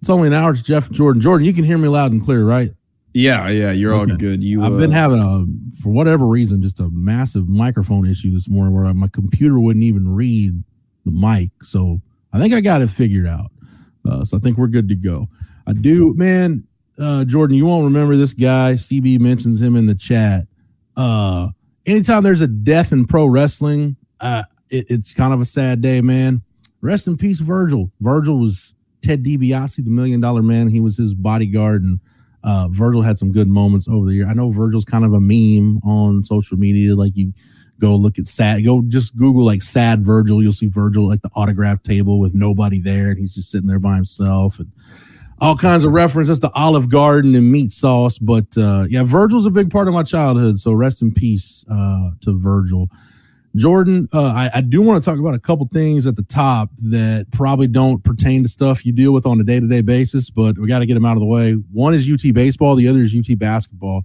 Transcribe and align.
It's 0.00 0.10
only 0.10 0.28
an 0.28 0.34
hour 0.34 0.54
to 0.54 0.62
Jeff 0.62 0.90
Jordan. 0.90 1.20
Jordan, 1.20 1.46
you 1.46 1.52
can 1.52 1.64
hear 1.64 1.78
me 1.78 1.88
loud 1.88 2.12
and 2.12 2.22
clear, 2.22 2.44
right? 2.44 2.70
Yeah, 3.12 3.48
yeah, 3.48 3.72
you're 3.72 3.92
okay. 3.92 4.12
all 4.12 4.16
good. 4.18 4.42
You, 4.42 4.62
I've 4.62 4.74
uh, 4.74 4.78
been 4.78 4.92
having 4.92 5.18
a, 5.18 5.44
for 5.82 5.90
whatever 5.90 6.26
reason, 6.26 6.62
just 6.62 6.78
a 6.80 6.88
massive 6.90 7.48
microphone 7.48 8.06
issue 8.06 8.30
this 8.30 8.48
morning 8.48 8.72
where 8.72 8.92
my 8.94 9.08
computer 9.08 9.58
wouldn't 9.58 9.84
even 9.84 10.08
read 10.08 10.62
the 11.04 11.10
mic. 11.10 11.50
So 11.62 12.00
I 12.32 12.38
think 12.38 12.54
I 12.54 12.60
got 12.60 12.82
it 12.82 12.88
figured 12.88 13.26
out. 13.26 13.50
Uh, 14.08 14.24
so 14.24 14.36
I 14.36 14.40
think 14.40 14.56
we're 14.56 14.68
good 14.68 14.88
to 14.88 14.94
go. 14.94 15.28
I 15.66 15.72
do, 15.72 16.14
man. 16.14 16.64
Uh, 16.98 17.24
Jordan, 17.24 17.56
you 17.56 17.66
won't 17.66 17.84
remember 17.84 18.16
this 18.16 18.34
guy. 18.34 18.74
CB 18.74 19.20
mentions 19.20 19.60
him 19.60 19.76
in 19.76 19.86
the 19.86 19.94
chat. 19.94 20.44
Uh, 20.96 21.48
anytime 21.86 22.22
there's 22.22 22.40
a 22.40 22.46
death 22.46 22.92
in 22.92 23.06
pro 23.06 23.26
wrestling, 23.26 23.96
uh, 24.20 24.44
it, 24.68 24.86
it's 24.88 25.14
kind 25.14 25.32
of 25.34 25.40
a 25.40 25.44
sad 25.44 25.80
day, 25.80 26.00
man. 26.00 26.42
Rest 26.80 27.06
in 27.06 27.16
peace, 27.16 27.40
Virgil. 27.40 27.90
Virgil 28.00 28.38
was 28.38 28.74
Ted 29.02 29.24
DiBiase, 29.24 29.84
the 29.84 29.90
Million 29.90 30.20
Dollar 30.20 30.42
Man. 30.42 30.68
He 30.68 30.80
was 30.80 30.96
his 30.96 31.14
bodyguard, 31.14 31.82
and 31.82 32.00
uh, 32.44 32.68
Virgil 32.68 33.02
had 33.02 33.18
some 33.18 33.32
good 33.32 33.48
moments 33.48 33.88
over 33.88 34.06
the 34.06 34.14
year. 34.14 34.26
I 34.26 34.34
know 34.34 34.50
Virgil's 34.50 34.84
kind 34.84 35.04
of 35.04 35.12
a 35.12 35.20
meme 35.20 35.80
on 35.84 36.24
social 36.24 36.56
media. 36.56 36.94
Like 36.94 37.16
you 37.16 37.32
go 37.78 37.96
look 37.96 38.18
at 38.18 38.26
sad, 38.26 38.64
go 38.64 38.82
just 38.88 39.16
Google 39.16 39.44
like 39.44 39.62
sad 39.62 40.04
Virgil. 40.04 40.42
You'll 40.42 40.52
see 40.52 40.66
Virgil 40.66 41.08
like 41.08 41.22
the 41.22 41.30
autograph 41.34 41.82
table 41.82 42.20
with 42.20 42.34
nobody 42.34 42.78
there, 42.78 43.10
and 43.10 43.18
he's 43.18 43.34
just 43.34 43.50
sitting 43.50 43.68
there 43.68 43.78
by 43.78 43.96
himself, 43.96 44.58
and 44.58 44.70
all 45.40 45.56
kinds 45.56 45.84
of 45.84 45.92
references 45.92 46.38
to 46.40 46.50
Olive 46.52 46.90
Garden 46.90 47.34
and 47.34 47.50
meat 47.50 47.72
sauce. 47.72 48.18
But 48.18 48.56
uh, 48.56 48.86
yeah, 48.88 49.02
Virgil's 49.04 49.46
a 49.46 49.50
big 49.50 49.70
part 49.70 49.88
of 49.88 49.94
my 49.94 50.02
childhood. 50.02 50.58
So 50.58 50.72
rest 50.72 51.02
in 51.02 51.12
peace 51.12 51.64
uh, 51.70 52.10
to 52.22 52.38
Virgil. 52.38 52.90
Jordan, 53.56 54.08
uh, 54.12 54.22
I, 54.22 54.50
I, 54.54 54.60
do 54.60 54.80
want 54.80 55.02
to 55.02 55.10
talk 55.10 55.18
about 55.18 55.34
a 55.34 55.38
couple 55.40 55.68
things 55.72 56.06
at 56.06 56.14
the 56.14 56.22
top 56.22 56.70
that 56.78 57.26
probably 57.32 57.66
don't 57.66 58.02
pertain 58.04 58.44
to 58.44 58.48
stuff 58.48 58.86
you 58.86 58.92
deal 58.92 59.12
with 59.12 59.26
on 59.26 59.40
a 59.40 59.44
day 59.44 59.58
to 59.58 59.66
day 59.66 59.80
basis, 59.80 60.30
but 60.30 60.56
we 60.56 60.68
got 60.68 60.78
to 60.78 60.86
get 60.86 60.94
them 60.94 61.04
out 61.04 61.14
of 61.14 61.20
the 61.20 61.26
way. 61.26 61.54
One 61.72 61.92
is 61.92 62.08
UT 62.08 62.32
baseball, 62.32 62.76
the 62.76 62.86
other 62.86 63.00
is 63.00 63.14
UT 63.14 63.36
basketball. 63.38 64.04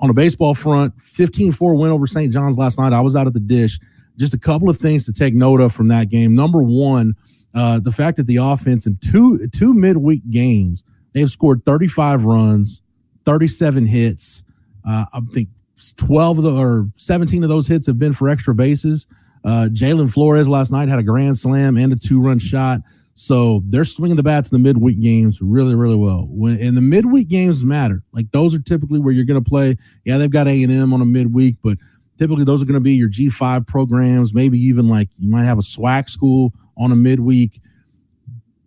On 0.00 0.08
the 0.08 0.14
baseball 0.14 0.54
front, 0.54 1.00
15 1.02 1.52
4 1.52 1.74
win 1.74 1.90
over 1.90 2.06
St. 2.06 2.32
John's 2.32 2.56
last 2.56 2.78
night. 2.78 2.94
I 2.94 3.00
was 3.00 3.14
out 3.14 3.26
at 3.26 3.34
the 3.34 3.40
dish. 3.40 3.78
Just 4.16 4.32
a 4.32 4.38
couple 4.38 4.70
of 4.70 4.78
things 4.78 5.04
to 5.04 5.12
take 5.12 5.34
note 5.34 5.60
of 5.60 5.72
from 5.72 5.88
that 5.88 6.08
game. 6.08 6.34
Number 6.34 6.62
one, 6.62 7.14
uh, 7.54 7.80
the 7.80 7.92
fact 7.92 8.16
that 8.16 8.26
the 8.26 8.36
offense 8.36 8.86
in 8.86 8.96
two 8.98 9.46
two 9.48 9.74
midweek 9.74 10.28
games, 10.30 10.82
they've 11.12 11.30
scored 11.30 11.62
35 11.66 12.24
runs, 12.24 12.80
37 13.26 13.86
hits. 13.86 14.42
Uh, 14.88 15.04
I 15.12 15.20
think 15.32 15.48
12 15.96 16.38
of 16.38 16.44
the 16.44 16.54
or 16.54 16.88
17 16.96 17.42
of 17.42 17.48
those 17.48 17.66
hits 17.66 17.86
have 17.86 17.98
been 17.98 18.12
for 18.12 18.28
extra 18.28 18.54
bases. 18.54 19.06
Uh, 19.44 19.68
Jalen 19.72 20.12
Flores 20.12 20.48
last 20.48 20.70
night 20.70 20.88
had 20.88 20.98
a 20.98 21.02
grand 21.02 21.38
slam 21.38 21.76
and 21.76 21.92
a 21.92 21.96
two 21.96 22.20
run 22.20 22.38
shot. 22.38 22.80
So 23.14 23.62
they're 23.66 23.84
swinging 23.84 24.16
the 24.16 24.22
bats 24.22 24.50
in 24.50 24.62
the 24.62 24.68
midweek 24.68 25.00
games 25.00 25.40
really, 25.40 25.74
really 25.74 25.96
well. 25.96 26.28
When 26.30 26.60
and 26.60 26.76
the 26.76 26.80
midweek 26.80 27.28
games 27.28 27.64
matter. 27.64 28.02
Like 28.12 28.30
those 28.30 28.54
are 28.54 28.60
typically 28.60 29.00
where 29.00 29.12
you're 29.12 29.24
going 29.24 29.42
to 29.42 29.48
play. 29.48 29.76
Yeah, 30.04 30.18
they've 30.18 30.30
got 30.30 30.46
A 30.46 30.62
and 30.62 30.72
M 30.72 30.92
on 30.92 31.00
a 31.00 31.04
midweek, 31.04 31.56
but 31.62 31.78
typically 32.16 32.44
those 32.44 32.62
are 32.62 32.64
going 32.64 32.74
to 32.74 32.80
be 32.80 32.94
your 32.94 33.08
G5 33.08 33.66
programs. 33.66 34.32
Maybe 34.32 34.58
even 34.60 34.86
like 34.86 35.08
you 35.18 35.28
might 35.28 35.44
have 35.44 35.58
a 35.58 35.62
SWAC 35.62 36.08
school 36.08 36.52
on 36.76 36.92
a 36.92 36.96
midweek. 36.96 37.60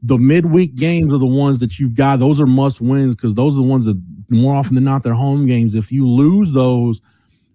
The 0.03 0.17
midweek 0.17 0.75
games 0.75 1.13
are 1.13 1.19
the 1.19 1.25
ones 1.25 1.59
that 1.59 1.79
you've 1.79 1.95
got. 1.95 2.19
Those 2.19 2.41
are 2.41 2.47
must 2.47 2.81
wins 2.81 3.15
because 3.15 3.35
those 3.35 3.53
are 3.53 3.57
the 3.57 3.63
ones 3.63 3.85
that 3.85 4.01
more 4.31 4.55
often 4.55 4.75
than 4.75 4.83
not, 4.83 5.03
their 5.03 5.13
home 5.13 5.45
games. 5.45 5.75
If 5.75 5.91
you 5.91 6.07
lose 6.07 6.51
those, 6.51 7.01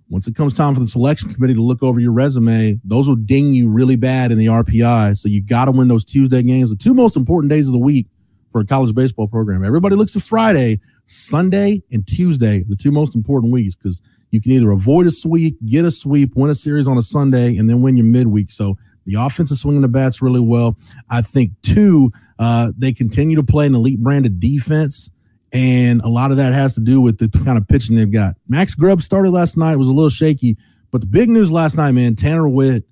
once 0.09 0.29
it 0.29 0.37
comes 0.37 0.55
time 0.55 0.75
for 0.75 0.81
the 0.81 0.89
selection 0.89 1.33
committee 1.33 1.55
to 1.55 1.63
look 1.63 1.83
over 1.83 1.99
your 1.99 2.13
resume, 2.13 2.79
those 2.85 3.09
will 3.09 3.17
ding 3.17 3.55
you 3.55 3.69
really 3.69 3.97
bad 3.97 4.31
in 4.31 4.39
the 4.39 4.47
RPI. 4.47 5.19
So 5.19 5.29
you 5.29 5.43
got 5.43 5.65
to 5.65 5.73
win 5.73 5.89
those 5.89 6.05
Tuesday 6.05 6.43
games, 6.43 6.71
the 6.71 6.77
two 6.77 6.95
most 6.95 7.17
important 7.17 7.51
days 7.51 7.67
of 7.67 7.73
the 7.73 7.79
week 7.79 8.07
for 8.53 8.61
a 8.61 8.67
college 8.67 8.95
baseball 8.95 9.27
program. 9.27 9.65
Everybody 9.65 9.97
looks 9.97 10.13
to 10.13 10.21
Friday, 10.21 10.81
Sunday, 11.07 11.83
and 11.91 12.07
Tuesday, 12.07 12.65
the 12.69 12.77
two 12.77 12.93
most 12.93 13.15
important 13.15 13.53
weeks, 13.53 13.75
because 13.75 14.01
you 14.31 14.41
can 14.41 14.53
either 14.53 14.71
avoid 14.71 15.07
a 15.07 15.11
sweep, 15.11 15.57
get 15.67 15.85
a 15.85 15.91
sweep, 15.91 16.37
win 16.37 16.51
a 16.51 16.55
series 16.55 16.87
on 16.87 16.97
a 16.99 17.03
Sunday, 17.03 17.57
and 17.57 17.69
then 17.69 17.83
win 17.83 17.97
your 17.97 18.07
midweek. 18.07 18.51
So 18.51 18.77
the 19.07 19.15
offense 19.15 19.51
is 19.51 19.61
swinging 19.61 19.83
the 19.83 19.89
bats 19.89 20.21
really 20.21 20.41
well. 20.41 20.77
I 21.11 21.23
think, 21.23 21.53
two, 21.63 22.13
uh, 22.39 22.73
they 22.77 22.93
continue 22.93 23.37
to 23.37 23.43
play 23.43 23.67
an 23.67 23.75
elite 23.75 24.03
brand 24.03 24.27
of 24.27 24.39
defense. 24.39 25.11
And 25.53 26.01
a 26.03 26.09
lot 26.09 26.31
of 26.31 26.37
that 26.39 26.53
has 26.53 26.75
to 26.75 26.81
do 26.81 27.01
with 27.01 27.19
the 27.19 27.29
kind 27.45 27.57
of 27.57 27.69
pitching 27.69 27.97
they've 27.97 28.11
got. 28.11 28.35
Max 28.49 28.75
Grubb 28.75 29.01
started 29.01 29.31
last 29.31 29.57
night, 29.57 29.77
was 29.77 29.89
a 29.89 29.93
little 29.93 30.11
shaky, 30.11 30.57
but 30.91 31.01
the 31.01 31.07
big 31.07 31.29
news 31.29 31.51
last 31.51 31.77
night, 31.77 31.93
man, 31.93 32.17
Tanner 32.17 32.49
Witt, 32.49 32.85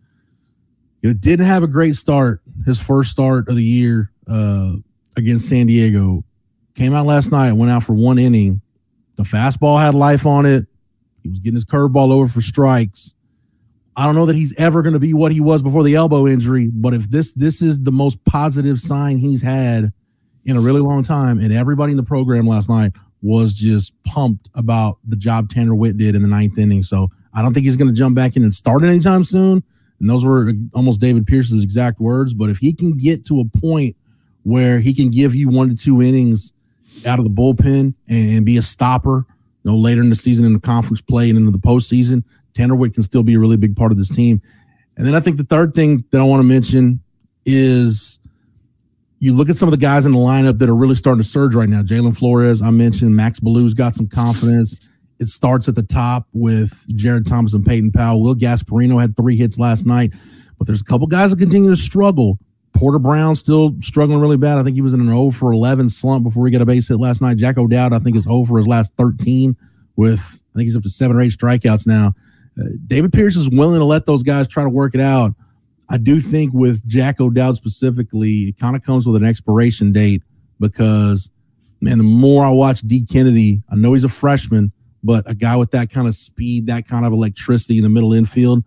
you 1.02 1.10
know, 1.10 1.14
didn't 1.14 1.46
have 1.46 1.62
a 1.62 1.66
great 1.66 1.96
start, 1.96 2.42
his 2.64 2.80
first 2.80 3.10
start 3.10 3.48
of 3.48 3.56
the 3.56 3.64
year 3.64 4.10
uh, 4.28 4.72
against 5.16 5.48
San 5.48 5.66
Diego. 5.66 6.24
Came 6.74 6.94
out 6.94 7.06
last 7.06 7.30
night, 7.30 7.52
went 7.52 7.70
out 7.70 7.82
for 7.82 7.92
one 7.92 8.18
inning. 8.18 8.60
The 9.16 9.22
fastball 9.22 9.80
had 9.80 9.94
life 9.94 10.26
on 10.26 10.46
it. 10.46 10.66
He 11.22 11.28
was 11.28 11.38
getting 11.38 11.56
his 11.56 11.64
curveball 11.64 12.12
over 12.12 12.28
for 12.28 12.40
strikes. 12.40 13.14
I 13.96 14.06
don't 14.06 14.14
know 14.14 14.26
that 14.26 14.34
he's 14.34 14.54
ever 14.56 14.82
going 14.82 14.94
to 14.94 14.98
be 14.98 15.14
what 15.14 15.30
he 15.30 15.40
was 15.40 15.62
before 15.62 15.84
the 15.84 15.94
elbow 15.94 16.26
injury, 16.26 16.68
but 16.72 16.94
if 16.94 17.08
this 17.10 17.32
this 17.32 17.62
is 17.62 17.82
the 17.82 17.92
most 17.92 18.24
positive 18.24 18.80
sign 18.80 19.18
he's 19.18 19.40
had 19.40 19.92
in 20.44 20.56
a 20.56 20.60
really 20.60 20.80
long 20.80 21.02
time, 21.02 21.38
and 21.38 21.52
everybody 21.52 21.92
in 21.92 21.96
the 21.96 22.02
program 22.02 22.46
last 22.46 22.68
night 22.68 22.92
was 23.22 23.54
just 23.54 23.94
pumped 24.04 24.50
about 24.54 24.98
the 25.08 25.16
job 25.16 25.48
Tanner 25.48 25.74
Witt 25.74 25.96
did 25.96 26.14
in 26.14 26.22
the 26.22 26.28
ninth 26.28 26.58
inning. 26.58 26.82
So 26.82 27.08
I 27.32 27.40
don't 27.40 27.54
think 27.54 27.64
he's 27.64 27.76
going 27.76 27.88
to 27.88 27.94
jump 27.94 28.14
back 28.14 28.36
in 28.36 28.42
and 28.42 28.52
start 28.52 28.84
anytime 28.84 29.24
soon. 29.24 29.64
And 29.98 30.10
those 30.10 30.24
were 30.24 30.52
almost 30.74 31.00
David 31.00 31.26
Pierce's 31.26 31.62
exact 31.62 32.00
words. 32.00 32.34
But 32.34 32.50
if 32.50 32.58
he 32.58 32.74
can 32.74 32.98
get 32.98 33.24
to 33.26 33.40
a 33.40 33.58
point 33.58 33.96
where 34.42 34.80
he 34.80 34.92
can 34.92 35.10
give 35.10 35.34
you 35.34 35.48
one 35.48 35.70
to 35.70 35.74
two 35.74 36.02
innings 36.02 36.52
out 37.06 37.18
of 37.18 37.24
the 37.24 37.30
bullpen 37.30 37.94
and, 38.08 38.30
and 38.30 38.44
be 38.44 38.58
a 38.58 38.62
stopper, 38.62 39.24
you 39.62 39.70
know, 39.70 39.76
later 39.76 40.02
in 40.02 40.10
the 40.10 40.16
season 40.16 40.44
in 40.44 40.52
the 40.52 40.60
conference 40.60 41.00
play 41.00 41.30
and 41.30 41.38
into 41.38 41.50
the 41.50 41.58
postseason, 41.58 42.22
Tanner 42.52 42.74
Witt 42.74 42.92
can 42.92 43.02
still 43.02 43.22
be 43.22 43.34
a 43.34 43.38
really 43.38 43.56
big 43.56 43.74
part 43.74 43.90
of 43.90 43.96
this 43.96 44.10
team. 44.10 44.42
And 44.98 45.06
then 45.06 45.14
I 45.14 45.20
think 45.20 45.38
the 45.38 45.44
third 45.44 45.74
thing 45.74 46.04
that 46.10 46.20
I 46.20 46.24
want 46.24 46.40
to 46.40 46.46
mention 46.46 47.00
is 47.46 48.18
you 49.24 49.32
look 49.32 49.48
at 49.48 49.56
some 49.56 49.68
of 49.68 49.70
the 49.70 49.78
guys 49.78 50.04
in 50.04 50.12
the 50.12 50.18
lineup 50.18 50.58
that 50.58 50.68
are 50.68 50.76
really 50.76 50.94
starting 50.94 51.22
to 51.22 51.26
surge 51.26 51.54
right 51.54 51.68
now. 51.68 51.80
Jalen 51.80 52.14
Flores, 52.14 52.60
I 52.60 52.70
mentioned. 52.70 53.16
Max 53.16 53.40
Belyeu's 53.40 53.72
got 53.72 53.94
some 53.94 54.06
confidence. 54.06 54.76
It 55.18 55.28
starts 55.28 55.66
at 55.66 55.76
the 55.76 55.82
top 55.82 56.28
with 56.34 56.84
Jared 56.94 57.26
Thomas 57.26 57.54
and 57.54 57.64
Peyton 57.64 57.90
Powell. 57.90 58.20
Will 58.20 58.34
Gasparino 58.34 59.00
had 59.00 59.16
three 59.16 59.38
hits 59.38 59.58
last 59.58 59.86
night, 59.86 60.12
but 60.58 60.66
there's 60.66 60.82
a 60.82 60.84
couple 60.84 61.06
guys 61.06 61.30
that 61.30 61.38
continue 61.38 61.70
to 61.70 61.76
struggle. 61.76 62.38
Porter 62.74 62.98
Brown 62.98 63.34
still 63.34 63.74
struggling 63.80 64.20
really 64.20 64.36
bad. 64.36 64.58
I 64.58 64.62
think 64.62 64.74
he 64.74 64.82
was 64.82 64.92
in 64.92 65.00
an 65.00 65.06
0 65.06 65.30
for 65.30 65.52
11 65.52 65.88
slump 65.88 66.22
before 66.24 66.44
he 66.44 66.52
got 66.52 66.60
a 66.60 66.66
base 66.66 66.88
hit 66.88 66.98
last 66.98 67.22
night. 67.22 67.38
Jack 67.38 67.56
O'Dowd, 67.56 67.94
I 67.94 68.00
think, 68.00 68.16
is 68.16 68.24
0 68.24 68.44
for 68.44 68.58
his 68.58 68.66
last 68.66 68.92
13 68.98 69.56
with, 69.96 70.42
I 70.54 70.58
think 70.58 70.66
he's 70.66 70.76
up 70.76 70.82
to 70.82 70.90
seven 70.90 71.16
or 71.16 71.22
eight 71.22 71.32
strikeouts 71.32 71.86
now. 71.86 72.12
Uh, 72.60 72.64
David 72.86 73.14
Pierce 73.14 73.36
is 73.36 73.48
willing 73.48 73.80
to 73.80 73.86
let 73.86 74.04
those 74.04 74.22
guys 74.22 74.46
try 74.46 74.64
to 74.64 74.68
work 74.68 74.94
it 74.94 75.00
out. 75.00 75.34
I 75.88 75.98
do 75.98 76.20
think 76.20 76.52
with 76.54 76.86
Jack 76.86 77.20
O'Dowd 77.20 77.56
specifically, 77.56 78.48
it 78.48 78.58
kind 78.58 78.74
of 78.76 78.82
comes 78.82 79.06
with 79.06 79.16
an 79.16 79.24
expiration 79.24 79.92
date 79.92 80.22
because, 80.58 81.30
man, 81.80 81.98
the 81.98 82.04
more 82.04 82.44
I 82.44 82.50
watch 82.50 82.80
Dee 82.80 83.04
Kennedy, 83.04 83.62
I 83.70 83.76
know 83.76 83.92
he's 83.92 84.04
a 84.04 84.08
freshman, 84.08 84.72
but 85.02 85.28
a 85.28 85.34
guy 85.34 85.56
with 85.56 85.72
that 85.72 85.90
kind 85.90 86.08
of 86.08 86.14
speed, 86.14 86.66
that 86.68 86.88
kind 86.88 87.04
of 87.04 87.12
electricity 87.12 87.76
in 87.76 87.82
the 87.82 87.90
middle 87.90 88.14
infield, 88.14 88.64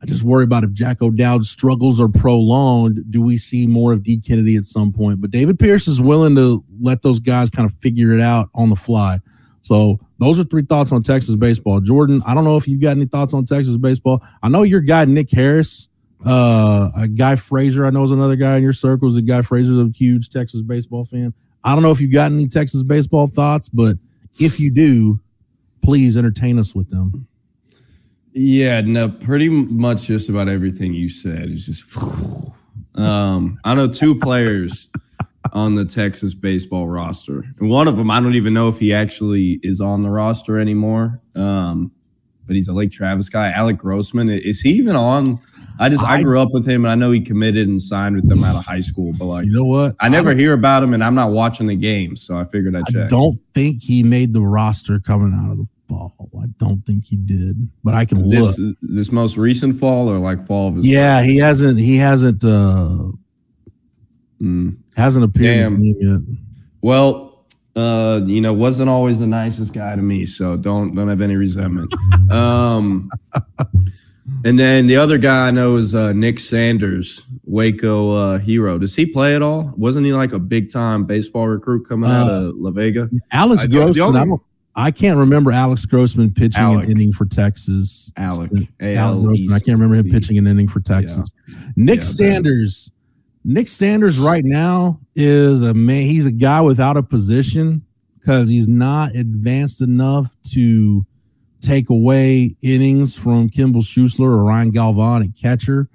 I 0.00 0.06
just 0.06 0.22
worry 0.22 0.44
about 0.44 0.64
if 0.64 0.72
Jack 0.72 1.02
O'Dowd 1.02 1.44
struggles 1.44 2.00
are 2.00 2.08
prolonged, 2.08 3.10
do 3.10 3.20
we 3.20 3.36
see 3.36 3.66
more 3.66 3.92
of 3.92 4.04
Dee 4.04 4.18
Kennedy 4.18 4.56
at 4.56 4.64
some 4.64 4.92
point? 4.92 5.20
But 5.20 5.32
David 5.32 5.58
Pierce 5.58 5.88
is 5.88 6.00
willing 6.00 6.36
to 6.36 6.64
let 6.80 7.02
those 7.02 7.18
guys 7.18 7.50
kind 7.50 7.68
of 7.68 7.76
figure 7.80 8.12
it 8.12 8.20
out 8.20 8.48
on 8.54 8.68
the 8.70 8.76
fly. 8.76 9.18
So 9.62 9.98
those 10.18 10.38
are 10.38 10.44
three 10.44 10.62
thoughts 10.62 10.92
on 10.92 11.02
Texas 11.02 11.34
baseball. 11.34 11.80
Jordan, 11.80 12.22
I 12.24 12.34
don't 12.34 12.44
know 12.44 12.56
if 12.56 12.68
you've 12.68 12.80
got 12.80 12.92
any 12.92 13.06
thoughts 13.06 13.34
on 13.34 13.44
Texas 13.44 13.76
baseball. 13.76 14.22
I 14.42 14.48
know 14.48 14.62
your 14.62 14.80
guy 14.80 15.04
Nick 15.04 15.30
Harris 15.30 15.88
uh, 16.24 16.90
a 16.96 17.08
guy 17.08 17.36
Frazier, 17.36 17.86
I 17.86 17.90
know 17.90 18.04
is 18.04 18.10
another 18.10 18.36
guy 18.36 18.56
in 18.56 18.62
your 18.62 18.72
circles. 18.72 19.16
A 19.16 19.22
guy 19.22 19.42
Frazier's 19.42 19.78
a 19.78 19.90
huge 19.94 20.30
Texas 20.30 20.62
baseball 20.62 21.04
fan. 21.04 21.32
I 21.64 21.74
don't 21.74 21.82
know 21.82 21.90
if 21.90 22.00
you 22.00 22.08
got 22.08 22.32
any 22.32 22.48
Texas 22.48 22.82
baseball 22.82 23.26
thoughts, 23.26 23.68
but 23.68 23.96
if 24.38 24.58
you 24.58 24.70
do, 24.70 25.20
please 25.82 26.16
entertain 26.16 26.58
us 26.58 26.74
with 26.74 26.90
them. 26.90 27.26
Yeah, 28.32 28.80
no, 28.82 29.08
pretty 29.08 29.48
much 29.48 30.06
just 30.06 30.28
about 30.28 30.48
everything 30.48 30.94
you 30.94 31.08
said 31.08 31.50
is 31.50 31.66
just. 31.66 31.84
Um, 32.94 33.60
I 33.62 33.76
know 33.76 33.86
two 33.86 34.18
players 34.18 34.88
on 35.52 35.74
the 35.74 35.84
Texas 35.84 36.34
baseball 36.34 36.88
roster. 36.88 37.44
And 37.60 37.70
one 37.70 37.88
of 37.88 37.96
them, 37.96 38.10
I 38.10 38.20
don't 38.20 38.34
even 38.34 38.52
know 38.52 38.68
if 38.68 38.78
he 38.78 38.92
actually 38.92 39.60
is 39.62 39.80
on 39.80 40.02
the 40.02 40.10
roster 40.10 40.58
anymore. 40.58 41.20
Um, 41.34 41.92
but 42.46 42.56
he's 42.56 42.68
a 42.68 42.72
Lake 42.72 42.90
Travis 42.90 43.28
guy. 43.28 43.50
Alec 43.50 43.76
Grossman. 43.76 44.30
Is 44.30 44.60
he 44.60 44.70
even 44.70 44.96
on? 44.96 45.38
I 45.78 45.88
just 45.88 46.04
I, 46.04 46.16
I, 46.16 46.22
grew 46.22 46.40
up 46.40 46.48
with 46.52 46.66
him 46.66 46.84
and 46.84 46.90
I 46.90 46.94
know 46.94 47.10
he 47.10 47.20
committed 47.20 47.68
and 47.68 47.80
signed 47.80 48.16
with 48.16 48.28
them 48.28 48.42
out 48.42 48.56
of 48.56 48.64
high 48.64 48.80
school, 48.80 49.12
but 49.12 49.26
like 49.26 49.46
you 49.46 49.52
know 49.52 49.64
what? 49.64 49.94
I 50.00 50.08
never 50.08 50.32
I 50.32 50.34
hear 50.34 50.52
about 50.52 50.82
him 50.82 50.92
and 50.94 51.04
I'm 51.04 51.14
not 51.14 51.30
watching 51.30 51.68
the 51.68 51.76
games, 51.76 52.22
so 52.22 52.36
I 52.36 52.44
figured 52.44 52.74
I'd 52.74 52.86
check. 52.86 53.04
I 53.04 53.08
don't 53.08 53.38
think 53.54 53.82
he 53.82 54.02
made 54.02 54.32
the 54.32 54.40
roster 54.40 54.98
coming 54.98 55.32
out 55.32 55.52
of 55.52 55.58
the 55.58 55.68
fall. 55.88 56.12
I 56.40 56.46
don't 56.58 56.84
think 56.84 57.06
he 57.06 57.16
did, 57.16 57.68
but 57.84 57.94
I 57.94 58.04
can 58.04 58.28
this, 58.28 58.58
look. 58.58 58.76
This 58.82 59.12
most 59.12 59.36
recent 59.36 59.78
fall 59.78 60.08
or 60.08 60.18
like 60.18 60.44
fall 60.46 60.68
of 60.68 60.76
his 60.76 60.86
Yeah, 60.86 61.22
he 61.22 61.38
hasn't 61.38 61.78
he 61.78 61.96
hasn't 61.96 62.44
uh 62.44 63.10
mm. 64.40 64.76
hasn't 64.96 65.24
appeared 65.24 65.78
yet. 65.80 66.20
Well, 66.80 67.46
uh, 67.76 68.20
you 68.24 68.40
know, 68.40 68.52
wasn't 68.52 68.90
always 68.90 69.20
the 69.20 69.26
nicest 69.26 69.72
guy 69.72 69.94
to 69.94 70.02
me, 70.02 70.26
so 70.26 70.56
don't 70.56 70.94
don't 70.94 71.08
have 71.08 71.20
any 71.20 71.36
resentment. 71.36 71.92
um 72.30 73.10
and 74.48 74.58
then 74.58 74.86
the 74.86 74.96
other 74.96 75.18
guy 75.18 75.48
I 75.48 75.50
know 75.50 75.76
is 75.76 75.94
uh, 75.94 76.14
Nick 76.14 76.38
Sanders, 76.38 77.20
Waco 77.44 78.12
uh, 78.12 78.38
hero. 78.38 78.78
Does 78.78 78.94
he 78.94 79.04
play 79.04 79.34
at 79.34 79.42
all? 79.42 79.74
Wasn't 79.76 80.06
he 80.06 80.14
like 80.14 80.32
a 80.32 80.38
big 80.38 80.72
time 80.72 81.04
baseball 81.04 81.46
recruit 81.48 81.86
coming 81.86 82.10
out 82.10 82.30
uh, 82.30 82.46
of 82.46 82.54
La 82.56 82.70
Vega? 82.70 83.10
Alex 83.30 83.66
Grossman. 83.66 84.16
I, 84.16 84.24
don't, 84.24 84.42
I 84.74 84.90
can't 84.90 85.18
remember 85.18 85.52
Alex 85.52 85.84
Grossman 85.84 86.32
pitching 86.32 86.62
Alec. 86.62 86.86
an 86.86 86.92
inning 86.92 87.12
for 87.12 87.26
Texas. 87.26 88.10
Alec. 88.16 88.50
Alec 88.80 89.26
Grossman. 89.26 89.52
I 89.52 89.58
can't 89.58 89.78
remember 89.78 89.96
him 89.96 90.08
pitching 90.10 90.38
an 90.38 90.46
inning 90.46 90.68
for 90.68 90.80
Texas. 90.80 91.30
Nick 91.76 92.02
Sanders. 92.02 92.90
Nick 93.44 93.68
Sanders 93.68 94.18
right 94.18 94.44
now 94.46 94.98
is 95.14 95.60
a 95.60 95.74
man. 95.74 96.06
He's 96.06 96.24
a 96.24 96.32
guy 96.32 96.62
without 96.62 96.96
a 96.96 97.02
position 97.02 97.84
because 98.18 98.48
he's 98.48 98.66
not 98.66 99.14
advanced 99.14 99.82
enough 99.82 100.34
to 100.52 101.04
take 101.60 101.90
away 101.90 102.54
innings 102.62 103.16
from 103.16 103.48
Kimble 103.48 103.82
Schuessler 103.82 104.28
or 104.28 104.44
Ryan 104.44 104.70
Galvan 104.70 105.22
at 105.22 105.36
catcher, 105.40 105.88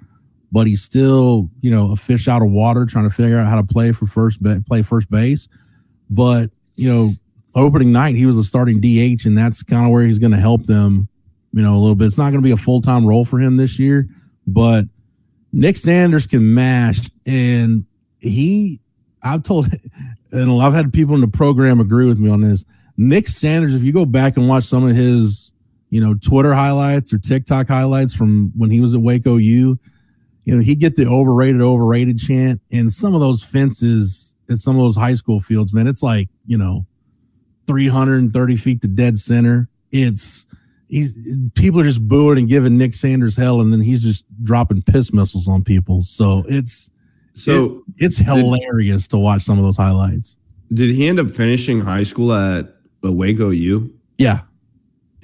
but 0.52 0.66
he's 0.66 0.82
still, 0.82 1.50
you 1.60 1.70
know, 1.70 1.92
a 1.92 1.96
fish 1.96 2.28
out 2.28 2.42
of 2.42 2.50
water 2.50 2.86
trying 2.86 3.08
to 3.08 3.14
figure 3.14 3.38
out 3.38 3.48
how 3.48 3.56
to 3.56 3.66
play 3.66 3.92
for 3.92 4.06
first 4.06 4.40
play 4.66 4.82
first 4.82 5.10
base. 5.10 5.48
But, 6.10 6.50
you 6.76 6.88
know, 6.92 7.14
opening 7.54 7.92
night 7.92 8.16
he 8.16 8.26
was 8.26 8.36
a 8.36 8.44
starting 8.44 8.80
DH 8.80 9.26
and 9.26 9.36
that's 9.36 9.62
kind 9.62 9.84
of 9.84 9.92
where 9.92 10.04
he's 10.04 10.18
going 10.18 10.32
to 10.32 10.38
help 10.38 10.66
them, 10.66 11.08
you 11.52 11.62
know, 11.62 11.74
a 11.74 11.78
little 11.78 11.94
bit. 11.94 12.06
It's 12.06 12.18
not 12.18 12.30
going 12.30 12.42
to 12.42 12.46
be 12.46 12.50
a 12.50 12.56
full-time 12.56 13.06
role 13.06 13.24
for 13.24 13.38
him 13.38 13.56
this 13.56 13.78
year, 13.78 14.08
but 14.46 14.84
Nick 15.52 15.76
Sanders 15.76 16.26
can 16.26 16.54
mash 16.54 17.10
and 17.26 17.86
he 18.18 18.80
I've 19.22 19.42
told 19.42 19.72
and 20.32 20.62
I've 20.62 20.74
had 20.74 20.92
people 20.92 21.14
in 21.14 21.20
the 21.20 21.28
program 21.28 21.80
agree 21.80 22.06
with 22.06 22.18
me 22.18 22.28
on 22.28 22.42
this. 22.42 22.64
Nick 22.96 23.26
Sanders, 23.28 23.74
if 23.74 23.82
you 23.82 23.92
go 23.92 24.04
back 24.04 24.36
and 24.36 24.48
watch 24.48 24.64
some 24.64 24.86
of 24.86 24.94
his 24.94 25.50
you 25.94 26.00
know, 26.00 26.14
Twitter 26.14 26.52
highlights 26.52 27.12
or 27.12 27.18
TikTok 27.18 27.68
highlights 27.68 28.12
from 28.12 28.50
when 28.56 28.68
he 28.68 28.80
was 28.80 28.94
at 28.94 29.00
Waco 29.00 29.36
U, 29.36 29.78
you 30.42 30.56
know, 30.56 30.60
he'd 30.60 30.80
get 30.80 30.96
the 30.96 31.06
overrated, 31.06 31.60
overrated 31.60 32.18
chant. 32.18 32.60
And 32.72 32.92
some 32.92 33.14
of 33.14 33.20
those 33.20 33.44
fences 33.44 34.34
at 34.50 34.58
some 34.58 34.74
of 34.74 34.82
those 34.82 34.96
high 34.96 35.14
school 35.14 35.38
fields, 35.38 35.72
man, 35.72 35.86
it's 35.86 36.02
like, 36.02 36.28
you 36.46 36.58
know, 36.58 36.84
330 37.68 38.56
feet 38.56 38.80
to 38.80 38.88
dead 38.88 39.16
center. 39.18 39.68
It's, 39.92 40.46
he's, 40.88 41.16
people 41.54 41.78
are 41.78 41.84
just 41.84 42.08
booing 42.08 42.38
and 42.38 42.48
giving 42.48 42.76
Nick 42.76 42.94
Sanders 42.94 43.36
hell, 43.36 43.60
and 43.60 43.72
then 43.72 43.80
he's 43.80 44.02
just 44.02 44.24
dropping 44.42 44.82
piss 44.82 45.12
missiles 45.12 45.46
on 45.46 45.62
people. 45.62 46.02
So 46.02 46.42
it's, 46.48 46.90
so 47.34 47.84
it, 47.96 48.06
it's 48.06 48.18
hilarious 48.18 49.04
did, 49.04 49.10
to 49.10 49.18
watch 49.18 49.42
some 49.42 49.58
of 49.58 49.64
those 49.64 49.76
highlights. 49.76 50.34
Did 50.72 50.92
he 50.92 51.06
end 51.06 51.20
up 51.20 51.30
finishing 51.30 51.82
high 51.82 52.02
school 52.02 52.32
at 52.32 52.74
Waco 53.00 53.50
U? 53.50 53.96
Yeah. 54.18 54.40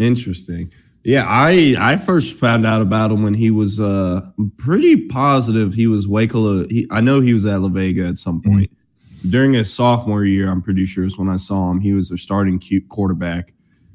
Interesting. 0.01 0.73
Yeah, 1.05 1.25
I 1.27 1.77
I 1.79 1.97
first 1.97 2.37
found 2.39 2.67
out 2.67 2.83
about 2.83 3.11
him 3.11 3.23
when 3.23 3.35
he 3.35 3.51
was 3.51 3.79
uh 3.79 4.23
pretty 4.57 5.09
positive 5.09 5.73
he 5.75 5.87
was 5.87 6.09
Waco. 6.09 6.67
He, 6.69 6.87
I 6.91 7.01
know 7.01 7.21
he 7.21 7.33
was 7.33 7.47
at 7.47 7.61
La 7.61 7.69
Vega 7.69 8.07
at 8.07 8.19
some 8.19 8.41
mm-hmm. 8.41 8.51
point 8.51 8.71
mm-hmm. 8.71 9.31
during 9.31 9.53
his 9.53 9.73
sophomore 9.73 10.25
year. 10.25 10.51
I'm 10.51 10.63
pretty 10.63 10.87
sure 10.87 11.05
is 11.05 11.19
when 11.19 11.29
I 11.29 11.37
saw 11.37 11.71
him. 11.71 11.81
He 11.81 11.93
was 11.93 12.09
their 12.09 12.19
starting 12.19 12.59
cute 12.59 12.89
quarterback. 12.89 13.53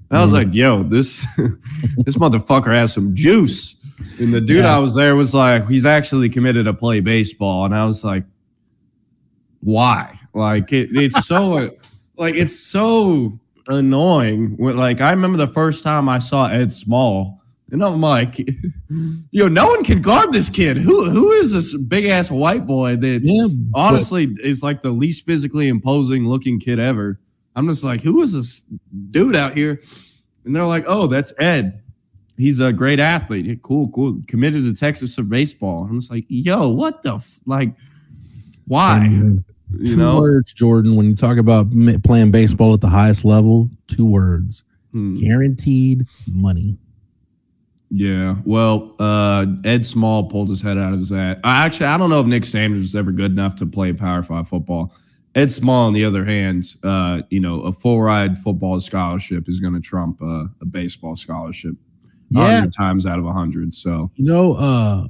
And 0.10 0.18
I 0.18 0.22
was 0.22 0.31
mm-hmm. 0.31 0.50
like, 0.50 0.56
"Yo, 0.56 0.84
this 0.84 1.25
this 1.98 2.16
motherfucker 2.18 2.74
has 2.74 2.94
some 2.94 3.16
juice." 3.16 3.81
And 4.19 4.34
the 4.34 4.42
dude 4.42 4.58
yeah. 4.58 4.75
I 4.75 4.80
was 4.80 4.94
there 4.94 5.16
was 5.16 5.34
like, 5.34 5.68
"He's 5.68 5.86
actually 5.86 6.30
committed 6.30 6.66
to 6.66 6.74
play 6.74 7.00
baseball," 7.00 7.66
and 7.66 7.75
I 7.75 7.86
was 7.86 8.04
like, 8.04 8.25
"Why?" 9.62 10.19
Like 10.34 10.72
it, 10.74 10.90
it's 10.92 11.28
so 11.28 11.72
like 12.18 12.36
it's 12.36 12.60
so 12.60 13.40
annoying. 13.67 14.56
Like 14.57 15.01
I 15.01 15.12
remember 15.12 15.38
the 15.38 15.51
first 15.51 15.83
time 15.83 16.09
I 16.09 16.19
saw 16.19 16.47
Ed 16.47 16.71
Small, 16.71 17.41
and 17.71 17.83
I'm 17.83 18.01
like, 18.01 18.38
yo, 19.31 19.47
no 19.47 19.67
one 19.67 19.83
can 19.83 20.01
guard 20.01 20.31
this 20.31 20.50
kid. 20.50 20.77
Who 20.77 21.09
who 21.09 21.31
is 21.31 21.51
this 21.51 21.75
big 21.75 22.06
ass 22.06 22.29
white 22.31 22.65
boy 22.65 22.95
that 22.97 23.21
yeah, 23.23 23.47
honestly 23.73 24.27
but- 24.27 24.44
is 24.44 24.63
like 24.63 24.81
the 24.81 24.91
least 24.91 25.25
physically 25.25 25.67
imposing 25.67 26.27
looking 26.27 26.59
kid 26.59 26.79
ever? 26.79 27.19
I'm 27.56 27.67
just 27.67 27.83
like, 27.83 28.01
who 28.01 28.21
is 28.21 28.33
this 28.33 28.63
dude 29.12 29.35
out 29.35 29.56
here? 29.56 29.79
And 30.44 30.56
they're 30.56 30.65
like, 30.65 30.83
oh, 30.88 31.07
that's 31.07 31.31
Ed. 31.39 31.81
He's 32.38 32.59
a 32.59 32.73
great 32.73 33.00
athlete. 33.00 33.62
Cool, 33.62 33.88
cool. 33.91 34.19
Committed 34.27 34.65
to 34.65 34.73
Texas 34.73 35.15
for 35.15 35.23
baseball. 35.23 35.88
I'm 35.89 36.01
just 36.01 36.12
like, 36.12 36.25
yo, 36.27 36.67
what 36.67 37.01
the 37.01 37.15
f-? 37.15 37.39
like? 37.45 37.73
Why? 38.67 39.07
You 39.80 39.86
two 39.86 39.98
know? 39.98 40.16
words, 40.16 40.54
Jordan. 40.54 40.95
When 40.95 41.07
you 41.07 41.16
talk 41.16 41.38
about 41.38 41.68
playing 42.04 42.31
baseball 42.31 42.74
at 42.74 42.81
the 42.81 42.89
highest 42.89 43.25
level, 43.25 43.69
two 43.88 44.06
words: 44.06 44.63
hmm. 44.92 45.19
guaranteed 45.19 46.06
money. 46.27 46.77
Yeah. 47.89 48.36
Well, 48.45 48.95
uh, 49.00 49.45
Ed 49.63 49.86
Small 49.86 50.27
pulled 50.27 50.50
his 50.50 50.62
head 50.62 50.77
out 50.77 50.94
of 50.94 51.00
his 51.00 51.12
ass. 51.12 51.38
I 51.44 51.66
actually, 51.66 51.88
I 51.88 51.98
don't 51.98 52.10
know 52.10 52.19
if 52.19 52.27
Nick 52.27 52.45
Sanders 52.45 52.86
is 52.86 52.95
ever 52.95 53.12
good 53.12 53.31
enough 53.31 53.56
to 53.57 53.66
play 53.66 53.94
Power 53.94 54.24
Five 54.24 54.50
football. 54.50 54.94
Ed 55.36 55.51
Small, 55.51 55.88
on 55.88 55.94
the 55.94 56.06
other 56.06 56.25
hand, 56.25 56.75
uh, 56.83 57.22
you 57.30 57.39
know, 57.39 57.62
a 57.62 57.72
full 57.72 58.01
ride 58.01 58.38
football 58.38 58.80
scholarship 58.80 59.48
is 59.48 59.60
going 59.60 59.74
to 59.74 59.81
trump 59.81 60.22
uh, 60.22 60.45
a 60.62 60.66
baseball 60.66 61.16
scholarship. 61.16 61.75
Yeah. 62.30 62.66
times 62.75 63.06
out 63.06 63.19
of 63.19 63.25
a 63.25 63.31
hundred. 63.31 63.74
So 63.75 64.12
you 64.16 64.25
know, 64.25 64.56
uh, 64.56 65.07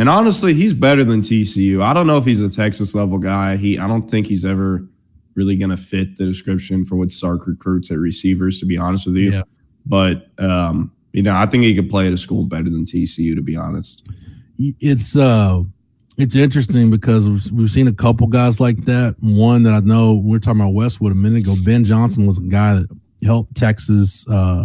and 0.00 0.08
honestly, 0.08 0.54
he's 0.54 0.72
better 0.72 1.04
than 1.04 1.20
TCU. 1.20 1.82
I 1.82 1.92
don't 1.92 2.06
know 2.06 2.16
if 2.16 2.24
he's 2.24 2.40
a 2.40 2.48
Texas 2.48 2.94
level 2.94 3.18
guy. 3.18 3.58
He 3.58 3.78
I 3.78 3.86
don't 3.86 4.10
think 4.10 4.26
he's 4.26 4.46
ever 4.46 4.88
really 5.34 5.56
going 5.56 5.68
to 5.68 5.76
fit 5.76 6.16
the 6.16 6.24
description 6.24 6.86
for 6.86 6.96
what 6.96 7.12
Sark 7.12 7.46
recruits 7.46 7.90
at 7.90 7.98
receivers, 7.98 8.58
to 8.60 8.66
be 8.66 8.78
honest 8.78 9.04
with 9.04 9.16
you. 9.16 9.32
Yeah. 9.32 9.42
But 9.84 10.28
um, 10.38 10.90
you 11.12 11.22
know, 11.22 11.34
I 11.34 11.44
think 11.44 11.64
he 11.64 11.74
could 11.74 11.90
play 11.90 12.06
at 12.06 12.14
a 12.14 12.16
school 12.16 12.44
better 12.44 12.64
than 12.64 12.86
TCU, 12.86 13.34
to 13.34 13.42
be 13.42 13.56
honest. 13.56 14.08
It's 14.58 15.16
uh 15.16 15.64
it's 16.16 16.34
interesting 16.34 16.90
because 16.90 17.50
we've 17.50 17.70
seen 17.70 17.86
a 17.86 17.92
couple 17.92 18.26
guys 18.26 18.58
like 18.58 18.86
that. 18.86 19.16
One 19.20 19.64
that 19.64 19.74
I 19.74 19.80
know 19.80 20.14
we 20.14 20.34
are 20.34 20.40
talking 20.40 20.62
about 20.62 20.72
Westwood 20.72 21.12
a 21.12 21.14
minute 21.14 21.40
ago. 21.40 21.56
Ben 21.62 21.84
Johnson 21.84 22.26
was 22.26 22.38
a 22.38 22.42
guy 22.42 22.72
that 22.76 22.88
helped 23.22 23.54
Texas 23.54 24.26
uh, 24.30 24.64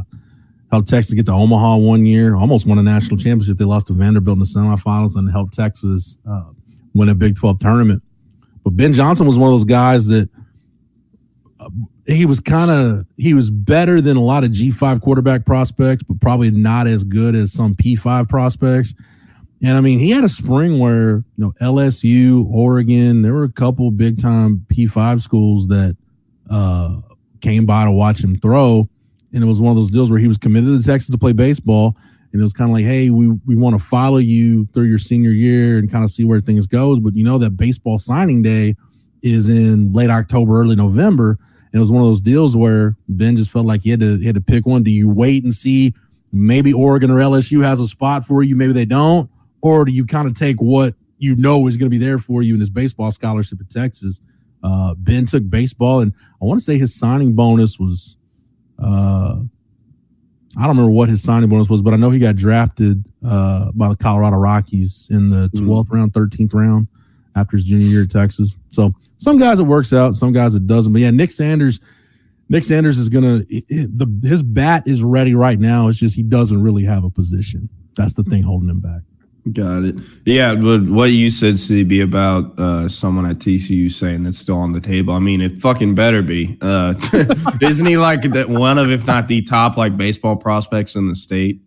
helped 0.76 0.90
Texas 0.90 1.14
get 1.14 1.26
to 1.26 1.32
Omaha 1.32 1.78
one 1.78 2.06
year, 2.06 2.36
almost 2.36 2.68
won 2.68 2.78
a 2.78 2.84
national 2.84 3.18
championship. 3.18 3.58
They 3.58 3.66
lost 3.66 3.88
to 3.88 3.94
Vanderbilt 3.94 4.36
in 4.36 4.40
the 4.40 4.46
semifinals 4.46 5.16
and 5.16 5.32
helped 5.32 5.54
Texas 5.54 6.18
uh, 6.30 6.50
win 6.94 7.08
a 7.08 7.16
Big 7.16 7.38
12 7.38 7.60
tournament. 7.60 8.04
But 8.64 8.72
Ben 8.72 8.92
Johnson 8.92 9.26
was 9.26 9.38
one 9.38 9.48
of 9.48 9.54
those 9.54 9.64
guys 9.64 10.08
that 10.08 10.30
uh, 11.62 11.70
he 12.06 12.26
was 12.26 12.42
kind 12.42 12.70
of 12.70 13.06
he 13.16 13.34
was 13.34 13.50
better 13.50 14.02
than 14.02 14.18
a 14.18 14.22
lot 14.22 14.44
of 14.44 14.52
G5 14.52 15.02
quarterback 15.02 15.46
prospects, 15.46 16.04
but 16.04 16.20
probably 16.20 16.52
not 16.52 16.88
as 16.88 17.06
good 17.06 17.36
as 17.36 17.54
some 17.54 17.74
P5 17.74 18.28
prospects. 18.28 18.94
And 19.64 19.78
I 19.78 19.82
mean, 19.82 20.00
he 20.00 20.12
had 20.12 20.26
a 20.26 20.30
spring 20.30 20.80
where 20.80 21.18
you 21.18 21.24
know 21.38 21.54
LSU, 21.62 22.46
Oregon, 22.52 23.22
there 23.22 23.34
were 23.34 23.46
a 23.46 23.52
couple 23.52 23.90
big 23.92 24.22
time 24.22 24.66
P5 24.68 25.22
schools 25.22 25.68
that 25.68 25.96
uh, 26.50 27.00
came 27.40 27.66
by 27.66 27.86
to 27.86 27.92
watch 27.92 28.22
him 28.22 28.36
throw 28.36 28.90
and 29.36 29.44
it 29.44 29.48
was 29.48 29.60
one 29.60 29.70
of 29.70 29.76
those 29.76 29.92
deals 29.92 30.10
where 30.10 30.20
he 30.20 30.30
was 30.30 30.38
committed 30.38 30.82
to 30.82 30.84
Texas 30.84 31.12
to 31.12 31.18
play 31.18 31.34
baseball, 31.34 31.98
and 32.32 32.42
it 32.42 32.44
was 32.44 32.54
kind 32.54 32.70
of 32.72 32.74
like, 32.74 32.86
hey, 32.86 33.10
we 33.10 33.28
we 33.46 33.56
want 33.56 33.78
to 33.78 33.86
follow 33.86 34.18
you 34.18 34.66
through 34.74 34.86
your 34.86 34.98
senior 34.98 35.32
year 35.32 35.78
and 35.78 35.92
kind 35.92 36.06
of 36.06 36.10
see 36.10 36.24
where 36.24 36.40
things 36.40 36.66
goes. 36.66 37.02
But 37.02 37.16
you 37.16 37.26
know 37.26 37.38
that 37.40 37.52
baseball 37.52 38.00
signing 38.00 38.42
day 38.42 38.76
is 39.22 39.50
in 39.50 39.92
late 39.92 40.10
October, 40.10 40.62
early 40.62 40.78
November, 40.78 41.38
and 41.66 41.76
it 41.76 41.80
was 41.80 41.92
one 41.92 42.02
of 42.02 42.08
those 42.08 42.22
deals 42.22 42.56
where 42.56 42.96
Ben 43.10 43.36
just 43.36 43.52
felt 43.52 43.66
like 43.66 43.82
he 43.84 43.90
had 43.90 44.00
to 44.00 44.18
he 44.18 44.26
had 44.26 44.36
to 44.36 44.42
pick 44.42 44.66
one. 44.66 44.84
Do 44.84 44.92
you 44.92 45.10
wait 45.10 45.44
and 45.44 45.54
see 45.54 45.94
maybe 46.32 46.72
Oregon 46.72 47.12
or 47.12 47.18
LSU 47.18 47.62
has 47.64 47.82
a 47.82 47.88
spot 47.88 48.26
for 48.26 48.42
you, 48.42 48.56
maybe 48.56 48.72
they 48.72 48.86
don't, 48.86 49.30
or 49.62 49.84
do 49.84 49.92
you 49.92 50.06
kind 50.06 50.30
of 50.30 50.34
take 50.34 50.62
what 50.62 50.96
you 51.18 51.36
know 51.36 51.68
is 51.68 51.76
going 51.76 51.92
to 51.92 51.98
be 51.98 52.04
there 52.04 52.20
for 52.20 52.42
you 52.42 52.54
in 52.54 52.60
this 52.62 52.70
baseball 52.70 53.12
scholarship 53.12 53.60
at 53.60 53.70
Texas? 53.70 54.22
Uh, 54.64 54.94
ben 54.96 55.26
took 55.26 55.48
baseball, 55.50 56.00
and 56.00 56.14
I 56.42 56.46
want 56.46 56.62
to 56.62 56.64
say 56.64 56.78
his 56.78 56.96
signing 56.96 57.34
bonus 57.34 57.78
was 57.78 58.16
uh, 58.80 59.38
I 60.58 60.62
don't 60.62 60.70
remember 60.70 60.92
what 60.92 61.10
his 61.10 61.22
signing 61.22 61.50
bonus 61.50 61.70
was, 61.70 61.82
but 61.82 61.94
I 61.94 61.98
know 61.98 62.10
he 62.10 62.20
got 62.20 62.36
drafted 62.36 63.04
uh, 63.26 63.72
by 63.74 63.90
the 63.90 63.96
Colorado 63.96 64.38
Rockies 64.38 65.10
in 65.12 65.30
the 65.30 65.50
12th 65.50 65.88
mm. 65.88 65.92
round, 65.92 66.14
13th 66.14 66.54
round 66.54 66.88
after 67.36 67.58
his 67.58 67.66
junior 67.66 67.88
year 67.88 68.04
at 68.04 68.12
Texas. 68.12 68.56
So 68.72 68.94
some 69.18 69.38
guys 69.38 69.60
it 69.60 69.64
works 69.64 69.92
out, 69.92 70.16
some 70.16 70.32
guys 70.32 70.56
it 70.56 70.66
doesn't. 70.66 70.94
But 70.94 71.02
yeah, 71.02 71.12
Nick 71.12 71.32
Sanders, 71.32 71.82
Nick 72.48 72.64
Sanders 72.64 72.98
is 72.98 73.10
gonna 73.10 73.40
the 73.40 74.20
his 74.24 74.44
bat 74.44 74.84
is 74.86 75.04
ready 75.04 75.36
right 75.36 75.60
now. 75.60 75.88
It's 75.88 75.98
just 75.98 76.16
he 76.16 76.24
doesn't 76.24 76.62
really 76.62 76.84
have 76.86 77.04
a 77.04 77.10
position. 77.10 77.70
That's 77.96 78.14
the 78.14 78.24
thing 78.24 78.44
holding 78.44 78.70
him 78.70 78.80
back. 78.80 79.02
Got 79.54 79.84
it. 79.84 79.96
Yeah, 80.26 80.56
but 80.56 80.84
what 80.86 81.12
you 81.12 81.30
said, 81.30 81.54
CB, 81.56 82.04
about 82.04 82.58
uh, 82.60 82.90
someone 82.90 83.28
at 83.28 83.38
TCU 83.38 83.92
saying 83.92 84.24
that's 84.24 84.40
still 84.40 84.58
on 84.58 84.72
the 84.72 84.82
table. 84.82 85.14
I 85.14 85.20
mean, 85.20 85.40
it 85.40 85.62
fucking 85.62 85.94
better 85.94 86.24
be. 86.24 86.58
Uh, 86.62 86.96
isn't 87.62 87.86
he 87.86 87.96
like 87.98 88.24
that 88.34 88.50
one 88.50 88.80
of, 88.80 88.90
if 88.90 89.06
not 89.06 89.28
the 89.28 89.44
top, 89.44 89.78
like 89.78 89.98
baseball 89.98 90.36
prospects 90.36 90.96
in 90.96 91.08
the 91.08 91.16
state? 91.16 91.62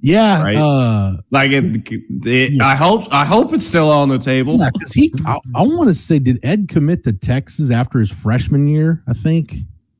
Yeah, 0.00 0.42
right. 0.42 0.56
Uh, 0.56 1.16
like 1.30 1.50
it, 1.50 1.90
it 2.26 2.54
yeah. 2.54 2.66
I 2.66 2.74
hope. 2.74 3.08
I 3.10 3.24
hope 3.24 3.54
it's 3.54 3.66
still 3.66 3.90
on 3.90 4.10
the 4.10 4.18
table. 4.18 4.56
Yeah, 4.58 4.70
because 4.70 4.92
he. 4.92 5.12
I, 5.24 5.38
I 5.54 5.62
want 5.62 5.88
to 5.88 5.94
say, 5.94 6.18
did 6.18 6.38
Ed 6.44 6.68
commit 6.68 7.04
to 7.04 7.12
Texas 7.14 7.70
after 7.70 7.98
his 7.98 8.10
freshman 8.10 8.68
year? 8.68 9.02
I 9.08 9.14
think. 9.14 9.54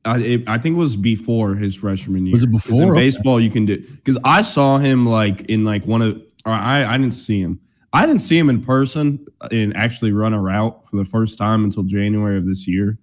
I, 0.05 0.19
it, 0.19 0.43
I 0.47 0.59
think 0.59 0.75
it 0.75 0.79
was 0.79 0.95
before 0.95 1.55
his 1.55 1.75
freshman 1.75 2.25
year. 2.25 2.33
Was 2.33 2.43
it 2.43 2.51
before? 2.51 2.83
In 2.83 2.89
okay. 2.91 2.99
baseball, 2.99 3.41
you 3.41 3.49
can 3.49 3.65
do 3.65 3.79
because 3.79 4.17
I 4.23 4.43
saw 4.43 4.77
him 4.77 5.05
like 5.05 5.41
in 5.49 5.65
like 5.65 5.85
one 5.85 6.01
of 6.01 6.21
or 6.47 6.53
I, 6.53 6.85
I 6.85 6.97
didn't 6.97 7.13
see 7.13 7.41
him. 7.41 7.59
I 7.93 8.05
didn't 8.05 8.21
see 8.21 8.37
him 8.37 8.49
in 8.49 8.63
person 8.63 9.25
and 9.51 9.75
actually 9.75 10.11
run 10.11 10.33
a 10.33 10.41
route 10.41 10.87
for 10.89 10.97
the 10.97 11.05
first 11.05 11.37
time 11.37 11.63
until 11.63 11.83
January 11.83 12.37
of 12.37 12.45
this 12.45 12.67
year. 12.67 12.97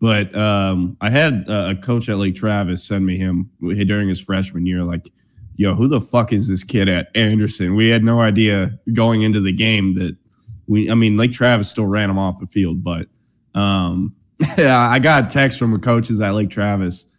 But 0.00 0.34
um, 0.34 0.96
I 1.00 1.10
had 1.10 1.44
a 1.48 1.76
coach 1.76 2.08
at 2.08 2.16
Lake 2.16 2.34
Travis 2.34 2.82
send 2.82 3.04
me 3.04 3.16
him 3.16 3.50
during 3.60 4.08
his 4.08 4.18
freshman 4.18 4.66
year, 4.66 4.82
like, 4.82 5.12
yo, 5.56 5.74
who 5.74 5.88
the 5.88 6.00
fuck 6.00 6.32
is 6.32 6.48
this 6.48 6.64
kid 6.64 6.88
at 6.88 7.08
Anderson? 7.14 7.74
We 7.74 7.88
had 7.90 8.02
no 8.02 8.20
idea 8.20 8.78
going 8.92 9.22
into 9.22 9.40
the 9.40 9.52
game 9.52 9.94
that 9.96 10.16
we, 10.66 10.90
I 10.90 10.94
mean, 10.94 11.16
Lake 11.16 11.32
Travis 11.32 11.68
still 11.68 11.86
ran 11.86 12.08
him 12.08 12.18
off 12.18 12.40
the 12.40 12.46
field, 12.46 12.82
but 12.82 13.08
um, 13.54 14.14
I 14.56 14.98
got 15.00 15.26
a 15.26 15.28
text 15.28 15.58
from 15.58 15.72
the 15.72 15.78
coaches 15.78 16.18
at 16.20 16.34
Lake 16.34 16.50
Travis 16.50 17.09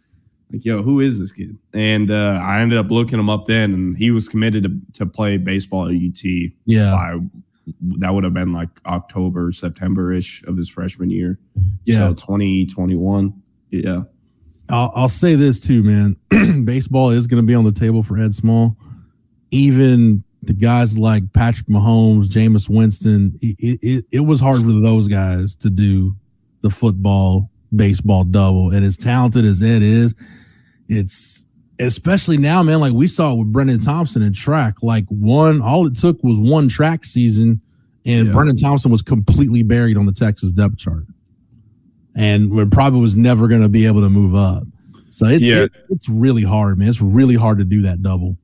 like, 0.52 0.64
yo, 0.64 0.82
who 0.82 1.00
is 1.00 1.18
this 1.18 1.32
kid? 1.32 1.56
And 1.72 2.10
uh, 2.10 2.38
I 2.42 2.60
ended 2.60 2.78
up 2.78 2.90
looking 2.90 3.18
him 3.18 3.30
up 3.30 3.46
then, 3.46 3.72
and 3.72 3.96
he 3.96 4.10
was 4.10 4.28
committed 4.28 4.64
to, 4.64 4.98
to 4.98 5.06
play 5.06 5.38
baseball 5.38 5.88
at 5.88 5.94
UT. 5.94 6.22
Yeah. 6.66 6.90
By, 6.90 7.18
that 7.98 8.12
would 8.12 8.24
have 8.24 8.34
been 8.34 8.52
like 8.52 8.68
October, 8.84 9.52
September 9.52 10.12
ish 10.12 10.42
of 10.44 10.56
his 10.56 10.68
freshman 10.68 11.10
year. 11.10 11.38
Yeah. 11.84 12.08
So 12.08 12.14
2021. 12.14 13.42
Yeah. 13.70 14.02
I'll, 14.68 14.92
I'll 14.94 15.08
say 15.08 15.34
this 15.34 15.60
too, 15.60 15.82
man. 15.82 16.64
baseball 16.64 17.10
is 17.10 17.26
going 17.26 17.42
to 17.42 17.46
be 17.46 17.54
on 17.54 17.64
the 17.64 17.72
table 17.72 18.02
for 18.02 18.18
Ed 18.18 18.34
Small. 18.34 18.76
Even 19.50 20.24
the 20.42 20.52
guys 20.52 20.98
like 20.98 21.32
Patrick 21.32 21.68
Mahomes, 21.68 22.26
Jameis 22.26 22.68
Winston, 22.68 23.38
it, 23.40 23.78
it, 23.82 24.04
it 24.10 24.20
was 24.20 24.40
hard 24.40 24.60
for 24.60 24.72
those 24.72 25.08
guys 25.08 25.54
to 25.56 25.70
do 25.70 26.14
the 26.62 26.70
football 26.70 27.50
baseball 27.74 28.24
double. 28.24 28.70
And 28.70 28.84
as 28.84 28.96
talented 28.96 29.44
as 29.44 29.62
Ed 29.62 29.82
is, 29.82 30.14
it's 30.88 31.46
especially 31.78 32.36
now, 32.36 32.62
man. 32.62 32.80
Like 32.80 32.92
we 32.92 33.06
saw 33.06 33.34
with 33.34 33.52
Brendan 33.52 33.80
Thompson 33.80 34.22
in 34.22 34.32
track, 34.32 34.76
like 34.82 35.04
one, 35.08 35.60
all 35.60 35.86
it 35.86 35.96
took 35.96 36.22
was 36.22 36.38
one 36.38 36.68
track 36.68 37.04
season, 37.04 37.60
and 38.04 38.28
yeah. 38.28 38.32
Brendan 38.32 38.56
Thompson 38.56 38.90
was 38.90 39.02
completely 39.02 39.62
buried 39.62 39.96
on 39.96 40.06
the 40.06 40.12
Texas 40.12 40.52
depth 40.52 40.78
chart, 40.78 41.04
and 42.16 42.52
we 42.52 42.64
probably 42.66 43.00
was 43.00 43.16
never 43.16 43.48
going 43.48 43.62
to 43.62 43.68
be 43.68 43.86
able 43.86 44.00
to 44.00 44.10
move 44.10 44.34
up. 44.34 44.64
So 45.08 45.26
it's 45.26 45.44
yeah. 45.44 45.64
it, 45.64 45.72
it's 45.90 46.08
really 46.08 46.42
hard, 46.42 46.78
man. 46.78 46.88
It's 46.88 47.02
really 47.02 47.34
hard 47.34 47.58
to 47.58 47.64
do 47.64 47.82
that 47.82 48.02
double. 48.02 48.36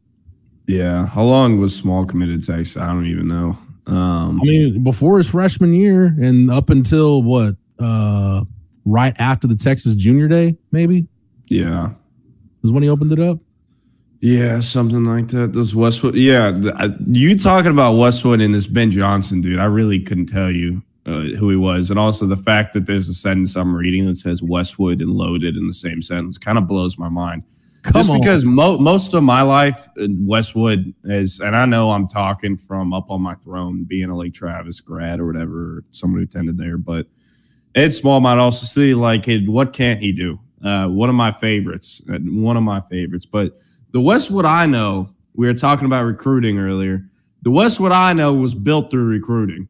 Yeah, 0.66 1.06
how 1.06 1.22
long 1.22 1.58
was 1.58 1.74
Small 1.74 2.04
committed 2.04 2.44
Texas? 2.44 2.76
I 2.76 2.88
don't 2.88 3.06
even 3.06 3.26
know. 3.26 3.58
Um, 3.86 4.38
I 4.42 4.44
mean, 4.44 4.84
before 4.84 5.16
his 5.16 5.30
freshman 5.30 5.72
year 5.72 6.14
and 6.20 6.50
up 6.50 6.68
until 6.68 7.22
what, 7.22 7.56
uh, 7.78 8.44
right 8.84 9.18
after 9.18 9.46
the 9.46 9.56
Texas 9.56 9.94
Junior 9.94 10.28
Day, 10.28 10.58
maybe. 10.70 11.06
Yeah, 11.46 11.92
was 12.62 12.72
when 12.72 12.82
he 12.82 12.88
opened 12.88 13.12
it 13.12 13.20
up. 13.20 13.38
Yeah, 14.20 14.60
something 14.60 15.04
like 15.04 15.28
that. 15.28 15.52
Those 15.52 15.74
Westwood. 15.74 16.16
Yeah, 16.16 16.88
you 17.06 17.38
talking 17.38 17.70
about 17.70 17.94
Westwood 17.94 18.40
and 18.40 18.52
this 18.52 18.66
Ben 18.66 18.90
Johnson 18.90 19.40
dude? 19.40 19.60
I 19.60 19.66
really 19.66 20.00
couldn't 20.00 20.26
tell 20.26 20.50
you 20.50 20.82
uh, 21.06 21.36
who 21.38 21.50
he 21.50 21.56
was, 21.56 21.90
and 21.90 21.98
also 21.98 22.26
the 22.26 22.36
fact 22.36 22.72
that 22.72 22.86
there's 22.86 23.08
a 23.08 23.14
sentence 23.14 23.54
I'm 23.54 23.74
reading 23.74 24.06
that 24.06 24.18
says 24.18 24.42
Westwood 24.42 25.00
and 25.00 25.10
loaded 25.10 25.56
in 25.56 25.68
the 25.68 25.74
same 25.74 26.02
sentence 26.02 26.36
kind 26.36 26.58
of 26.58 26.66
blows 26.66 26.98
my 26.98 27.08
mind. 27.08 27.44
Come 27.84 27.92
Just 28.00 28.10
on. 28.10 28.20
because 28.20 28.44
mo- 28.44 28.78
most 28.78 29.14
of 29.14 29.22
my 29.22 29.42
life, 29.42 29.86
uh, 30.00 30.08
Westwood 30.10 30.92
is, 31.04 31.38
and 31.38 31.56
I 31.56 31.64
know 31.64 31.92
I'm 31.92 32.08
talking 32.08 32.56
from 32.56 32.92
up 32.92 33.10
on 33.10 33.22
my 33.22 33.36
throne, 33.36 33.84
being 33.84 34.10
a 34.10 34.16
Lake 34.16 34.34
Travis 34.34 34.80
grad 34.80 35.20
or 35.20 35.26
whatever, 35.26 35.84
someone 35.92 36.20
who 36.20 36.24
attended 36.24 36.58
there, 36.58 36.76
but 36.76 37.06
Ed 37.76 37.94
Small 37.94 38.18
might 38.18 38.38
also 38.38 38.66
see 38.66 38.94
like, 38.94 39.26
what 39.46 39.72
can't 39.72 40.00
he 40.00 40.10
do? 40.10 40.40
Uh, 40.64 40.88
one 40.88 41.08
of 41.08 41.14
my 41.14 41.30
favorites, 41.32 42.02
uh, 42.12 42.18
one 42.18 42.56
of 42.56 42.62
my 42.62 42.80
favorites. 42.80 43.26
But 43.26 43.58
the 43.92 44.00
Westwood 44.00 44.44
I 44.44 44.66
know, 44.66 45.10
we 45.34 45.46
were 45.46 45.54
talking 45.54 45.86
about 45.86 46.04
recruiting 46.04 46.58
earlier. 46.58 47.04
The 47.42 47.50
Westwood 47.50 47.92
I 47.92 48.12
know 48.12 48.34
was 48.34 48.54
built 48.54 48.90
through 48.90 49.04
recruiting. 49.04 49.68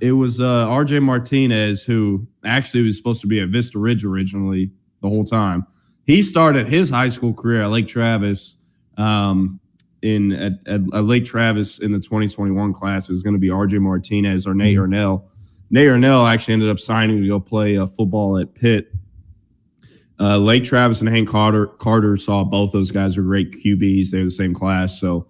It 0.00 0.12
was 0.12 0.40
uh, 0.40 0.66
RJ 0.68 1.02
Martinez, 1.02 1.82
who 1.82 2.26
actually 2.44 2.82
was 2.82 2.96
supposed 2.96 3.22
to 3.22 3.26
be 3.26 3.40
at 3.40 3.48
Vista 3.48 3.78
Ridge 3.78 4.04
originally 4.04 4.70
the 5.00 5.08
whole 5.08 5.24
time. 5.24 5.66
He 6.04 6.22
started 6.22 6.68
his 6.68 6.90
high 6.90 7.08
school 7.08 7.32
career 7.32 7.62
at 7.62 7.70
Lake 7.70 7.88
Travis. 7.88 8.56
Um, 8.98 9.60
in 10.02 10.32
at, 10.32 10.52
at, 10.66 10.82
at, 10.92 11.04
Lake 11.04 11.24
Travis 11.24 11.78
in 11.78 11.90
the 11.90 11.98
2021 11.98 12.74
class, 12.74 13.08
it 13.08 13.12
was 13.12 13.22
going 13.22 13.34
to 13.34 13.40
be 13.40 13.48
RJ 13.48 13.80
Martinez 13.80 14.46
or 14.46 14.54
Nate 14.54 14.76
mm-hmm. 14.76 14.92
Yarnell. 14.92 15.24
Nate 15.70 15.86
Yarnell 15.86 16.26
actually 16.26 16.54
ended 16.54 16.68
up 16.68 16.78
signing 16.78 17.22
to 17.22 17.26
go 17.26 17.40
play 17.40 17.78
uh, 17.78 17.86
football 17.86 18.36
at 18.38 18.54
Pitt 18.54 18.92
uh, 20.20 20.38
Lake 20.38 20.64
Travis 20.64 21.00
and 21.00 21.08
Hank 21.08 21.28
Carter 21.28 21.66
Carter 21.66 22.16
saw 22.16 22.44
both 22.44 22.72
those 22.72 22.90
guys 22.90 23.16
are 23.16 23.22
great 23.22 23.52
QBs. 23.52 24.10
They're 24.10 24.24
the 24.24 24.30
same 24.30 24.54
class. 24.54 25.00
So 25.00 25.26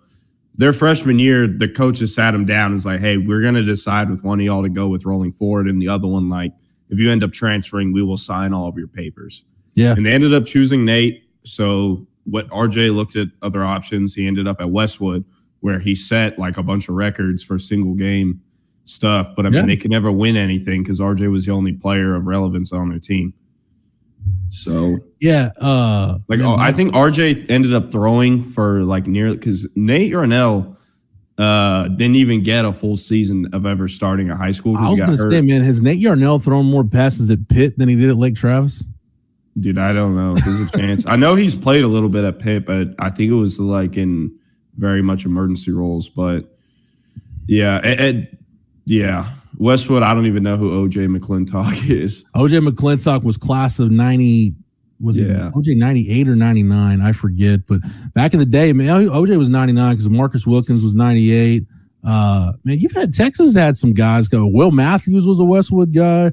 their 0.57 0.73
freshman 0.73 1.19
year, 1.19 1.47
the 1.47 1.69
coaches 1.69 2.15
sat 2.15 2.31
them 2.31 2.45
down 2.45 2.67
and 2.67 2.75
was 2.75 2.87
like, 2.87 3.01
hey, 3.01 3.17
we're 3.17 3.41
going 3.41 3.55
to 3.55 3.65
decide 3.65 4.09
with 4.09 4.23
one 4.23 4.39
of 4.39 4.47
y'all 4.47 4.63
to 4.63 4.69
go 4.69 4.89
with 4.89 5.05
rolling 5.05 5.33
forward. 5.33 5.67
And 5.69 5.81
the 5.81 5.89
other 5.89 6.07
one, 6.07 6.29
like, 6.29 6.53
if 6.91 6.99
you 6.99 7.11
end 7.11 7.25
up 7.25 7.33
transferring, 7.33 7.93
we 7.93 8.03
will 8.03 8.19
sign 8.19 8.53
all 8.53 8.69
of 8.69 8.77
your 8.77 8.87
papers. 8.87 9.45
Yeah. 9.75 9.93
And 9.93 10.07
they 10.07 10.13
ended 10.13 10.33
up 10.33 10.45
choosing 10.45 10.85
Nate. 10.85 11.29
So 11.45 12.07
what 12.25 12.49
RJ 12.51 12.95
looked 12.95 13.17
at 13.17 13.29
other 13.43 13.65
options. 13.65 14.15
He 14.15 14.27
ended 14.27 14.47
up 14.47 14.61
at 14.61 14.71
Westwood 14.71 15.25
where 15.61 15.79
he 15.79 15.95
set 15.95 16.39
like 16.39 16.57
a 16.57 16.63
bunch 16.63 16.89
of 16.89 16.95
records 16.95 17.43
for 17.43 17.59
single 17.59 17.95
game 17.95 18.41
stuff. 18.85 19.31
But 19.35 19.47
I 19.47 19.49
mean, 19.49 19.63
yeah. 19.63 19.67
they 19.67 19.77
could 19.77 19.91
never 19.91 20.13
win 20.13 20.37
anything 20.37 20.83
because 20.83 21.01
RJ 21.01 21.31
was 21.31 21.47
the 21.47 21.53
only 21.53 21.73
player 21.73 22.15
of 22.15 22.27
relevance 22.27 22.73
on 22.73 22.91
their 22.91 22.99
team. 22.99 23.33
So 24.51 24.99
yeah, 25.21 25.51
uh, 25.61 26.19
like 26.29 26.41
oh, 26.41 26.57
I 26.57 26.73
think 26.73 26.95
RJ 26.95 27.51
ended 27.51 27.75
up 27.75 27.91
throwing 27.91 28.41
for 28.41 28.83
like 28.83 29.07
near 29.07 29.33
because 29.33 29.67
Nate 29.75 30.11
Yarnell 30.11 30.77
uh 31.37 31.89
didn't 31.89 32.15
even 32.15 32.45
get 32.45 32.65
a 32.65 32.73
full 32.73 32.97
season 32.97 33.49
of 33.53 33.67
ever 33.67 33.89
starting 33.89 34.31
a 34.31 34.37
high 34.37 34.53
school. 34.53 34.77
I 34.77 34.91
was 34.91 35.01
gonna 35.01 35.17
hurt. 35.17 35.33
say, 35.33 35.41
man, 35.41 35.63
has 35.63 35.83
Nate 35.83 35.99
Yarnell 35.99 36.39
thrown 36.39 36.67
more 36.67 36.85
passes 36.85 37.31
at 37.31 37.49
Pitt 37.49 37.77
than 37.79 37.89
he 37.89 37.97
did 37.97 38.11
at 38.11 38.17
Lake 38.17 38.37
Travis? 38.37 38.85
Dude, 39.59 39.79
I 39.79 39.93
don't 39.93 40.17
know. 40.17 40.35
There's 40.35 40.61
a 40.61 40.79
chance. 40.79 41.07
I 41.07 41.17
know 41.17 41.35
he's 41.35 41.55
played 41.55 41.85
a 41.85 41.89
little 41.89 42.09
bit 42.09 42.25
at 42.25 42.39
Pitt, 42.39 42.67
but 42.67 42.89
I 42.99 43.11
think 43.11 43.31
it 43.31 43.35
was 43.35 43.61
like 43.61 43.97
in 43.97 44.37
very 44.77 45.03
much 45.03 45.25
emergency 45.25 45.71
roles. 45.71 46.09
But 46.09 46.57
yeah, 47.47 47.79
it, 47.85 48.01
it, 48.01 48.39
yeah. 48.85 49.31
Westwood, 49.59 50.03
I 50.03 50.15
don't 50.15 50.27
even 50.27 50.43
know 50.43 50.57
who 50.57 50.89
OJ 50.89 51.17
McClintock 51.17 51.91
is. 51.91 52.25
OJ 52.37 52.67
McClintock 52.67 53.23
was 53.23 53.37
class 53.37 53.79
of 53.79 53.91
90. 53.91 54.55
Was 55.01 55.19
yeah. 55.19 55.49
it 55.49 55.55
OJ 55.55 55.77
98 55.77 56.29
or 56.29 56.37
99? 56.37 57.01
I 57.01 57.13
forget. 57.13 57.67
But 57.67 57.81
back 58.15 58.33
in 58.33 58.39
the 58.39 58.47
day, 58.47 58.73
man, 58.73 59.07
OJ 59.07 59.37
was 59.37 59.49
99 59.49 59.93
because 59.93 60.09
Marcus 60.09 60.47
Wilkins 60.47 60.83
was 60.83 60.95
98. 60.95 61.65
Uh, 62.05 62.53
man, 62.65 62.79
you've 62.79 62.93
had 62.93 63.13
Texas 63.13 63.55
had 63.55 63.79
some 63.79 63.93
guys 63.93 64.29
go. 64.29 64.47
Will 64.47 64.71
Matthews 64.71 65.27
was 65.27 65.41
a 65.41 65.45
Westwood 65.45 65.93
guy. 65.95 66.33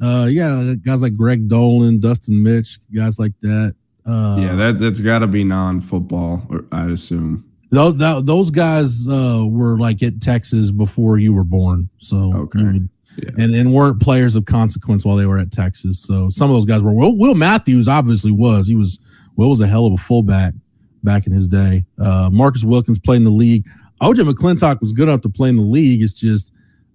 Uh, 0.00 0.28
yeah, 0.30 0.74
guys 0.84 1.02
like 1.02 1.16
Greg 1.16 1.48
Dolan, 1.48 1.98
Dustin 1.98 2.42
Mitch, 2.42 2.78
guys 2.94 3.18
like 3.18 3.32
that. 3.42 3.74
Uh, 4.06 4.38
yeah, 4.40 4.54
that 4.54 4.78
that's 4.78 5.00
got 5.00 5.18
to 5.18 5.26
be 5.26 5.44
non-football, 5.44 6.42
I'd 6.72 6.90
assume. 6.90 7.47
Those 7.70 8.24
those 8.24 8.50
guys 8.50 9.06
uh, 9.06 9.44
were 9.46 9.78
like 9.78 10.02
at 10.02 10.20
Texas 10.22 10.70
before 10.70 11.18
you 11.18 11.34
were 11.34 11.44
born, 11.44 11.90
so 11.98 12.32
okay. 12.34 12.60
yeah. 12.60 13.30
and 13.36 13.54
and 13.54 13.74
weren't 13.74 14.00
players 14.00 14.36
of 14.36 14.46
consequence 14.46 15.04
while 15.04 15.16
they 15.16 15.26
were 15.26 15.38
at 15.38 15.52
Texas. 15.52 16.00
So 16.00 16.30
some 16.30 16.48
of 16.48 16.56
those 16.56 16.64
guys 16.64 16.80
were. 16.80 16.94
Will, 16.94 17.16
Will 17.16 17.34
Matthews 17.34 17.86
obviously 17.86 18.30
was. 18.30 18.66
He 18.66 18.74
was. 18.74 18.98
Will 19.36 19.50
was 19.50 19.60
a 19.60 19.66
hell 19.66 19.84
of 19.84 19.92
a 19.92 19.98
fullback 19.98 20.54
back 21.04 21.26
in 21.26 21.32
his 21.32 21.46
day. 21.46 21.84
Uh, 21.98 22.30
Marcus 22.32 22.64
Wilkins 22.64 22.98
played 22.98 23.18
in 23.18 23.24
the 23.24 23.30
league. 23.30 23.66
OJ 24.00 24.28
McClintock 24.28 24.80
was 24.80 24.92
good 24.92 25.08
enough 25.08 25.20
to 25.22 25.28
play 25.28 25.50
in 25.50 25.56
the 25.56 25.62
league. 25.62 26.02
It's 26.02 26.14
just 26.14 26.52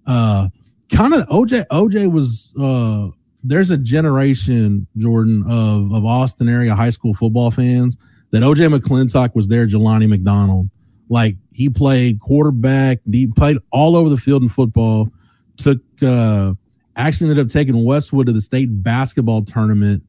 uh, 0.08 0.48
kind 0.92 1.14
of 1.14 1.26
OJ. 1.28 1.66
OJ 1.68 2.10
was. 2.10 2.52
Uh, 2.60 3.10
there's 3.44 3.70
a 3.70 3.76
generation, 3.78 4.88
Jordan, 4.96 5.44
of 5.48 5.92
of 5.92 6.04
Austin 6.04 6.48
area 6.48 6.74
high 6.74 6.90
school 6.90 7.14
football 7.14 7.52
fans 7.52 7.96
that 8.34 8.42
OJ 8.42 8.76
McClintock 8.76 9.36
was 9.36 9.46
there, 9.46 9.64
Jelani 9.64 10.08
McDonald. 10.08 10.68
Like 11.08 11.36
he 11.52 11.68
played 11.68 12.18
quarterback, 12.18 12.98
he 13.08 13.28
played 13.28 13.58
all 13.70 13.94
over 13.94 14.08
the 14.08 14.16
field 14.16 14.42
in 14.42 14.48
football, 14.48 15.08
took 15.56 15.78
uh 16.02 16.54
actually 16.96 17.30
ended 17.30 17.46
up 17.46 17.52
taking 17.52 17.84
Westwood 17.84 18.26
to 18.26 18.32
the 18.32 18.40
state 18.40 18.66
basketball 18.82 19.44
tournament 19.44 20.02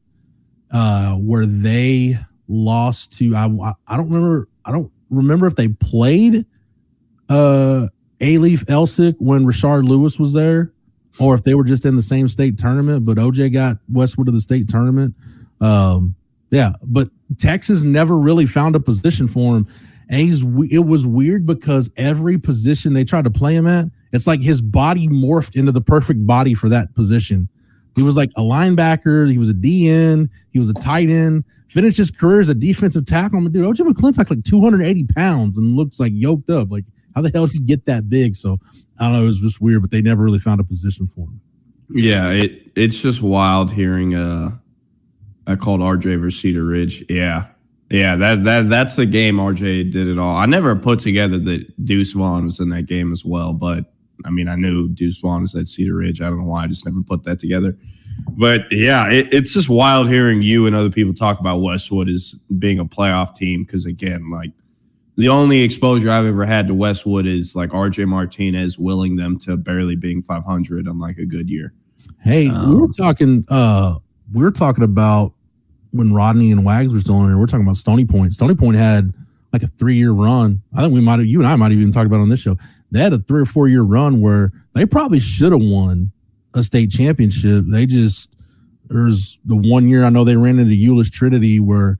uh, 0.72 1.14
where 1.18 1.46
they 1.46 2.16
lost 2.48 3.16
to 3.18 3.36
I 3.36 3.44
I 3.86 3.96
don't 3.96 4.10
remember 4.10 4.48
I 4.64 4.72
don't 4.72 4.90
remember 5.08 5.46
if 5.46 5.54
they 5.54 5.68
played 5.68 6.44
uh 7.28 7.86
Alief 8.18 8.64
Elsik 8.64 9.14
when 9.20 9.44
Rashard 9.46 9.86
Lewis 9.86 10.18
was 10.18 10.32
there, 10.32 10.72
or 11.20 11.36
if 11.36 11.44
they 11.44 11.54
were 11.54 11.62
just 11.62 11.84
in 11.84 11.94
the 11.94 12.02
same 12.02 12.26
state 12.26 12.58
tournament. 12.58 13.04
But 13.04 13.18
OJ 13.18 13.52
got 13.52 13.76
Westwood 13.88 14.26
to 14.26 14.32
the 14.32 14.40
state 14.40 14.68
tournament. 14.68 15.14
Um, 15.60 16.16
yeah, 16.50 16.72
but 16.82 17.08
Texas 17.38 17.82
never 17.82 18.16
really 18.16 18.46
found 18.46 18.76
a 18.76 18.80
position 18.80 19.28
for 19.28 19.56
him. 19.56 19.66
And 20.08 20.20
he's 20.20 20.42
it 20.70 20.86
was 20.86 21.04
weird 21.04 21.46
because 21.46 21.90
every 21.96 22.38
position 22.38 22.92
they 22.92 23.04
tried 23.04 23.24
to 23.24 23.30
play 23.30 23.56
him 23.56 23.66
at, 23.66 23.86
it's 24.12 24.26
like 24.26 24.40
his 24.40 24.60
body 24.60 25.08
morphed 25.08 25.56
into 25.56 25.72
the 25.72 25.80
perfect 25.80 26.26
body 26.26 26.54
for 26.54 26.68
that 26.68 26.94
position. 26.94 27.48
He 27.96 28.02
was 28.02 28.14
like 28.14 28.30
a 28.36 28.42
linebacker, 28.42 29.30
he 29.30 29.38
was 29.38 29.48
a 29.48 29.54
DN, 29.54 30.28
he 30.52 30.58
was 30.58 30.68
a 30.68 30.74
tight 30.74 31.08
end, 31.08 31.44
finished 31.68 31.96
his 31.96 32.10
career 32.10 32.40
as 32.40 32.48
a 32.48 32.54
defensive 32.54 33.06
tackle. 33.06 33.38
I'm 33.38 33.46
a 33.46 33.48
dude, 33.48 33.64
OJ 33.64 33.88
McClintock 33.88 34.30
like 34.30 34.44
280 34.44 35.04
pounds 35.14 35.58
and 35.58 35.76
looks 35.76 35.98
like 35.98 36.12
yoked 36.14 36.50
up. 36.50 36.70
Like, 36.70 36.84
how 37.14 37.22
the 37.22 37.30
hell 37.34 37.46
did 37.46 37.54
he 37.54 37.60
get 37.60 37.86
that 37.86 38.08
big? 38.08 38.36
So 38.36 38.60
I 38.98 39.04
don't 39.04 39.14
know, 39.14 39.22
it 39.22 39.26
was 39.26 39.40
just 39.40 39.60
weird, 39.60 39.82
but 39.82 39.90
they 39.90 40.02
never 40.02 40.22
really 40.22 40.38
found 40.38 40.60
a 40.60 40.64
position 40.64 41.08
for 41.08 41.22
him. 41.22 41.40
Yeah, 41.90 42.30
it 42.30 42.70
it's 42.76 43.00
just 43.00 43.22
wild 43.22 43.72
hearing 43.72 44.14
uh 44.14 44.50
I 45.46 45.56
called 45.56 45.80
RJ 45.80 46.20
versus 46.20 46.40
Cedar 46.40 46.64
Ridge. 46.64 47.04
Yeah. 47.08 47.46
Yeah, 47.88 48.16
that 48.16 48.42
that 48.42 48.68
that's 48.68 48.96
the 48.96 49.06
game 49.06 49.36
RJ 49.36 49.92
did 49.92 50.08
it 50.08 50.18
all. 50.18 50.34
I 50.34 50.46
never 50.46 50.74
put 50.74 50.98
together 50.98 51.38
that 51.38 51.84
Deuce 51.84 52.12
Vaughn 52.12 52.46
was 52.46 52.58
in 52.58 52.68
that 52.70 52.86
game 52.86 53.12
as 53.12 53.24
well, 53.24 53.52
but 53.52 53.92
I 54.24 54.30
mean, 54.30 54.48
I 54.48 54.56
knew 54.56 54.88
Deuce 54.88 55.18
Vaughn 55.18 55.42
was 55.42 55.54
at 55.54 55.68
Cedar 55.68 55.94
Ridge. 55.94 56.20
I 56.20 56.24
don't 56.28 56.38
know 56.38 56.46
why 56.46 56.64
I 56.64 56.66
just 56.66 56.84
never 56.84 57.00
put 57.02 57.22
that 57.24 57.38
together. 57.38 57.76
But 58.30 58.62
yeah, 58.72 59.08
it, 59.08 59.32
it's 59.32 59.52
just 59.52 59.68
wild 59.68 60.08
hearing 60.08 60.42
you 60.42 60.66
and 60.66 60.74
other 60.74 60.90
people 60.90 61.14
talk 61.14 61.38
about 61.38 61.58
Westwood 61.58 62.08
as 62.08 62.34
being 62.58 62.78
a 62.78 62.84
playoff 62.84 63.36
team. 63.36 63.62
Because 63.62 63.84
again, 63.84 64.30
like 64.30 64.50
the 65.16 65.28
only 65.28 65.62
exposure 65.62 66.10
I've 66.10 66.26
ever 66.26 66.44
had 66.44 66.66
to 66.68 66.74
Westwood 66.74 67.26
is 67.26 67.54
like 67.54 67.70
RJ 67.70 68.08
Martinez 68.08 68.78
willing 68.78 69.16
them 69.16 69.38
to 69.40 69.56
barely 69.56 69.96
being 69.96 70.22
500 70.22 70.88
on 70.88 70.98
like 70.98 71.18
a 71.18 71.26
good 71.26 71.48
year. 71.48 71.72
Hey, 72.22 72.48
um, 72.48 72.70
we 72.70 72.80
were 72.80 72.88
talking. 72.88 73.44
uh 73.48 73.98
We 74.32 74.42
were 74.42 74.50
talking 74.50 74.82
about 74.82 75.34
when 75.96 76.12
Rodney 76.12 76.52
and 76.52 76.64
Wags 76.64 76.92
were 76.92 77.00
still 77.00 77.20
in 77.22 77.26
here, 77.26 77.38
we're 77.38 77.46
talking 77.46 77.64
about 77.64 77.76
Stony 77.76 78.04
Point. 78.04 78.34
Stony 78.34 78.54
Point 78.54 78.76
had 78.76 79.12
like 79.52 79.62
a 79.62 79.68
three 79.68 79.96
year 79.96 80.12
run. 80.12 80.62
I 80.74 80.82
think 80.82 80.94
we 80.94 81.00
might 81.00 81.18
have, 81.18 81.26
you 81.26 81.40
and 81.40 81.48
I 81.48 81.56
might 81.56 81.70
have 81.70 81.80
even 81.80 81.92
talked 81.92 82.06
about 82.06 82.20
on 82.20 82.28
this 82.28 82.40
show. 82.40 82.56
They 82.90 83.00
had 83.00 83.12
a 83.12 83.18
three 83.18 83.40
or 83.40 83.46
four 83.46 83.68
year 83.68 83.82
run 83.82 84.20
where 84.20 84.52
they 84.74 84.86
probably 84.86 85.20
should 85.20 85.52
have 85.52 85.62
won 85.62 86.12
a 86.54 86.62
state 86.62 86.90
championship. 86.90 87.64
They 87.66 87.86
just, 87.86 88.34
there's 88.88 89.38
the 89.44 89.56
one 89.56 89.88
year 89.88 90.04
I 90.04 90.10
know 90.10 90.24
they 90.24 90.36
ran 90.36 90.58
into 90.58 90.74
Euless 90.74 91.10
Trinity 91.10 91.60
where 91.60 91.98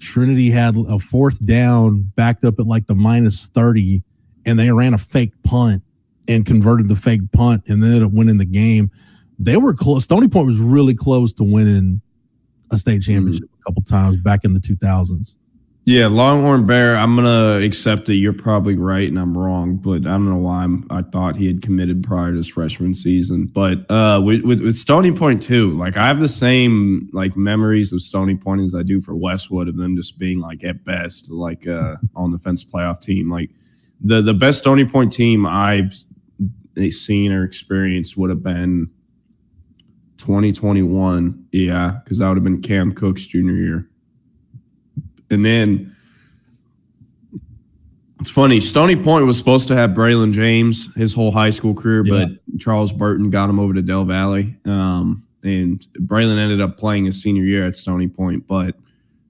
Trinity 0.00 0.50
had 0.50 0.76
a 0.76 0.98
fourth 0.98 1.44
down 1.44 2.12
backed 2.14 2.44
up 2.44 2.58
at 2.58 2.66
like 2.66 2.86
the 2.86 2.94
minus 2.94 3.46
30 3.46 4.02
and 4.44 4.58
they 4.58 4.70
ran 4.70 4.94
a 4.94 4.98
fake 4.98 5.32
punt 5.42 5.82
and 6.28 6.44
converted 6.44 6.88
the 6.88 6.96
fake 6.96 7.32
punt 7.32 7.64
and 7.68 7.82
then 7.82 8.02
it 8.02 8.12
went 8.12 8.30
in 8.30 8.38
the 8.38 8.44
game. 8.44 8.90
They 9.38 9.56
were 9.56 9.72
close. 9.72 10.04
Stony 10.04 10.28
Point 10.28 10.46
was 10.46 10.58
really 10.58 10.94
close 10.94 11.32
to 11.34 11.44
winning 11.44 12.02
a 12.70 12.78
state 12.78 13.00
mm-hmm. 13.00 13.12
championship 13.12 13.44
mm-hmm. 13.44 13.60
a 13.60 13.64
couple 13.64 13.82
times 13.82 14.16
back 14.18 14.44
in 14.44 14.54
the 14.54 14.60
2000s. 14.60 15.34
Yeah, 15.88 16.06
Longhorn 16.08 16.66
Bear. 16.66 16.96
I'm 16.96 17.16
gonna 17.16 17.64
accept 17.64 18.04
that 18.06 18.16
you're 18.16 18.34
probably 18.34 18.76
right 18.76 19.08
and 19.08 19.18
I'm 19.18 19.36
wrong, 19.36 19.76
but 19.76 20.06
I 20.06 20.10
don't 20.10 20.28
know 20.28 20.36
why 20.36 20.62
I'm, 20.62 20.86
I 20.90 21.00
thought 21.00 21.34
he 21.34 21.46
had 21.46 21.62
committed 21.62 22.04
prior 22.04 22.30
to 22.30 22.36
his 22.36 22.46
freshman 22.46 22.92
season. 22.92 23.46
But 23.46 23.90
uh, 23.90 24.20
with, 24.22 24.42
with, 24.42 24.60
with 24.60 24.76
Stony 24.76 25.12
Point 25.12 25.42
too, 25.42 25.78
like 25.78 25.96
I 25.96 26.06
have 26.06 26.20
the 26.20 26.28
same 26.28 27.08
like 27.14 27.38
memories 27.38 27.90
of 27.90 28.02
Stony 28.02 28.34
Point 28.34 28.60
as 28.60 28.74
I 28.74 28.82
do 28.82 29.00
for 29.00 29.16
Westwood 29.16 29.66
of 29.66 29.78
them 29.78 29.96
just 29.96 30.18
being 30.18 30.40
like 30.40 30.62
at 30.62 30.84
best 30.84 31.30
like 31.30 31.66
uh, 31.66 31.96
on 32.14 32.32
the 32.32 32.38
fence 32.38 32.62
playoff 32.62 33.00
team. 33.00 33.30
Like 33.30 33.48
the 33.98 34.20
the 34.20 34.34
best 34.34 34.58
Stony 34.58 34.84
Point 34.84 35.10
team 35.10 35.46
I've 35.46 35.94
seen 36.90 37.32
or 37.32 37.44
experienced 37.44 38.18
would 38.18 38.28
have 38.28 38.42
been 38.42 38.90
2021. 40.18 41.46
Yeah, 41.52 41.98
because 42.04 42.18
that 42.18 42.28
would 42.28 42.36
have 42.36 42.44
been 42.44 42.60
Cam 42.60 42.92
Cook's 42.92 43.26
junior 43.26 43.54
year. 43.54 43.88
And 45.30 45.44
then 45.44 45.94
it's 48.20 48.30
funny, 48.30 48.60
Stony 48.60 48.96
Point 48.96 49.26
was 49.26 49.38
supposed 49.38 49.68
to 49.68 49.76
have 49.76 49.90
Braylon 49.90 50.32
James 50.32 50.92
his 50.94 51.14
whole 51.14 51.30
high 51.30 51.50
school 51.50 51.74
career, 51.74 52.04
yeah. 52.04 52.26
but 52.26 52.58
Charles 52.58 52.92
Burton 52.92 53.30
got 53.30 53.48
him 53.48 53.60
over 53.60 53.72
to 53.74 53.82
Del 53.82 54.04
Valle. 54.04 54.44
Um, 54.64 55.24
and 55.44 55.86
Braylon 56.00 56.38
ended 56.38 56.60
up 56.60 56.76
playing 56.76 57.04
his 57.04 57.22
senior 57.22 57.44
year 57.44 57.64
at 57.64 57.76
Stony 57.76 58.08
Point. 58.08 58.46
But 58.46 58.74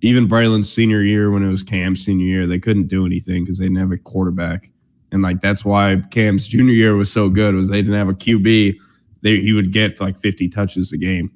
even 0.01 0.29
Braylon's 0.29 0.73
senior 0.73 1.03
year, 1.03 1.31
when 1.31 1.43
it 1.43 1.51
was 1.51 1.63
Cam's 1.63 2.05
senior 2.05 2.27
year, 2.27 2.47
they 2.47 2.59
couldn't 2.59 2.89
do 2.89 3.05
anything 3.05 3.45
because 3.45 3.59
they 3.59 3.67
didn't 3.67 3.79
have 3.79 3.93
a 3.93 3.99
quarterback. 3.99 4.71
And 5.13 5.23
like 5.23 5.41
that's 5.41 5.65
why 5.65 6.03
Cam's 6.11 6.49
junior 6.49 6.73
year 6.73 6.97
was 6.97 7.13
so 7.13 7.29
good 7.29 7.55
was 7.55 7.69
they 7.69 7.83
didn't 7.83 7.99
have 7.99 8.09
a 8.09 8.15
QB 8.15 8.79
they, 9.23 9.41
he 9.41 9.53
would 9.53 9.73
get 9.73 10.01
like 10.01 10.21
50 10.21 10.49
touches 10.49 10.93
a 10.93 10.97
game. 10.97 11.31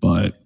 But 0.00 0.36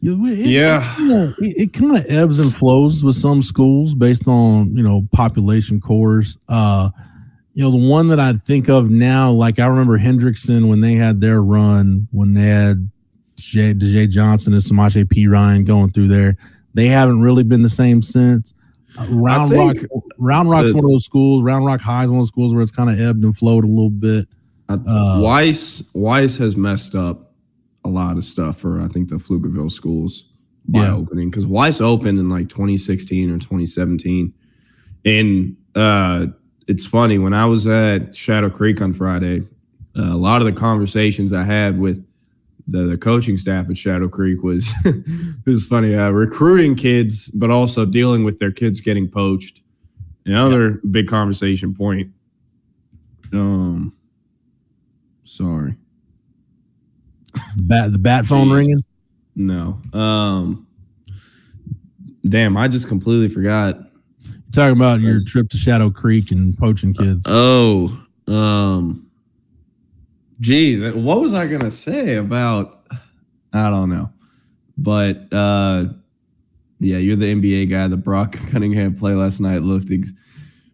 it, 0.00 0.46
yeah, 0.46 0.96
it, 1.40 1.72
kind 1.72 1.96
of 1.96 2.06
ebbs 2.08 2.38
and 2.38 2.54
flows 2.54 3.02
with 3.02 3.16
some 3.16 3.42
schools 3.42 3.94
based 3.94 4.28
on 4.28 4.76
you 4.76 4.82
know 4.82 5.06
population 5.12 5.80
cores. 5.80 6.38
Uh, 6.48 6.90
you 7.54 7.64
know, 7.64 7.72
the 7.72 7.88
one 7.88 8.06
that 8.08 8.20
I 8.20 8.34
think 8.34 8.68
of 8.68 8.88
now, 8.88 9.32
like 9.32 9.58
I 9.58 9.66
remember 9.66 9.98
Hendrickson 9.98 10.68
when 10.68 10.80
they 10.80 10.94
had 10.94 11.20
their 11.20 11.42
run, 11.42 12.06
when 12.12 12.34
they 12.34 12.46
had 12.46 12.88
Jay, 13.34 13.74
DJ 13.74 14.08
Johnson 14.08 14.52
and 14.52 14.62
Samaje 14.62 15.04
Perine 15.04 15.66
going 15.66 15.90
through 15.90 16.08
there. 16.08 16.36
They 16.74 16.86
haven't 16.86 17.20
really 17.20 17.42
been 17.42 17.62
the 17.62 17.68
same 17.68 18.02
since. 18.02 18.54
Uh, 18.96 19.06
Round 19.10 19.50
Rock, 19.50 19.76
Round 20.18 20.48
Rock's 20.48 20.70
the, 20.70 20.76
one 20.76 20.84
of 20.84 20.90
those 20.92 21.04
schools. 21.04 21.42
Round 21.42 21.66
Rock 21.66 21.80
High 21.80 22.04
is 22.04 22.10
one 22.10 22.18
of 22.18 22.22
those 22.22 22.28
schools 22.28 22.54
where 22.54 22.62
it's 22.62 22.70
kind 22.70 22.90
of 22.90 23.00
ebbed 23.00 23.24
and 23.24 23.36
flowed 23.36 23.64
a 23.64 23.68
little 23.68 23.90
bit. 23.90 24.28
Uh, 24.68 25.20
Weiss 25.22 25.82
Weiss 25.94 26.36
has 26.36 26.56
messed 26.56 26.94
up 26.94 27.32
a 27.84 27.88
lot 27.88 28.16
of 28.16 28.24
stuff 28.24 28.58
for 28.58 28.80
I 28.80 28.88
think 28.88 29.08
the 29.08 29.16
Pflugerville 29.16 29.72
schools 29.72 30.24
by 30.66 30.80
yeah. 30.80 30.94
opening 30.94 31.30
because 31.30 31.46
Weiss 31.46 31.80
opened 31.80 32.18
in 32.18 32.28
like 32.28 32.48
2016 32.48 33.30
or 33.30 33.38
2017, 33.38 34.32
and 35.04 35.56
uh, 35.74 36.26
it's 36.66 36.84
funny 36.84 37.18
when 37.18 37.32
I 37.32 37.46
was 37.46 37.66
at 37.66 38.14
Shadow 38.14 38.50
Creek 38.50 38.82
on 38.82 38.92
Friday, 38.92 39.40
uh, 39.96 40.02
a 40.02 40.16
lot 40.16 40.42
of 40.42 40.46
the 40.46 40.52
conversations 40.52 41.32
I 41.32 41.44
had 41.44 41.78
with 41.78 42.04
the, 42.68 42.84
the 42.84 42.98
coaching 42.98 43.38
staff 43.38 43.70
at 43.70 43.78
Shadow 43.78 44.08
Creek 44.08 44.42
was 44.42 44.72
it 44.84 45.46
was 45.46 45.66
funny 45.66 45.94
uh, 45.94 46.10
recruiting 46.10 46.76
kids, 46.76 47.28
but 47.28 47.50
also 47.50 47.86
dealing 47.86 48.22
with 48.24 48.38
their 48.38 48.52
kids 48.52 48.80
getting 48.80 49.08
poached. 49.08 49.62
Another 50.26 50.70
yeah. 50.70 50.76
big 50.90 51.08
conversation 51.08 51.74
point. 51.74 52.12
Um, 53.32 53.97
Sorry. 55.28 55.76
Bat 57.56 57.92
the 57.92 57.98
bat 57.98 58.24
phone 58.24 58.48
Jeez. 58.48 58.54
ringing? 58.54 58.84
No. 59.36 59.78
Um 59.92 60.66
damn, 62.26 62.56
I 62.56 62.66
just 62.68 62.88
completely 62.88 63.28
forgot. 63.28 63.76
You're 64.24 64.40
talking 64.52 64.76
about 64.76 65.00
your 65.00 65.20
trip 65.24 65.50
to 65.50 65.58
Shadow 65.58 65.90
Creek 65.90 66.30
and 66.30 66.56
poaching 66.56 66.94
kids. 66.94 67.26
oh. 67.28 68.02
Um 68.26 69.06
gee, 70.40 70.80
what 70.90 71.20
was 71.20 71.34
I 71.34 71.46
gonna 71.46 71.70
say 71.70 72.16
about 72.16 72.86
I 73.52 73.68
don't 73.70 73.90
know. 73.90 74.10
But 74.78 75.30
uh 75.32 75.86
yeah, 76.80 76.96
you're 76.98 77.16
the 77.16 77.34
NBA 77.34 77.68
guy. 77.70 77.86
The 77.88 77.96
Brock 77.98 78.32
Cunningham 78.50 78.94
play 78.94 79.12
last 79.14 79.40
night 79.40 79.60
looked 79.62 79.90
ex- 79.90 80.12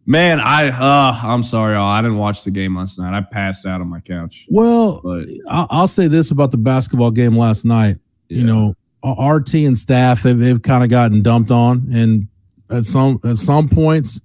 Man, 0.07 0.38
I 0.38 0.69
uh, 0.69 1.19
I'm 1.23 1.43
sorry, 1.43 1.77
all 1.77 1.88
I 1.88 2.03
didn't 2.03 2.19
watch 2.19 2.45
the 2.45 2.51
game 2.51 2.77
last 2.77 2.99
night. 2.99 3.17
I 3.17 3.23
passed 3.23 3.64
out 3.64 3.81
on 3.81 3.88
my 3.88 4.01
couch. 4.01 4.47
Well, 4.51 5.01
but, 5.03 5.27
I'll 5.49 5.88
say 5.88 6.09
this 6.09 6.31
about 6.31 6.51
the 6.51 6.59
basketball 6.59 7.11
game 7.11 7.37
last 7.37 7.64
night. 7.64 7.97
Yeah. 8.29 8.38
You 8.38 8.45
know, 8.45 8.75
RT 9.05 9.55
and 9.55 9.79
staff 9.79 10.23
they've, 10.23 10.37
they've 10.37 10.61
kind 10.61 10.85
of 10.85 10.90
gotten 10.90 11.23
dumped 11.23 11.51
on, 11.51 11.88
and 11.93 12.29
at 12.71 12.85
some 12.85 13.19
at 13.25 13.38
some 13.38 13.69
points, 13.69 14.21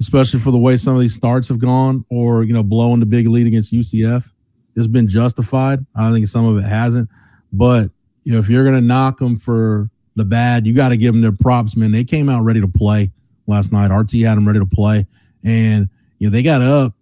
especially 0.00 0.40
for 0.40 0.50
the 0.50 0.58
way 0.58 0.78
some 0.78 0.94
of 0.94 1.00
these 1.00 1.14
starts 1.14 1.48
have 1.48 1.58
gone, 1.58 2.06
or 2.10 2.42
you 2.42 2.54
know, 2.54 2.62
blowing 2.62 3.00
the 3.00 3.06
big 3.06 3.28
lead 3.28 3.46
against 3.46 3.72
UCF, 3.72 4.30
it's 4.76 4.86
been 4.86 5.08
justified. 5.08 5.84
I 5.94 6.04
don't 6.04 6.14
think 6.14 6.28
some 6.28 6.46
of 6.46 6.56
it 6.56 6.66
hasn't, 6.66 7.10
but 7.52 7.90
you 8.24 8.32
know, 8.32 8.38
if 8.38 8.48
you're 8.48 8.64
going 8.64 8.76
to 8.76 8.80
knock 8.80 9.18
them 9.18 9.36
for 9.36 9.90
the 10.16 10.24
bad, 10.24 10.66
you 10.66 10.72
got 10.72 10.88
to 10.88 10.96
give 10.96 11.12
them 11.12 11.20
their 11.20 11.32
props, 11.32 11.76
man. 11.76 11.92
They 11.92 12.04
came 12.04 12.30
out 12.30 12.44
ready 12.44 12.62
to 12.62 12.68
play 12.68 13.12
last 13.48 13.72
night. 13.72 13.94
RT 13.94 14.12
had 14.12 14.36
them 14.36 14.46
ready 14.46 14.60
to 14.60 14.66
play. 14.66 15.06
And 15.44 15.88
you 16.18 16.28
know, 16.28 16.32
they 16.32 16.42
got 16.42 16.62
up. 16.62 16.94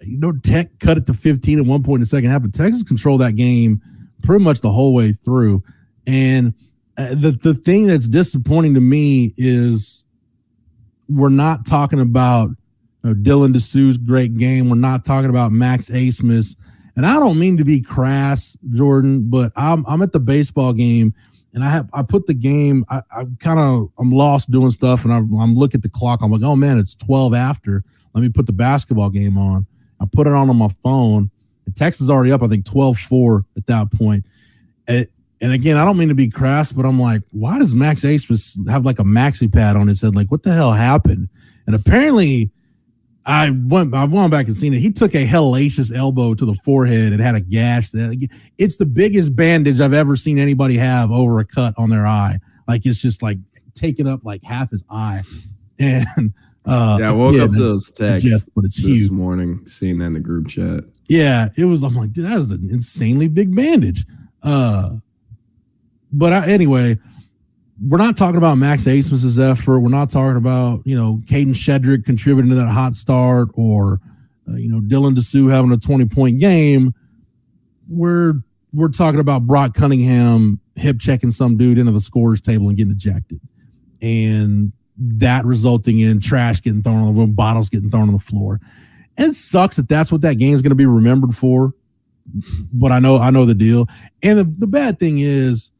You 0.00 0.18
know, 0.18 0.32
Tech 0.32 0.78
cut 0.78 0.98
it 0.98 1.06
to 1.06 1.14
15 1.14 1.58
at 1.58 1.64
one 1.64 1.82
point 1.82 1.96
in 1.96 2.00
the 2.00 2.06
second 2.06 2.30
half, 2.30 2.42
but 2.42 2.52
Texas 2.52 2.82
controlled 2.82 3.22
that 3.22 3.34
game 3.34 3.80
pretty 4.22 4.44
much 4.44 4.60
the 4.60 4.70
whole 4.70 4.92
way 4.92 5.12
through. 5.12 5.62
And 6.06 6.54
uh, 6.98 7.14
the 7.14 7.32
the 7.32 7.54
thing 7.54 7.86
that's 7.86 8.08
disappointing 8.08 8.74
to 8.74 8.80
me 8.80 9.32
is 9.36 10.04
we're 11.08 11.28
not 11.28 11.66
talking 11.66 12.00
about 12.00 12.50
you 13.02 13.14
know, 13.14 13.14
Dylan 13.14 13.54
Disu's 13.54 13.96
great 13.96 14.36
game. 14.36 14.68
We're 14.68 14.76
not 14.76 15.04
talking 15.04 15.30
about 15.30 15.52
Max 15.52 15.88
Abmas. 15.88 16.56
and 16.96 17.06
I 17.06 17.14
don't 17.14 17.38
mean 17.38 17.56
to 17.56 17.64
be 17.64 17.80
crass, 17.80 18.56
Jordan, 18.72 19.30
but 19.30 19.52
I'm 19.56 19.84
I'm 19.88 20.02
at 20.02 20.12
the 20.12 20.20
baseball 20.20 20.72
game 20.72 21.14
and 21.56 21.64
I 21.64 21.70
have 21.70 21.88
I 21.94 22.02
put 22.02 22.26
the 22.26 22.34
game. 22.34 22.84
I, 22.90 23.02
I 23.10 23.24
kind 23.40 23.58
of 23.58 23.90
I'm 23.98 24.10
lost 24.10 24.50
doing 24.50 24.70
stuff, 24.70 25.04
and 25.04 25.12
I'm, 25.12 25.32
I'm 25.40 25.54
looking 25.54 25.78
at 25.78 25.82
the 25.82 25.88
clock. 25.88 26.20
I'm 26.22 26.30
like, 26.30 26.42
oh 26.42 26.54
man, 26.54 26.78
it's 26.78 26.94
12 26.94 27.34
after. 27.34 27.82
Let 28.14 28.20
me 28.20 28.28
put 28.28 28.46
the 28.46 28.52
basketball 28.52 29.08
game 29.08 29.38
on. 29.38 29.66
I 29.98 30.04
put 30.04 30.26
it 30.26 30.34
on 30.34 30.50
on 30.50 30.56
my 30.56 30.68
phone. 30.84 31.30
The 31.64 31.72
text 31.72 32.02
is 32.02 32.10
already 32.10 32.30
up. 32.30 32.42
I 32.42 32.48
think 32.48 32.66
12-4 32.66 33.44
at 33.56 33.66
that 33.66 33.90
point. 33.90 34.24
And, 34.86 35.08
and 35.40 35.52
again, 35.52 35.78
I 35.78 35.84
don't 35.84 35.96
mean 35.96 36.08
to 36.08 36.14
be 36.14 36.28
crass, 36.28 36.72
but 36.72 36.84
I'm 36.84 37.00
like, 37.00 37.22
why 37.32 37.58
does 37.58 37.74
Max 37.74 38.02
Abmas 38.02 38.68
have 38.68 38.84
like 38.84 38.98
a 38.98 39.04
maxi 39.04 39.52
pad 39.52 39.76
on 39.76 39.88
his 39.88 40.02
head? 40.02 40.14
Like, 40.14 40.30
what 40.30 40.42
the 40.42 40.52
hell 40.52 40.72
happened? 40.72 41.28
And 41.66 41.74
apparently 41.74 42.50
I 43.26 43.50
went 43.50 43.92
I 43.92 44.04
went 44.04 44.30
back 44.30 44.46
and 44.46 44.56
seen 44.56 44.72
it. 44.72 44.78
He 44.78 44.92
took 44.92 45.14
a 45.14 45.26
hellacious 45.26 45.94
elbow 45.94 46.34
to 46.34 46.46
the 46.46 46.54
forehead 46.64 47.12
and 47.12 47.20
had 47.20 47.34
a 47.34 47.40
gash. 47.40 47.90
That 47.90 48.28
it's 48.56 48.76
the 48.76 48.86
biggest 48.86 49.34
bandage 49.34 49.80
I've 49.80 49.92
ever 49.92 50.16
seen 50.16 50.38
anybody 50.38 50.76
have 50.76 51.10
over 51.10 51.40
a 51.40 51.44
cut 51.44 51.74
on 51.76 51.90
their 51.90 52.06
eye. 52.06 52.38
Like 52.68 52.86
it's 52.86 53.02
just 53.02 53.22
like 53.22 53.38
taking 53.74 54.06
up 54.06 54.20
like 54.24 54.44
half 54.44 54.70
his 54.70 54.84
eye. 54.90 55.22
And 55.78 56.32
uh 56.64 56.96
yeah, 56.98 57.10
I 57.10 57.12
woke 57.12 57.38
up 57.38 57.52
to 57.52 57.58
those 57.58 57.90
texts 57.90 58.26
just, 58.26 58.54
but 58.54 58.64
it's 58.64 58.76
this 58.76 58.86
huge. 58.86 59.10
morning, 59.10 59.62
seeing 59.68 59.98
that 59.98 60.06
in 60.06 60.12
the 60.14 60.20
group 60.20 60.48
chat. 60.48 60.84
Yeah, 61.06 61.48
it 61.56 61.66
was. 61.66 61.82
I'm 61.82 61.94
like, 61.94 62.12
dude, 62.12 62.30
was 62.30 62.50
an 62.50 62.68
insanely 62.70 63.28
big 63.28 63.54
bandage. 63.54 64.06
Uh, 64.42 64.96
but 66.12 66.32
I, 66.32 66.48
anyway, 66.48 66.98
we're 67.82 67.98
not 67.98 68.16
talking 68.16 68.36
about 68.36 68.56
Max 68.56 68.84
Abmas's 68.84 69.38
effort. 69.38 69.80
We're 69.80 69.90
not 69.90 70.10
talking 70.10 70.36
about 70.36 70.86
you 70.86 70.96
know 70.96 71.20
Kadin 71.26 71.54
Shedrick 71.54 72.04
contributing 72.04 72.50
to 72.50 72.56
that 72.56 72.68
hot 72.68 72.94
start 72.94 73.48
or 73.54 74.00
uh, 74.48 74.56
you 74.56 74.68
know 74.68 74.80
Dylan 74.80 75.14
Disu 75.14 75.50
having 75.50 75.72
a 75.72 75.76
20 75.76 76.06
point 76.06 76.38
game. 76.38 76.94
We're 77.88 78.34
we're 78.72 78.88
talking 78.88 79.20
about 79.20 79.46
Brock 79.46 79.74
Cunningham 79.74 80.60
hip 80.74 80.98
checking 80.98 81.30
some 81.30 81.56
dude 81.56 81.78
into 81.78 81.92
the 81.92 82.00
scores 82.00 82.40
table 82.40 82.68
and 82.68 82.76
getting 82.76 82.92
ejected, 82.92 83.40
and 84.00 84.72
that 84.98 85.44
resulting 85.44 86.00
in 86.00 86.20
trash 86.20 86.62
getting 86.62 86.82
thrown 86.82 86.98
on 86.98 87.14
the 87.14 87.20
room, 87.20 87.32
bottles 87.32 87.68
getting 87.68 87.90
thrown 87.90 88.08
on 88.08 88.14
the 88.14 88.18
floor. 88.18 88.60
And 89.18 89.30
it 89.30 89.34
sucks 89.34 89.76
that 89.76 89.88
that's 89.88 90.10
what 90.10 90.22
that 90.22 90.34
game 90.34 90.54
is 90.54 90.62
going 90.62 90.70
to 90.70 90.76
be 90.76 90.86
remembered 90.86 91.34
for. 91.34 91.74
But 92.72 92.92
I 92.92 92.98
know 92.98 93.18
I 93.18 93.30
know 93.30 93.44
the 93.44 93.54
deal. 93.54 93.86
And 94.22 94.38
the, 94.38 94.44
the 94.44 94.66
bad 94.66 94.98
thing 94.98 95.18
is, 95.18 95.70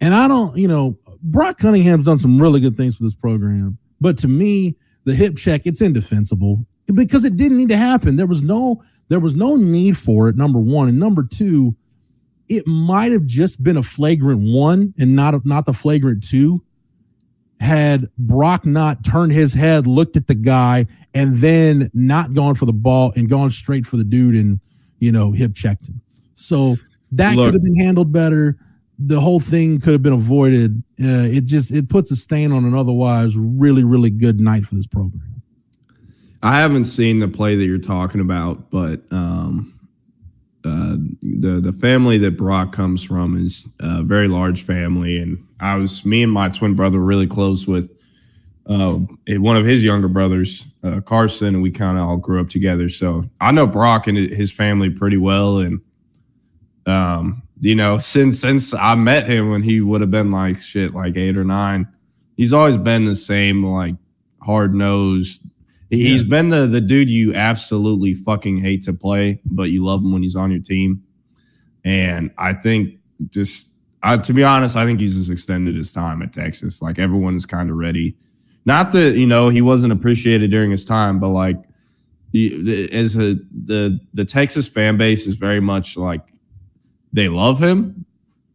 and 0.00 0.14
I 0.14 0.26
don't, 0.26 0.56
you 0.56 0.66
know, 0.66 0.98
Brock 1.22 1.58
Cunningham's 1.58 2.06
done 2.06 2.18
some 2.18 2.40
really 2.40 2.60
good 2.60 2.76
things 2.76 2.96
for 2.96 3.04
this 3.04 3.14
program. 3.14 3.78
But 4.00 4.18
to 4.18 4.28
me, 4.28 4.76
the 5.04 5.14
hip 5.14 5.36
check, 5.36 5.62
it's 5.64 5.80
indefensible 5.80 6.64
because 6.92 7.24
it 7.24 7.36
didn't 7.36 7.58
need 7.58 7.68
to 7.68 7.76
happen. 7.76 8.16
There 8.16 8.26
was 8.26 8.42
no 8.42 8.82
there 9.08 9.20
was 9.20 9.34
no 9.36 9.56
need 9.56 9.96
for 9.96 10.28
it, 10.28 10.36
number 10.36 10.58
one. 10.58 10.88
And 10.88 10.98
number 10.98 11.22
two, 11.22 11.76
it 12.48 12.66
might 12.66 13.12
have 13.12 13.26
just 13.26 13.62
been 13.62 13.76
a 13.76 13.82
flagrant 13.82 14.40
one 14.40 14.94
and 14.98 15.14
not 15.14 15.44
not 15.44 15.66
the 15.66 15.72
flagrant 15.72 16.26
two. 16.26 16.62
Had 17.60 18.08
Brock 18.18 18.66
not 18.66 19.04
turned 19.04 19.32
his 19.32 19.54
head, 19.54 19.86
looked 19.86 20.16
at 20.16 20.26
the 20.26 20.34
guy, 20.34 20.86
and 21.14 21.36
then 21.36 21.90
not 21.94 22.34
gone 22.34 22.56
for 22.56 22.66
the 22.66 22.72
ball 22.72 23.12
and 23.14 23.28
gone 23.28 23.50
straight 23.50 23.86
for 23.86 23.96
the 23.96 24.04
dude 24.04 24.34
and 24.34 24.58
you 24.98 25.12
know 25.12 25.32
hip 25.32 25.54
checked 25.54 25.88
him. 25.88 26.00
So 26.34 26.76
that 27.12 27.36
Look. 27.36 27.46
could 27.46 27.54
have 27.54 27.62
been 27.62 27.76
handled 27.76 28.12
better. 28.12 28.58
The 29.06 29.20
whole 29.20 29.40
thing 29.40 29.80
could 29.80 29.92
have 29.92 30.02
been 30.02 30.12
avoided. 30.12 30.82
Uh, 31.00 31.26
it 31.28 31.46
just 31.46 31.70
it 31.70 31.88
puts 31.88 32.10
a 32.10 32.16
stain 32.16 32.52
on 32.52 32.64
an 32.64 32.74
otherwise 32.74 33.36
really 33.36 33.84
really 33.84 34.10
good 34.10 34.40
night 34.40 34.66
for 34.66 34.74
this 34.74 34.86
program. 34.86 35.42
I 36.42 36.58
haven't 36.58 36.86
seen 36.86 37.20
the 37.20 37.28
play 37.28 37.54
that 37.54 37.64
you're 37.64 37.78
talking 37.78 38.20
about, 38.20 38.70
but 38.70 39.00
um, 39.10 39.78
uh, 40.64 40.96
the 41.22 41.60
the 41.60 41.72
family 41.72 42.18
that 42.18 42.36
Brock 42.36 42.72
comes 42.72 43.02
from 43.02 43.42
is 43.42 43.66
a 43.80 44.02
very 44.02 44.28
large 44.28 44.62
family, 44.62 45.18
and 45.18 45.44
I 45.60 45.76
was 45.76 46.04
me 46.04 46.22
and 46.22 46.32
my 46.32 46.48
twin 46.48 46.74
brother 46.74 46.98
were 46.98 47.04
really 47.04 47.26
close 47.26 47.66
with 47.66 47.92
uh, 48.66 48.98
one 49.28 49.56
of 49.56 49.64
his 49.64 49.82
younger 49.82 50.08
brothers, 50.08 50.66
uh, 50.84 51.00
Carson, 51.00 51.48
and 51.48 51.62
we 51.62 51.70
kind 51.70 51.98
of 51.98 52.04
all 52.04 52.16
grew 52.16 52.40
up 52.40 52.48
together. 52.48 52.88
So 52.88 53.24
I 53.40 53.50
know 53.52 53.66
Brock 53.66 54.06
and 54.06 54.16
his 54.16 54.52
family 54.52 54.90
pretty 54.90 55.16
well, 55.16 55.58
and 55.58 55.80
um, 56.86 57.41
you 57.64 57.74
know, 57.76 57.96
since 57.98 58.40
since 58.40 58.74
I 58.74 58.94
met 58.96 59.28
him 59.28 59.48
when 59.50 59.62
he 59.62 59.80
would 59.80 60.00
have 60.00 60.10
been 60.10 60.30
like 60.32 60.58
shit, 60.58 60.92
like 60.94 61.16
eight 61.16 61.36
or 61.36 61.44
nine, 61.44 61.86
he's 62.36 62.52
always 62.52 62.76
been 62.76 63.04
the 63.06 63.14
same, 63.14 63.64
like 63.64 63.94
hard 64.42 64.74
nosed. 64.74 65.42
He's 65.88 66.22
Yeah. 66.22 66.28
been 66.28 66.48
the 66.48 66.66
the 66.66 66.80
dude 66.80 67.08
you 67.08 67.34
absolutely 67.34 68.14
fucking 68.14 68.58
hate 68.58 68.82
to 68.82 68.92
play, 68.92 69.40
but 69.46 69.70
you 69.70 69.84
love 69.84 70.00
him 70.02 70.12
when 70.12 70.22
he's 70.24 70.34
on 70.36 70.50
your 70.50 70.60
team. 70.60 71.02
And 71.84 72.30
I 72.36 72.52
think 72.52 72.94
just 73.30 73.68
uh, 74.02 74.16
to 74.16 74.32
be 74.32 74.42
honest, 74.42 74.74
I 74.74 74.84
think 74.84 74.98
he's 74.98 75.16
just 75.16 75.30
extended 75.30 75.76
his 75.76 75.92
time 75.92 76.22
at 76.22 76.32
Texas. 76.32 76.82
Like 76.82 76.98
everyone's 76.98 77.46
kind 77.46 77.70
of 77.70 77.76
ready. 77.76 78.16
Not 78.64 78.90
that 78.92 79.14
you 79.16 79.26
know 79.26 79.48
he 79.50 79.62
wasn't 79.62 79.92
appreciated 79.92 80.50
during 80.50 80.70
his 80.72 80.84
time, 80.84 81.20
but 81.20 81.28
like 81.28 81.62
he- 82.32 82.88
as 82.92 83.14
a 83.14 83.36
the 83.64 84.00
the 84.14 84.24
Texas 84.24 84.66
fan 84.66 84.96
base 84.96 85.28
is 85.28 85.36
very 85.36 85.60
much 85.60 85.96
like 85.96 86.32
they 87.12 87.28
love 87.28 87.62
him 87.62 88.04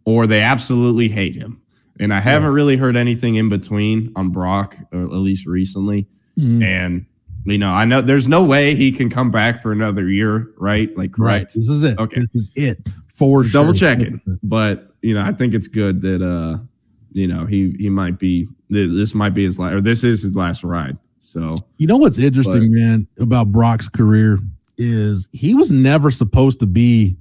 or 0.05 0.27
they 0.27 0.41
absolutely 0.41 1.09
hate 1.09 1.35
him. 1.35 1.61
And 1.99 2.13
I 2.13 2.19
haven't 2.19 2.51
really 2.51 2.77
heard 2.77 2.95
anything 2.95 3.35
in 3.35 3.49
between 3.49 4.11
on 4.15 4.29
Brock, 4.29 4.77
or 4.91 5.01
at 5.01 5.11
least 5.11 5.47
recently. 5.47 6.07
Mm. 6.37 6.63
And 6.63 7.05
you 7.45 7.57
know, 7.57 7.69
I 7.71 7.85
know 7.85 8.01
there's 8.01 8.27
no 8.27 8.43
way 8.43 8.75
he 8.75 8.91
can 8.91 9.09
come 9.09 9.31
back 9.31 9.61
for 9.61 9.71
another 9.71 10.07
year, 10.09 10.51
right? 10.57 10.89
Like, 10.97 11.17
Right. 11.17 11.39
correct. 11.39 11.55
This 11.55 11.69
is 11.69 11.81
it. 11.83 11.97
Okay. 11.97 12.19
This 12.19 12.35
is 12.35 12.51
it. 12.55 12.79
For 13.07 13.43
double 13.43 13.73
sure. 13.73 13.95
checking. 13.95 14.21
But 14.43 14.93
you 15.01 15.13
know, 15.13 15.21
I 15.21 15.31
think 15.33 15.53
it's 15.55 15.67
good 15.67 16.01
that 16.01 16.21
uh, 16.21 16.59
you 17.13 17.27
know, 17.27 17.45
he 17.45 17.75
he 17.79 17.89
might 17.89 18.19
be 18.19 18.47
this 18.69 19.15
might 19.15 19.33
be 19.33 19.45
his 19.45 19.57
last 19.57 19.73
or 19.73 19.81
this 19.81 20.03
is 20.03 20.21
his 20.21 20.35
last 20.35 20.63
ride. 20.63 20.97
So 21.19 21.55
You 21.77 21.87
know 21.87 21.97
what's 21.97 22.19
interesting, 22.19 22.71
man, 22.73 23.07
about 23.19 23.51
Brock's 23.51 23.89
career 23.89 24.39
is 24.77 25.27
he 25.31 25.55
was 25.55 25.71
never 25.71 26.11
supposed 26.11 26.59
to 26.59 26.67
be 26.67 27.17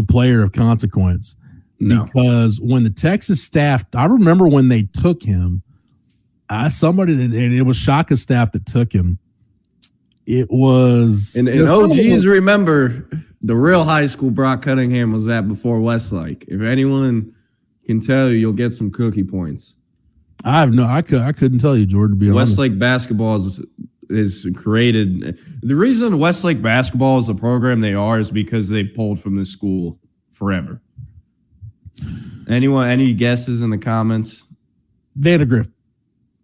a 0.00 0.02
player 0.02 0.42
of 0.42 0.52
consequence 0.52 1.36
no. 1.78 2.04
because 2.04 2.60
when 2.60 2.84
the 2.84 2.90
Texas 2.90 3.42
staff, 3.42 3.84
I 3.94 4.06
remember 4.06 4.48
when 4.48 4.68
they 4.68 4.82
took 4.82 5.22
him, 5.22 5.62
I 6.48 6.68
somebody 6.68 7.14
and 7.14 7.32
it 7.32 7.62
was 7.62 7.76
Shaka's 7.76 8.22
staff 8.22 8.52
that 8.52 8.66
took 8.66 8.92
him. 8.92 9.18
It 10.26 10.48
was 10.50 11.34
And, 11.36 11.48
and 11.48 11.60
was 11.60 11.70
kind 11.70 11.84
of 11.84 11.90
OGs 11.90 12.26
remember 12.26 13.08
the 13.40 13.56
real 13.56 13.84
high 13.84 14.06
school 14.06 14.30
Brock 14.30 14.62
Cunningham 14.62 15.12
was 15.12 15.28
at 15.28 15.48
before 15.48 15.80
Westlake. 15.80 16.44
If 16.48 16.60
anyone 16.60 17.34
can 17.86 18.00
tell 18.00 18.28
you, 18.28 18.34
you'll 18.34 18.52
get 18.52 18.74
some 18.74 18.90
cookie 18.90 19.24
points. 19.24 19.76
I 20.44 20.60
have 20.60 20.72
no, 20.72 20.84
I 20.84 21.02
could, 21.02 21.20
I 21.20 21.32
couldn't 21.32 21.58
tell 21.58 21.76
you, 21.76 21.86
Jordan. 21.86 22.16
To 22.16 22.20
be 22.20 22.30
honest, 22.30 22.52
Westlake 22.52 22.78
basketball 22.78 23.36
is, 23.36 23.60
is 24.10 24.46
created. 24.56 25.38
The 25.62 25.76
reason 25.76 26.18
Westlake 26.18 26.60
basketball 26.60 27.18
is 27.18 27.28
the 27.28 27.34
program 27.34 27.80
they 27.80 27.94
are 27.94 28.18
is 28.18 28.30
because 28.30 28.68
they 28.68 28.84
pulled 28.84 29.20
from 29.20 29.36
this 29.36 29.50
school 29.50 29.98
forever. 30.32 30.80
Anyone, 32.48 32.88
any 32.88 33.12
guesses 33.14 33.60
in 33.60 33.70
the 33.70 33.78
comments? 33.78 34.42
Vandegrift, 35.16 35.70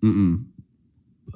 Mm-mm. 0.05 0.45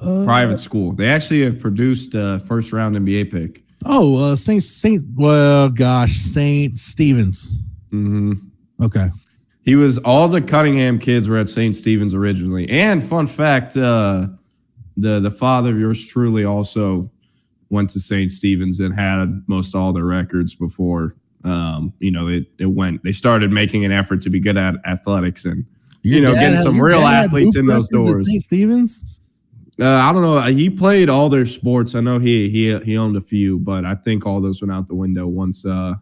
uh, 0.01 0.25
Private 0.25 0.59
school. 0.59 0.93
They 0.93 1.09
actually 1.09 1.43
have 1.45 1.59
produced 1.61 2.15
a 2.15 2.39
first 2.47 2.73
round 2.73 2.97
NBA 2.97 3.31
pick. 3.31 3.65
Oh, 3.87 4.17
uh, 4.33 4.37
Saint 4.37 4.63
Saint. 4.63 5.05
Well, 5.15 5.69
gosh, 5.71 6.17
Saint 6.19 6.79
Stephen's. 6.79 7.53
hmm 7.91 8.35
Okay, 8.83 9.11
He 9.63 9.75
was 9.75 9.99
all 9.99 10.29
the 10.29 10.41
Cunningham 10.41 10.99
kids 10.99 11.29
were 11.29 11.37
at 11.37 11.49
St. 11.51 11.75
Stephen's 11.75 12.15
originally. 12.15 12.69
And 12.71 13.03
fun 13.03 13.27
fact, 13.27 13.77
uh, 13.77 14.29
the 15.01 15.21
the 15.21 15.31
father 15.31 15.71
of 15.71 15.79
yours 15.79 16.05
truly 16.05 16.45
also 16.45 17.11
went 17.69 17.91
to 17.91 18.01
St. 18.01 18.33
Stephen's 18.33 18.81
and 18.81 18.95
had 18.95 19.43
most 19.47 19.75
all 19.75 19.93
their 19.93 20.05
records 20.05 20.55
before 20.55 21.15
um, 21.45 21.93
you 22.01 22.11
know, 22.11 22.29
it, 22.29 22.47
it 22.59 22.67
went 22.67 23.03
they 23.03 23.13
started 23.13 23.51
making 23.51 23.85
an 23.85 23.93
effort 23.93 24.21
to 24.23 24.31
be 24.31 24.41
good 24.41 24.57
at 24.57 24.75
athletics 24.87 25.45
and 25.45 25.65
You 26.03 26.21
know, 26.21 26.33
Your 26.33 26.41
getting 26.41 26.61
some 26.61 26.81
real 26.81 27.01
athletes 27.01 27.57
in 27.57 27.67
those 27.67 27.89
doors. 27.89 28.27
St. 28.29 28.43
Stephen's. 28.43 29.03
Uh, 29.81 29.95
I 29.95 30.13
don't 30.13 30.23
know. 30.23 30.41
He 30.43 30.69
played 30.69 31.09
all 31.09 31.29
their 31.31 31.47
sports. 31.47 31.95
I 31.95 32.01
know 32.01 32.19
he 32.19 32.51
he 32.51 32.77
he 32.81 32.97
owned 32.99 33.17
a 33.17 33.21
few, 33.21 33.59
but 33.59 33.85
I 33.87 33.95
think 33.95 34.27
all 34.27 34.41
those 34.41 34.61
went 34.61 34.71
out 34.73 34.87
the 34.89 34.95
window 34.95 35.27
once 35.27 35.65
uh 35.65 35.95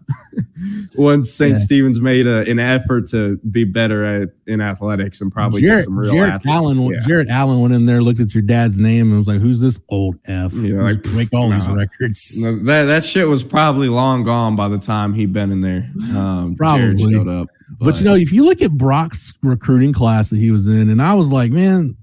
once 0.97 1.31
St. 1.31 1.53
Yeah. 1.57 1.57
Stephen's 1.65 2.01
made 2.01 2.27
a, 2.27 2.49
an 2.51 2.59
effort 2.59 3.09
to 3.11 3.37
be 3.51 3.65
better 3.65 4.05
at 4.05 4.31
in 4.47 4.61
athletics 4.61 5.21
and 5.21 5.31
probably 5.31 5.61
get 5.61 5.69
Jarrett, 5.69 5.85
some 5.85 5.99
real 5.99 6.13
Jarrett 6.13 6.33
athletes. 6.35 6.55
Allen. 6.55 6.83
went- 6.85 6.97
Yeah. 7.01 7.07
Jarrett 7.07 7.29
Allen 7.29 7.61
went 7.61 7.75
in 7.75 7.87
there, 7.87 8.03
looked 8.03 8.21
at 8.21 8.35
your 8.35 8.43
dad's 8.43 8.79
name, 8.79 9.09
and 9.11 9.19
was 9.19 9.29
like, 9.29 9.41
"Who's 9.41 9.61
this 9.61 9.79
old 9.89 10.17
f? 10.27 10.53
Yeah, 10.55 10.83
like, 10.83 11.03
break 11.03 11.33
all 11.33 11.51
these 11.51 11.69
records." 11.69 12.41
That 12.65 12.85
that 12.87 13.05
shit 13.05 13.29
was 13.29 13.45
probably 13.45 13.89
long 13.89 14.25
gone 14.25 14.57
by 14.57 14.69
the 14.69 14.79
time 14.79 15.13
he'd 15.15 15.33
been 15.33 15.53
in 15.53 15.61
there. 15.61 15.91
Um, 16.17 16.57
Jarrett 16.57 16.97
Probably. 16.97 17.13
showed 17.13 17.29
up, 17.29 17.49
But, 17.79 17.99
you 17.99 18.05
know, 18.07 18.15
if 18.17 18.33
you 18.33 18.45
look 18.45 18.63
at 18.63 18.73
Brock's 18.73 19.35
recruiting 19.43 19.93
class 19.93 20.31
that 20.31 20.39
he 20.39 20.51
was 20.51 20.67
in, 20.67 20.89
and 20.91 21.01
I 21.01 21.15
was 21.15 21.31
like, 21.31 21.53
man, 21.53 21.97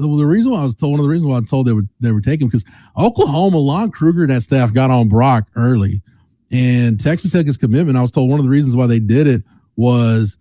the, 0.00 0.16
the 0.16 0.26
reason 0.26 0.52
why 0.52 0.60
I 0.60 0.64
was 0.64 0.74
told, 0.74 0.92
one 0.92 1.00
of 1.00 1.04
the 1.04 1.10
reasons 1.10 1.28
why 1.28 1.38
I 1.38 1.40
told 1.40 1.66
they 1.66 1.72
would 1.72 1.88
they 2.00 2.12
were 2.12 2.20
taking 2.20 2.48
because 2.48 2.64
Oklahoma, 2.96 3.58
Lon 3.58 3.90
Kruger 3.90 4.22
and 4.22 4.30
that 4.30 4.42
staff 4.42 4.72
got 4.72 4.90
on 4.90 5.08
Brock 5.08 5.48
early, 5.56 6.02
And 6.50 6.98
Texas 6.98 7.32
Tech's 7.32 7.56
commitment, 7.56 7.98
I 7.98 8.02
was 8.02 8.10
told 8.10 8.30
one 8.30 8.40
of 8.40 8.44
the 8.44 8.50
reasons 8.50 8.76
why 8.76 8.86
they 8.86 9.00
did 9.00 9.26
it 9.26 9.42
was 9.76 10.36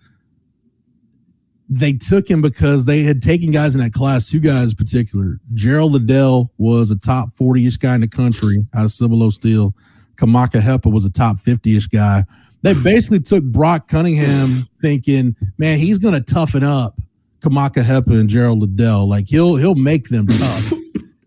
they 1.70 1.94
took 1.94 2.30
him 2.30 2.42
because 2.42 2.86
they 2.86 3.04
had 3.04 3.22
taken 3.22 3.52
guys 3.52 3.76
in 3.76 3.82
that 3.82 3.94
class, 3.94 4.26
two 4.26 4.40
guys 4.40 4.70
in 4.70 4.76
particular. 4.76 5.40
Gerald 5.54 5.92
Liddell 5.92 6.52
was 6.58 6.92
a 6.92 6.96
top 6.96 7.36
40 7.36 7.68
ish 7.68 7.78
guy 7.78 7.96
in 7.96 8.02
the 8.02 8.08
country 8.08 8.66
out 8.74 8.86
of 8.86 8.92
Cibolo 8.92 9.30
Steele. 9.30 9.76
Kamaka 10.16 10.62
Hepa 10.62 10.92
was 10.92 11.06
a 11.06 11.12
top 11.12 11.40
50 11.40 11.76
ish 11.76 11.88
guy. 11.88 12.24
They 12.62 12.74
basically 12.74 13.20
took 13.20 13.44
Brock 13.44 13.88
Cunningham 13.88 14.50
thinking, 14.82 15.36
man, 15.58 15.78
he's 15.78 16.00
going 16.00 16.16
to 16.16 16.22
toughen 16.22 16.64
up 16.64 17.00
Kamaka 17.42 17.84
Hepa 17.84 18.20
and 18.20 18.30
Gerald 18.30 18.60
Liddell. 18.60 19.08
Like 19.08 19.28
he'll 19.28 19.56
he'll 19.56 19.76
make 19.76 20.10
them 20.10 20.28
tough. 20.28 20.74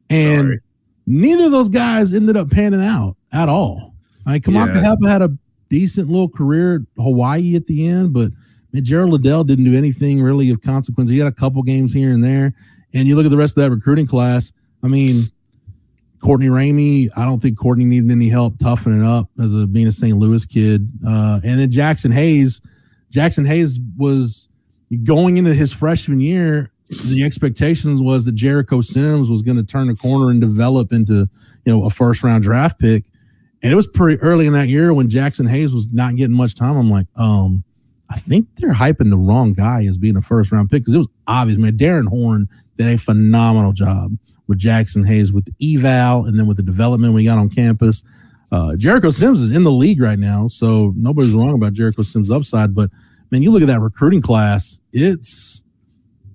and 0.09 0.41
Sorry. 0.47 0.61
neither 1.07 1.45
of 1.47 1.53
those 1.53 1.69
guys 1.69 2.13
ended 2.13 2.37
up 2.37 2.51
panning 2.51 2.83
out 2.83 3.17
at 3.33 3.49
all. 3.49 3.95
I 4.27 4.33
mean, 4.33 4.41
Kamaka 4.43 4.75
yeah. 4.77 4.95
Hepa 4.95 5.09
had 5.09 5.23
a 5.23 5.37
decent 5.69 6.09
little 6.09 6.29
career 6.29 6.77
at 6.77 7.03
Hawaii 7.03 7.57
at 7.57 7.67
the 7.67 7.87
end, 7.87 8.13
but 8.13 8.33
man, 8.73 8.85
Gerald 8.85 9.11
Liddell 9.11 9.45
didn't 9.45 9.65
do 9.65 9.77
anything 9.77 10.21
really 10.21 10.51
of 10.51 10.61
consequence. 10.61 11.09
He 11.11 11.19
had 11.19 11.29
a 11.29 11.33
couple 11.33 11.63
games 11.63 11.93
here 11.93 12.13
and 12.13 12.23
there. 12.23 12.53
And 12.93 13.07
you 13.07 13.15
look 13.17 13.25
at 13.25 13.31
the 13.31 13.37
rest 13.37 13.57
of 13.57 13.63
that 13.63 13.71
recruiting 13.71 14.07
class. 14.07 14.53
I 14.83 14.89
mean, 14.89 15.31
Courtney 16.21 16.49
Ramey, 16.49 17.09
I 17.17 17.25
don't 17.25 17.41
think 17.41 17.57
Courtney 17.57 17.85
needed 17.85 18.11
any 18.11 18.29
help 18.29 18.59
toughening 18.59 19.03
up 19.03 19.29
as 19.41 19.55
a 19.55 19.67
being 19.67 19.87
a 19.87 19.93
St. 19.93 20.17
Louis 20.19 20.45
kid. 20.45 20.91
Uh, 21.07 21.41
and 21.45 21.59
then 21.59 21.71
Jaxson 21.71 22.13
Hayes, 22.13 22.61
Jaxson 23.13 23.47
Hayes 23.47 23.79
was 23.97 24.49
going 25.05 25.37
into 25.37 25.55
his 25.55 25.73
freshman 25.73 26.21
year. 26.21 26.73
The 27.05 27.23
expectations 27.23 28.03
was 28.03 28.25
that 28.25 28.35
Jericho 28.35 28.81
Sims 28.81 29.31
was 29.31 29.43
going 29.43 29.57
to 29.57 29.63
turn 29.63 29.87
the 29.87 29.95
corner 29.95 30.31
and 30.31 30.41
develop 30.41 30.93
into, 30.93 31.29
you 31.65 31.73
know, 31.73 31.85
a 31.85 31.91
first 31.91 32.25
round 32.25 32.43
draft 32.43 32.81
pick. 32.81 33.05
And 33.63 33.73
it 33.73 33.77
was 33.77 33.87
pretty 33.87 34.21
early 34.23 34.47
in 34.47 34.55
that 34.55 34.69
year 34.69 34.93
when 34.93 35.09
Jaxson 35.09 35.49
Hayes 35.49 35.73
was 35.73 35.87
not 35.93 36.17
getting 36.17 36.37
much 36.37 36.55
time. 36.55 36.77
I'm 36.77 36.91
like, 36.91 37.07
um, 37.17 37.63
I 38.09 38.19
think 38.19 38.49
they're 38.57 38.75
hyping 38.75 39.11
the 39.11 39.17
wrong 39.17 39.53
guy 39.53 39.85
as 39.85 39.99
being 39.99 40.17
a 40.17 40.23
first 40.23 40.51
round 40.51 40.69
pick 40.71 40.83
because 40.83 40.95
it 40.95 40.99
was 40.99 41.09
obvious, 41.27 41.59
man. 41.59 41.77
Darrin 41.77 42.07
Horn 42.07 42.49
did 42.77 42.89
a 42.89 42.99
phenomenal 42.99 43.73
job 43.73 44.13
with 44.49 44.59
Jaxson 44.59 45.07
Hayes 45.07 45.33
with 45.33 45.45
the 45.45 45.77
eval 45.77 46.27
and 46.27 46.37
then 46.37 46.49
with 46.49 46.57
the 46.57 46.63
development 46.63 47.15
we 47.15 47.25
got 47.25 47.39
on 47.39 47.49
campus. 47.49 48.03
Uh, 48.51 48.75
Jericho 48.75 49.13
Sims 49.13 49.41
is 49.41 49.53
in 49.53 49.63
the 49.63 49.71
league 49.71 50.01
right 50.01 50.19
now, 50.19 50.49
so 50.49 50.93
nobody's 50.97 51.33
wrong 51.33 51.55
about 51.55 51.73
Jericho 51.73 52.03
Sims' 52.03 52.31
upside. 52.31 52.75
But 52.75 52.91
man, 53.31 53.43
you 53.43 53.51
look 53.51 53.63
at 53.63 53.69
that 53.69 53.81
recruiting 53.81 54.23
class, 54.23 54.81
it's 54.93 55.63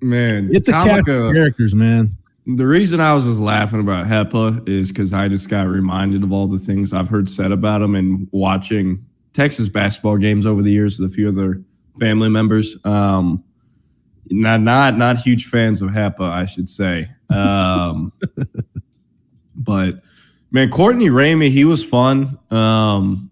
man, 0.00 0.50
it's 0.52 0.68
a 0.68 0.72
cast 0.72 1.08
of 1.08 1.34
characters, 1.34 1.74
man. 1.74 2.16
The 2.46 2.66
reason 2.66 3.00
I 3.00 3.12
was 3.12 3.24
just 3.24 3.40
laughing 3.40 3.80
about 3.80 4.06
Hepa 4.06 4.68
is 4.68 4.88
because 4.88 5.12
I 5.12 5.26
just 5.26 5.48
got 5.48 5.66
reminded 5.66 6.22
of 6.22 6.32
all 6.32 6.46
the 6.46 6.58
things 6.58 6.92
I've 6.92 7.08
heard 7.08 7.28
said 7.28 7.50
about 7.50 7.82
him 7.82 7.96
and 7.96 8.28
watching 8.30 9.04
Texas 9.32 9.68
basketball 9.68 10.16
games 10.16 10.46
over 10.46 10.62
the 10.62 10.70
years 10.70 10.98
with 10.98 11.10
a 11.10 11.14
few 11.14 11.28
other 11.28 11.62
family 11.98 12.28
members. 12.28 12.76
Um, 12.84 13.42
not 14.30 14.60
not 14.60 14.96
not 14.96 15.18
huge 15.18 15.46
fans 15.46 15.82
of 15.82 15.90
Hepa, 15.90 16.20
I 16.20 16.46
should 16.46 16.68
say. 16.68 17.06
Um, 17.30 18.12
but 19.56 20.02
man, 20.50 20.70
Courtney 20.70 21.08
Ramey, 21.08 21.50
he 21.50 21.64
was 21.64 21.84
fun. 21.84 22.38
Um, 22.50 23.30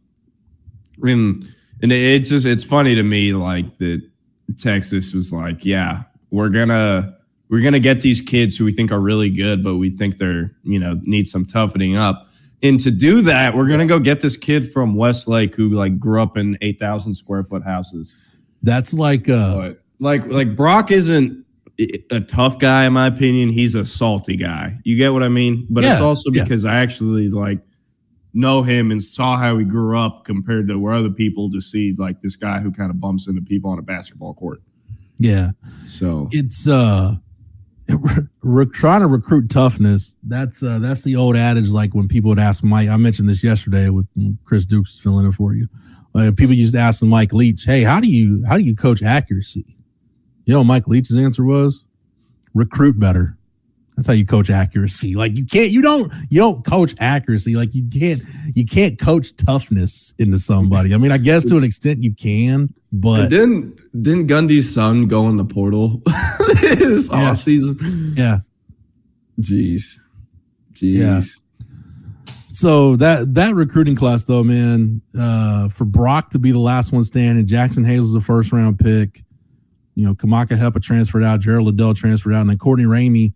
and 1.02 1.52
and 1.82 1.92
it's 1.92 2.28
just 2.28 2.46
it's 2.46 2.64
funny 2.64 2.94
to 2.94 3.02
me 3.02 3.32
like 3.32 3.78
that 3.78 4.02
Texas 4.58 5.12
was 5.12 5.32
like, 5.32 5.64
yeah, 5.64 6.02
we're 6.30 6.48
gonna 6.48 7.16
we're 7.48 7.62
gonna 7.62 7.80
get 7.80 8.00
these 8.00 8.20
kids 8.20 8.56
who 8.56 8.64
we 8.64 8.72
think 8.72 8.92
are 8.92 9.00
really 9.00 9.30
good, 9.30 9.62
but 9.62 9.76
we 9.76 9.90
think 9.90 10.18
they're 10.18 10.54
you 10.64 10.78
know 10.78 10.98
need 11.02 11.26
some 11.26 11.44
toughening 11.44 11.96
up. 11.96 12.28
And 12.62 12.80
to 12.80 12.90
do 12.90 13.20
that, 13.22 13.54
we're 13.54 13.68
gonna 13.68 13.86
go 13.86 13.98
get 13.98 14.20
this 14.20 14.36
kid 14.36 14.70
from 14.72 14.94
Westlake 14.94 15.54
who 15.54 15.70
like 15.70 15.98
grew 15.98 16.22
up 16.22 16.36
in 16.36 16.56
eight 16.60 16.78
thousand 16.78 17.14
square 17.14 17.44
foot 17.44 17.62
houses. 17.62 18.14
That's 18.62 18.94
like 18.94 19.28
uh, 19.28 19.56
but, 19.56 19.82
like 20.00 20.26
like 20.26 20.56
Brock 20.56 20.90
isn't 20.90 21.44
a 22.10 22.20
tough 22.20 22.58
guy 22.58 22.84
in 22.84 22.92
my 22.92 23.06
opinion. 23.06 23.48
He's 23.48 23.74
a 23.74 23.84
salty 23.84 24.36
guy. 24.36 24.78
You 24.84 24.96
get 24.96 25.12
what 25.12 25.22
I 25.22 25.28
mean? 25.28 25.66
But 25.68 25.84
yeah, 25.84 25.92
it's 25.92 26.00
also 26.00 26.30
because 26.30 26.64
yeah. 26.64 26.72
I 26.72 26.76
actually 26.76 27.28
like 27.28 27.58
know 28.34 28.62
him 28.62 28.90
and 28.90 29.02
saw 29.02 29.36
how 29.36 29.56
he 29.56 29.64
grew 29.64 29.98
up 29.98 30.24
compared 30.24 30.68
to 30.68 30.78
where 30.78 30.92
other 30.92 31.10
people 31.10 31.48
just 31.48 31.70
see 31.70 31.94
like 31.96 32.20
this 32.20 32.36
guy 32.36 32.58
who 32.58 32.72
kind 32.72 32.90
of 32.90 33.00
bumps 33.00 33.28
into 33.28 33.40
people 33.40 33.70
on 33.70 33.78
a 33.78 33.82
basketball 33.82 34.34
court. 34.34 34.60
Yeah. 35.18 35.50
So 35.86 36.28
it's 36.32 36.68
uh 36.68 37.16
we're 38.42 38.64
trying 38.64 39.00
to 39.00 39.06
recruit 39.06 39.50
toughness. 39.50 40.16
That's 40.22 40.62
uh 40.62 40.80
that's 40.80 41.04
the 41.04 41.16
old 41.16 41.36
adage 41.36 41.68
like 41.68 41.94
when 41.94 42.08
people 42.08 42.30
would 42.30 42.38
ask 42.38 42.64
Mike, 42.64 42.88
I 42.88 42.96
mentioned 42.96 43.28
this 43.28 43.44
yesterday 43.44 43.88
with 43.88 44.06
Chris 44.44 44.64
Dukes 44.64 44.98
filling 44.98 45.26
in 45.26 45.32
for 45.32 45.54
you. 45.54 45.68
Uh, 46.14 46.30
people 46.36 46.54
used 46.54 46.74
to 46.74 46.80
ask 46.80 47.02
Mike 47.02 47.32
Leach, 47.32 47.64
"Hey, 47.64 47.82
how 47.82 47.98
do 47.98 48.08
you 48.08 48.44
how 48.46 48.56
do 48.56 48.62
you 48.62 48.74
coach 48.74 49.02
accuracy?" 49.02 49.76
You 50.44 50.54
know, 50.54 50.62
Mike 50.62 50.86
Leach's 50.86 51.16
answer 51.16 51.44
was, 51.44 51.84
"Recruit 52.54 53.00
better." 53.00 53.36
That's 53.96 54.08
how 54.08 54.12
you 54.12 54.26
coach 54.26 54.50
accuracy. 54.50 55.14
Like 55.14 55.36
you 55.36 55.46
can't, 55.46 55.70
you 55.70 55.80
don't, 55.80 56.12
you 56.28 56.40
don't 56.40 56.64
coach 56.64 56.94
accuracy. 56.98 57.54
Like 57.54 57.74
you 57.74 57.88
can't, 57.88 58.22
you 58.54 58.66
can't 58.66 58.98
coach 58.98 59.36
toughness 59.36 60.12
into 60.18 60.38
somebody. 60.38 60.94
I 60.94 60.96
mean, 60.96 61.12
I 61.12 61.18
guess 61.18 61.44
to 61.44 61.56
an 61.56 61.64
extent 61.64 62.02
you 62.02 62.12
can, 62.12 62.74
but 62.92 63.28
didn't 63.28 63.76
didn't 64.02 64.26
Gundy's 64.26 64.72
son 64.72 65.06
go 65.06 65.28
in 65.28 65.36
the 65.36 65.44
portal 65.44 66.02
this 66.60 67.08
yeah. 67.08 67.30
off 67.30 67.38
season? 67.38 68.14
Yeah. 68.16 68.38
Jeez. 69.40 69.98
Jeez. 70.74 70.98
Yeah. 70.98 71.22
So 72.48 72.96
that 72.96 73.34
that 73.34 73.54
recruiting 73.54 73.96
class 73.96 74.24
though, 74.24 74.44
man, 74.44 75.02
uh, 75.18 75.68
for 75.68 75.84
Brock 75.84 76.30
to 76.30 76.38
be 76.38 76.52
the 76.52 76.58
last 76.58 76.92
one 76.92 77.04
standing, 77.04 77.46
Jaxson 77.46 77.86
Hayes 77.86 78.00
was 78.00 78.14
a 78.14 78.20
first 78.20 78.52
round 78.52 78.78
pick. 78.78 79.24
You 79.96 80.06
know, 80.06 80.14
Kamaka 80.14 80.58
Hepa 80.58 80.82
transferred 80.82 81.22
out, 81.22 81.40
Gerald 81.40 81.66
Liddell 81.66 81.94
transferred 81.94 82.34
out, 82.34 82.40
and 82.40 82.50
then 82.50 82.58
Courtney 82.58 82.86
Ramey. 82.86 83.32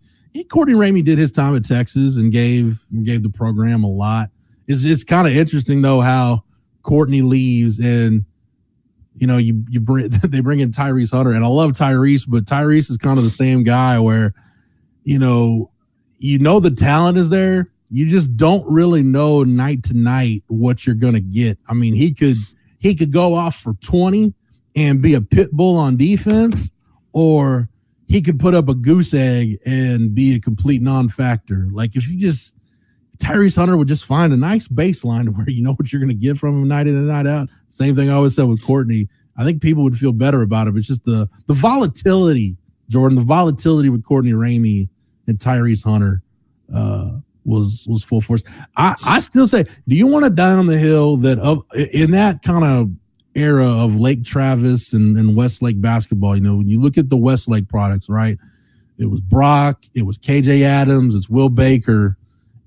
Courtney 0.49 0.75
Ramey 0.75 1.03
did 1.03 1.17
his 1.17 1.31
time 1.31 1.55
at 1.55 1.65
Texas 1.65 2.17
and 2.17 2.31
gave 2.31 2.83
gave 3.03 3.23
the 3.23 3.29
program 3.29 3.83
a 3.83 3.89
lot. 3.89 4.29
It's 4.67 4.83
it's 4.83 5.03
kind 5.03 5.27
of 5.27 5.35
interesting 5.35 5.81
though 5.81 6.01
how 6.01 6.43
Courtney 6.83 7.21
leaves 7.21 7.79
and 7.79 8.25
you 9.15 9.27
know 9.27 9.37
you 9.37 9.63
you 9.69 9.79
bring 9.79 10.09
they 10.23 10.39
bring 10.39 10.59
in 10.59 10.71
Tyrese 10.71 11.11
Hunter 11.11 11.31
and 11.31 11.43
I 11.43 11.47
love 11.47 11.71
Tyrese, 11.71 12.25
but 12.27 12.45
Tyrese 12.45 12.89
is 12.89 12.97
kind 12.97 13.17
of 13.17 13.23
the 13.23 13.29
same 13.29 13.63
guy 13.63 13.99
where 13.99 14.33
you 15.03 15.19
know 15.19 15.71
you 16.17 16.39
know 16.39 16.59
the 16.59 16.71
talent 16.71 17.17
is 17.17 17.29
there 17.29 17.71
you 17.89 18.05
just 18.05 18.37
don't 18.37 18.69
really 18.71 19.01
know 19.01 19.43
night 19.43 19.83
to 19.83 19.97
night 19.97 20.43
what 20.47 20.85
you're 20.85 20.95
to 21.15 21.21
get. 21.21 21.57
I 21.67 21.73
mean, 21.73 21.93
he 21.93 22.13
could 22.13 22.37
he 22.77 22.95
could 22.95 23.11
go 23.11 23.33
off 23.33 23.55
for 23.55 23.73
20 23.73 24.33
and 24.75 25.01
be 25.01 25.15
a 25.15 25.21
pit 25.21 25.51
bull 25.51 25.75
on 25.75 25.97
defense 25.97 26.69
or 27.11 27.67
he 28.09 28.21
could 28.23 28.39
put 28.39 28.55
up 28.55 28.67
a 28.67 28.75
goose 28.75 29.13
egg 29.13 29.59
and 29.65 30.13
be 30.15 30.35
a 30.35 30.39
complete 30.39 30.81
non-factor. 30.81 31.69
Like 31.71 31.95
if 31.95 32.09
you 32.09 32.19
just 32.19 32.55
Tyrese 33.19 33.55
Hunter 33.55 33.77
would 33.77 33.87
just 33.87 34.03
find 34.03 34.33
a 34.33 34.37
nice 34.37 34.67
baseline 34.67 35.29
where 35.35 35.49
you 35.49 35.61
know 35.61 35.73
what 35.73 35.93
you're 35.93 36.01
going 36.01 36.09
to 36.09 36.15
get 36.15 36.37
from 36.37 36.61
him 36.61 36.67
night 36.67 36.87
in 36.87 36.97
and 36.97 37.07
night 37.07 37.27
out. 37.27 37.47
Same 37.67 37.95
thing 37.95 38.09
I 38.09 38.13
always 38.13 38.35
said 38.35 38.45
with 38.45 38.65
Courtney. 38.65 39.07
I 39.37 39.45
think 39.45 39.61
people 39.61 39.83
would 39.83 39.97
feel 39.97 40.11
better 40.11 40.41
about 40.41 40.67
it. 40.67 40.75
It's 40.75 40.87
just 40.87 41.05
the 41.05 41.29
the 41.47 41.53
volatility, 41.53 42.57
Jordan, 42.89 43.15
the 43.15 43.23
volatility 43.23 43.89
with 43.89 44.03
Courtney 44.03 44.33
Ramey 44.33 44.89
and 45.27 45.37
Tyrese 45.37 45.83
Hunter. 45.83 46.21
Uh, 46.73 47.19
was 47.45 47.87
was 47.89 48.03
full 48.03 48.21
force. 48.21 48.43
I 48.75 48.95
I 49.03 49.19
still 49.21 49.47
say, 49.47 49.65
do 49.87 49.95
you 49.95 50.07
want 50.07 50.25
to 50.25 50.29
die 50.29 50.53
on 50.53 50.65
the 50.65 50.77
hill 50.77 51.17
that 51.17 51.39
of 51.39 51.63
in 51.93 52.11
that 52.11 52.41
kind 52.41 52.65
of 52.65 52.89
era 53.39 53.67
of 53.67 53.99
Lake 53.99 54.23
Travis 54.23 54.93
and, 54.93 55.17
and 55.17 55.35
Westlake 55.35 55.81
basketball? 55.81 56.35
You 56.35 56.41
know, 56.41 56.57
when 56.57 56.67
you 56.67 56.81
look 56.81 56.97
at 56.97 57.09
the 57.09 57.17
Westlake 57.17 57.67
products, 57.67 58.09
right? 58.09 58.37
It 58.97 59.05
was 59.05 59.21
Brock, 59.21 59.83
it 59.95 60.05
was 60.05 60.17
KJ 60.17 60.61
Adams, 60.61 61.15
it's 61.15 61.29
Will 61.29 61.49
Baker, 61.49 62.17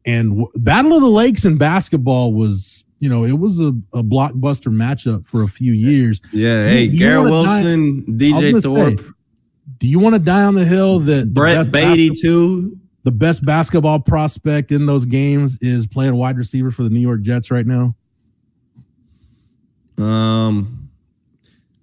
and 0.06 0.30
w- 0.30 0.50
Battle 0.56 0.94
of 0.94 1.02
the 1.02 1.08
Lakes 1.08 1.44
in 1.44 1.58
basketball 1.58 2.32
was 2.32 2.84
you 2.98 3.08
know, 3.08 3.24
it 3.24 3.32
was 3.32 3.58
a, 3.58 3.74
a 3.92 4.02
blockbuster 4.04 4.72
matchup 4.72 5.26
for 5.26 5.42
a 5.42 5.48
few 5.48 5.72
years. 5.72 6.20
Yeah, 6.32 6.68
hey, 6.68 6.86
Garrett 6.86 7.30
Wilson, 7.30 8.16
die, 8.16 8.26
DJ 8.26 8.62
Thorpe. 8.62 9.00
Say, 9.00 9.06
do 9.78 9.88
you 9.88 9.98
want 9.98 10.14
to 10.14 10.20
die 10.20 10.44
on 10.44 10.54
the 10.54 10.64
hill 10.64 11.00
that 11.00 11.34
Brett 11.34 11.72
Baty 11.72 12.10
too? 12.10 12.78
the 13.04 13.10
best 13.10 13.44
basketball 13.44 14.00
prospect 14.00 14.70
in 14.70 14.86
those 14.86 15.04
games 15.04 15.58
is 15.60 15.86
playing 15.86 16.14
wide 16.14 16.36
receiver 16.36 16.70
for 16.70 16.82
the 16.82 16.90
New 16.90 17.00
York 17.00 17.22
Jets 17.22 17.50
right 17.50 17.66
now? 17.66 17.94
Um, 19.98 20.90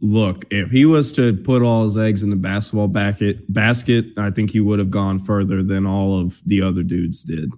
look, 0.01 0.45
if 0.51 0.71
he 0.71 0.85
was 0.85 1.11
to 1.13 1.35
put 1.37 1.61
all 1.61 1.83
his 1.83 1.97
eggs 1.97 2.23
in 2.23 2.29
the 2.29 2.35
basketball 2.35 2.87
basket, 2.87 3.51
basket, 3.51 4.05
I 4.17 4.31
think 4.31 4.51
he 4.51 4.59
would 4.59 4.79
have 4.79 4.91
gone 4.91 5.19
further 5.19 5.63
than 5.63 5.85
all 5.85 6.19
of 6.19 6.41
the 6.45 6.61
other 6.61 6.83
dudes 6.83 7.23
did. 7.23 7.51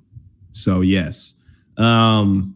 So 0.53 0.81
yes. 0.81 1.33
Um, 1.77 2.55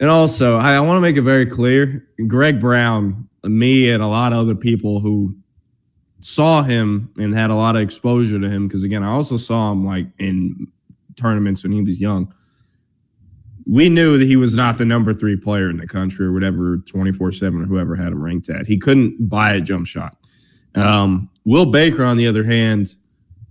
and 0.00 0.10
also, 0.10 0.56
I, 0.56 0.74
I 0.74 0.80
want 0.80 0.96
to 0.96 1.00
make 1.00 1.16
it 1.16 1.22
very 1.22 1.46
clear: 1.46 2.08
Greg 2.26 2.60
Brown, 2.60 3.28
me, 3.44 3.90
and 3.90 4.02
a 4.02 4.06
lot 4.06 4.32
of 4.32 4.38
other 4.38 4.54
people 4.54 5.00
who 5.00 5.36
saw 6.20 6.62
him 6.62 7.10
and 7.18 7.34
had 7.34 7.50
a 7.50 7.54
lot 7.54 7.76
of 7.76 7.82
exposure 7.82 8.38
to 8.38 8.48
him 8.48 8.66
because 8.66 8.82
again, 8.82 9.02
I 9.02 9.08
also 9.08 9.36
saw 9.36 9.72
him 9.72 9.84
like 9.84 10.06
in 10.18 10.68
tournaments 11.16 11.62
when 11.62 11.72
he 11.72 11.82
was 11.82 12.00
young. 12.00 12.32
We 13.68 13.90
knew 13.90 14.18
that 14.18 14.24
he 14.24 14.36
was 14.36 14.54
not 14.54 14.78
the 14.78 14.84
number 14.84 15.12
three 15.12 15.36
player 15.36 15.68
in 15.68 15.76
the 15.76 15.86
country 15.86 16.24
or 16.24 16.32
whatever, 16.32 16.78
24 16.78 17.32
7 17.32 17.62
or 17.62 17.66
whoever 17.66 17.94
had 17.94 18.08
him 18.08 18.22
ranked 18.22 18.48
at. 18.48 18.66
He 18.66 18.78
couldn't 18.78 19.28
buy 19.28 19.52
a 19.52 19.60
jump 19.60 19.86
shot. 19.86 20.16
Um, 20.74 21.30
Will 21.44 21.66
Baker, 21.66 22.02
on 22.02 22.16
the 22.16 22.26
other 22.26 22.44
hand, 22.44 22.96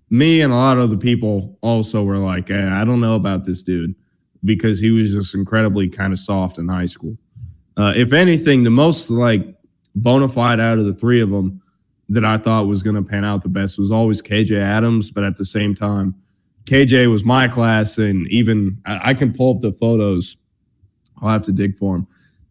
me 0.10 0.42
and 0.42 0.52
a 0.52 0.56
lot 0.56 0.78
of 0.78 0.86
other 0.86 0.98
people 0.98 1.60
also 1.62 2.04
were 2.04 2.18
like, 2.18 2.50
eh, 2.50 2.70
I 2.70 2.84
don't 2.84 3.00
know 3.00 3.16
about 3.16 3.46
this 3.46 3.62
dude 3.62 3.94
because 4.44 4.80
he 4.80 4.90
was 4.90 5.14
just 5.14 5.36
incredibly 5.36 5.88
kind 5.88 6.14
of 6.14 6.20
soft 6.20 6.58
in 6.58 6.68
high 6.68 6.86
school. 6.86 7.16
Uh, 7.78 7.94
if 7.96 8.12
anything, 8.12 8.64
the 8.64 8.72
most 8.72 9.12
like 9.12 9.46
bona 9.96 10.30
fide 10.30 10.60
out 10.60 10.80
of 10.80 10.86
the 10.86 10.94
three 10.94 11.22
of 11.22 11.30
them 11.30 11.62
that 12.10 12.26
I 12.26 12.38
thought 12.38 12.66
was 12.66 12.82
going 12.82 12.96
to 12.96 13.04
pan 13.04 13.24
out 13.24 13.44
the 13.44 13.50
best 13.50 13.78
was 13.78 13.92
always 13.92 14.22
KJ 14.22 14.60
Adams, 14.60 15.12
but 15.12 15.24
at 15.24 15.36
the 15.36 15.46
same 15.46 15.76
time, 15.76 16.16
KJ 16.68 17.10
was 17.10 17.24
my 17.24 17.48
class, 17.48 17.98
and 17.98 18.28
even 18.28 18.78
I, 18.86 19.12
I 19.12 19.14
can 19.14 19.34
pull 19.34 19.56
up 19.56 19.62
the 19.62 19.72
photos. 19.72 20.36
I'll 21.22 21.30
have 21.30 21.44
to 21.44 21.54
dig 21.54 21.78
for 21.78 21.96
them. 21.96 22.08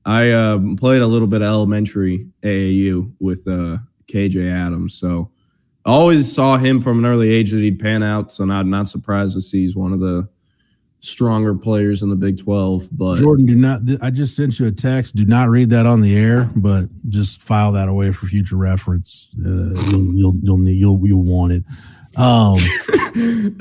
I 0.07 0.31
uh, 0.31 0.59
played 0.77 1.03
a 1.03 1.07
little 1.07 1.29
bit 1.29 1.43
of 1.43 1.49
elementary 1.49 2.27
AAU 2.43 3.13
with 3.21 3.47
uh, 3.47 3.79
KJ 4.07 4.51
Adams, 4.51 4.95
so 4.95 5.31
I 5.85 5.91
always 5.91 6.33
saw 6.33 6.57
him 6.57 6.81
from 6.81 7.01
an 7.01 7.07
early 7.07 7.31
age 7.31 7.51
that 7.51 7.61
he'd 7.61 7.79
pan 7.79 8.03
out. 8.03 8.33
So 8.33 8.47
not 8.47 8.67
not 8.67 8.89
surprised 8.89 9.35
to 9.35 9.43
see 9.43 9.63
he's 9.63 9.77
one 9.77 9.93
of 9.93 10.01
the 10.01 10.27
stronger 11.01 11.55
players 11.55 12.03
in 12.03 12.09
the 12.09 12.17
Big 12.17 12.39
Twelve. 12.39 12.89
But 12.93 13.17
Jordan, 13.17 13.45
do 13.45 13.55
not. 13.55 13.83
I 14.01 14.09
just 14.09 14.35
sent 14.35 14.59
you 14.59 14.67
a 14.67 14.73
text. 14.73 15.15
Do 15.17 15.27
not 15.27 15.51
read 15.51 15.69
that 15.71 15.85
on 15.85 16.01
the 16.01 16.17
air, 16.17 16.51
but 16.57 16.87
just 17.11 17.43
file 17.43 17.71
that 17.73 17.89
away 17.89 18.13
for 18.13 18.25
future 18.27 18.57
reference. 18.57 19.29
Uh, 19.45 19.75
you'll, 19.91 20.15
you'll 20.15 20.37
you'll 20.41 20.59
need 20.59 20.79
you'll 20.79 21.01
you'll 21.07 21.23
want 21.23 21.53
it. 21.53 21.65
Um, 22.17 22.57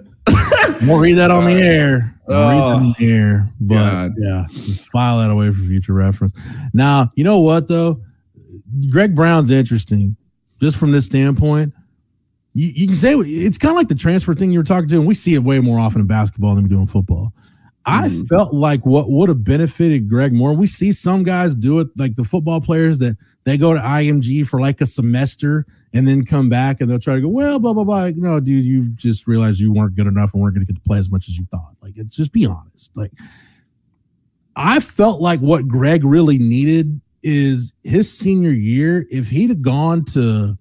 won't 0.29 1.01
read 1.01 1.13
that 1.15 1.31
on 1.31 1.45
the 1.45 1.51
air. 1.53 2.13
Won't 2.27 2.49
read 2.51 2.59
that 2.59 2.75
on 2.75 2.95
the 2.97 3.05
air, 3.13 3.49
but 3.61 3.75
God. 3.75 4.13
yeah, 4.17 4.47
file 4.91 5.19
that 5.19 5.29
away 5.31 5.51
for 5.51 5.61
future 5.61 5.93
reference. 5.93 6.33
Now, 6.73 7.11
you 7.15 7.23
know 7.23 7.39
what 7.39 7.67
though, 7.67 8.01
Greg 8.89 9.15
Brown's 9.15 9.51
interesting, 9.51 10.15
just 10.61 10.77
from 10.77 10.91
this 10.91 11.05
standpoint. 11.05 11.73
You, 12.53 12.71
you 12.73 12.88
can 12.88 12.95
say 12.95 13.13
it's 13.15 13.57
kind 13.57 13.71
of 13.71 13.75
like 13.77 13.89
the 13.89 13.95
transfer 13.95 14.33
thing 14.33 14.51
you 14.51 14.59
were 14.59 14.63
talking 14.65 14.89
to, 14.89 14.95
and 14.97 15.05
we 15.07 15.13
see 15.13 15.35
it 15.35 15.43
way 15.43 15.59
more 15.59 15.79
often 15.79 16.01
in 16.01 16.07
basketball 16.07 16.55
than 16.55 16.63
we 16.63 16.69
do 16.69 16.79
in 16.79 16.88
football. 16.88 17.33
I 17.88 18.07
Mhm. 18.09 18.27
felt 18.27 18.53
like 18.53 18.83
what 18.85 19.11
would 19.11 19.29
have 19.29 19.43
benefited 19.43 20.09
Greg 20.09 20.33
more. 20.33 20.53
We 20.53 20.65
see 20.65 20.91
some 20.91 21.21
guys 21.23 21.53
do 21.53 21.79
it, 21.79 21.89
like 21.95 22.15
the 22.15 22.23
football 22.23 22.59
players 22.59 22.97
that 22.99 23.15
they 23.43 23.57
go 23.59 23.75
to 23.75 23.79
IMG 23.79 24.47
for 24.47 24.59
like 24.59 24.81
a 24.81 24.88
semester 24.88 25.67
and 25.95 26.05
then 26.05 26.25
come 26.25 26.49
back 26.49 26.81
and 26.81 26.91
they'll 26.91 26.99
try 26.99 27.15
to 27.15 27.21
go, 27.21 27.29
well, 27.29 27.58
blah, 27.58 27.71
blah, 27.71 27.86
blah. 27.86 28.12
No, 28.15 28.41
dude, 28.41 28.65
you 28.65 28.89
just 28.89 29.27
realized 29.27 29.62
you 29.62 29.71
weren't 29.71 29.95
good 29.95 30.08
enough 30.08 30.34
and 30.34 30.43
weren't 30.43 30.53
going 30.53 30.67
to 30.67 30.71
get 30.71 30.75
to 30.77 30.88
play 30.88 30.99
as 30.99 31.10
much 31.10 31.29
as 31.29 31.38
you 31.38 31.45
thought. 31.49 31.73
Like, 31.81 31.93
it's 31.95 32.17
just 32.17 32.34
be 32.34 32.45
honest. 32.45 32.91
Like, 32.95 33.13
I 34.58 34.81
felt 34.81 35.21
like 35.21 35.39
what 35.39 35.69
Greg 35.69 36.03
really 36.03 36.38
needed 36.38 36.99
is 37.23 37.73
his 37.84 38.12
senior 38.12 38.51
year. 38.51 39.05
If 39.10 39.29
he'd 39.29 39.51
have 39.51 39.62
gone 39.62 40.03
to 40.05 40.58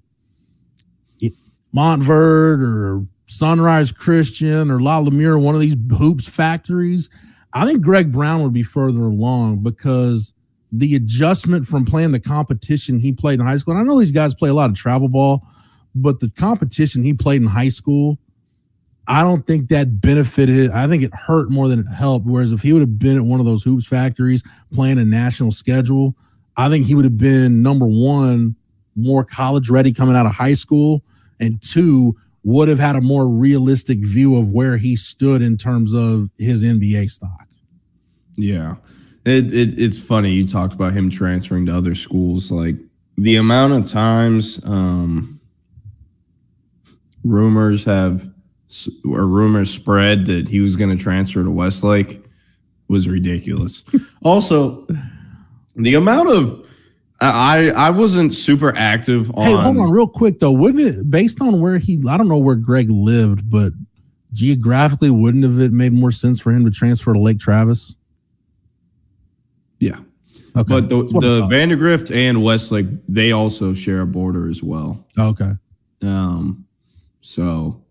Montverde 1.74 2.62
or 2.62 3.04
Sunrise 3.26 3.90
Christian 3.90 4.70
or 4.70 4.80
La 4.80 4.98
Lumiere, 4.98 5.36
one 5.36 5.56
of 5.56 5.60
these 5.60 5.76
hoops 5.98 6.28
factories, 6.28 7.10
I 7.52 7.66
think 7.66 7.82
Greg 7.82 8.12
Brown 8.12 8.44
would 8.44 8.52
be 8.52 8.62
further 8.62 9.02
along 9.02 9.64
because 9.64 10.32
the 10.76 10.96
adjustment 10.96 11.66
from 11.66 11.84
playing 11.84 12.10
the 12.10 12.20
competition 12.20 12.98
he 12.98 13.12
played 13.12 13.38
in 13.38 13.46
high 13.46 13.56
school. 13.56 13.74
And 13.74 13.80
I 13.80 13.84
know 13.84 13.98
these 13.98 14.10
guys 14.10 14.34
play 14.34 14.50
a 14.50 14.54
lot 14.54 14.70
of 14.70 14.76
travel 14.76 15.08
ball, 15.08 15.46
but 15.94 16.20
the 16.20 16.30
competition 16.30 17.02
he 17.02 17.14
played 17.14 17.42
in 17.42 17.48
high 17.48 17.68
school, 17.68 18.18
I 19.06 19.22
don't 19.22 19.46
think 19.46 19.68
that 19.68 20.00
benefited. 20.00 20.70
I 20.70 20.88
think 20.88 21.02
it 21.02 21.14
hurt 21.14 21.50
more 21.50 21.68
than 21.68 21.80
it 21.80 21.86
helped. 21.86 22.26
Whereas 22.26 22.50
if 22.50 22.62
he 22.62 22.72
would 22.72 22.80
have 22.80 22.98
been 22.98 23.16
at 23.16 23.24
one 23.24 23.38
of 23.38 23.46
those 23.46 23.62
hoops 23.62 23.86
factories 23.86 24.42
playing 24.72 24.98
a 24.98 25.04
national 25.04 25.52
schedule, 25.52 26.16
I 26.56 26.68
think 26.68 26.86
he 26.86 26.94
would 26.94 27.04
have 27.04 27.18
been 27.18 27.62
number 27.62 27.86
one, 27.86 28.56
more 28.96 29.24
college 29.24 29.70
ready 29.70 29.92
coming 29.92 30.16
out 30.16 30.26
of 30.26 30.32
high 30.32 30.54
school, 30.54 31.04
and 31.38 31.62
two, 31.62 32.16
would 32.44 32.68
have 32.68 32.78
had 32.78 32.94
a 32.94 33.00
more 33.00 33.26
realistic 33.26 33.98
view 34.00 34.36
of 34.36 34.50
where 34.50 34.76
he 34.76 34.96
stood 34.96 35.40
in 35.40 35.56
terms 35.56 35.94
of 35.94 36.28
his 36.36 36.62
NBA 36.62 37.10
stock. 37.10 37.48
Yeah. 38.36 38.74
It, 39.24 39.54
it 39.54 39.80
it's 39.80 39.98
funny 39.98 40.32
you 40.32 40.46
talked 40.46 40.74
about 40.74 40.92
him 40.92 41.10
transferring 41.10 41.66
to 41.66 41.76
other 41.76 41.94
schools 41.94 42.50
like 42.50 42.76
the 43.16 43.36
amount 43.36 43.72
of 43.72 43.90
times 43.90 44.60
um 44.64 45.40
rumors 47.24 47.84
have 47.84 48.28
or 49.08 49.26
rumors 49.26 49.70
spread 49.70 50.26
that 50.26 50.48
he 50.48 50.60
was 50.60 50.76
going 50.76 50.96
to 50.96 51.02
transfer 51.02 51.42
to 51.42 51.50
Westlake 51.50 52.22
was 52.88 53.08
ridiculous. 53.08 53.82
also, 54.22 54.86
the 55.76 55.94
amount 55.94 56.28
of 56.28 56.66
I 57.20 57.70
I 57.70 57.90
wasn't 57.90 58.34
super 58.34 58.74
active 58.76 59.30
on, 59.30 59.44
Hey, 59.44 59.54
hold 59.54 59.78
on, 59.78 59.90
real 59.90 60.08
quick 60.08 60.40
though. 60.40 60.52
Wouldn't 60.52 60.82
it, 60.82 61.10
based 61.10 61.40
on 61.40 61.60
where 61.60 61.78
he, 61.78 62.02
I 62.08 62.16
don't 62.16 62.28
know 62.28 62.38
where 62.38 62.56
Greg 62.56 62.90
lived, 62.90 63.48
but 63.48 63.72
geographically, 64.32 65.10
wouldn't 65.10 65.44
have 65.44 65.60
it 65.60 65.72
made 65.72 65.92
more 65.92 66.12
sense 66.12 66.40
for 66.40 66.50
him 66.50 66.64
to 66.64 66.70
transfer 66.70 67.12
to 67.12 67.18
Lake 67.18 67.38
Travis? 67.38 67.94
Okay, 70.56 70.68
But 70.68 70.88
the 70.88 71.00
That's 71.00 71.12
what 71.12 71.24
I 71.24 71.28
the. 71.28 71.46
Vandegrift 71.48 72.10
and 72.10 72.42
Westlake 72.42 72.86
they 73.08 73.32
also 73.32 73.74
share 73.74 74.02
a 74.02 74.06
border 74.06 74.48
as 74.48 74.62
well. 74.62 75.04
okay, 75.18 75.50
Um, 76.02 76.64
so 77.22 77.82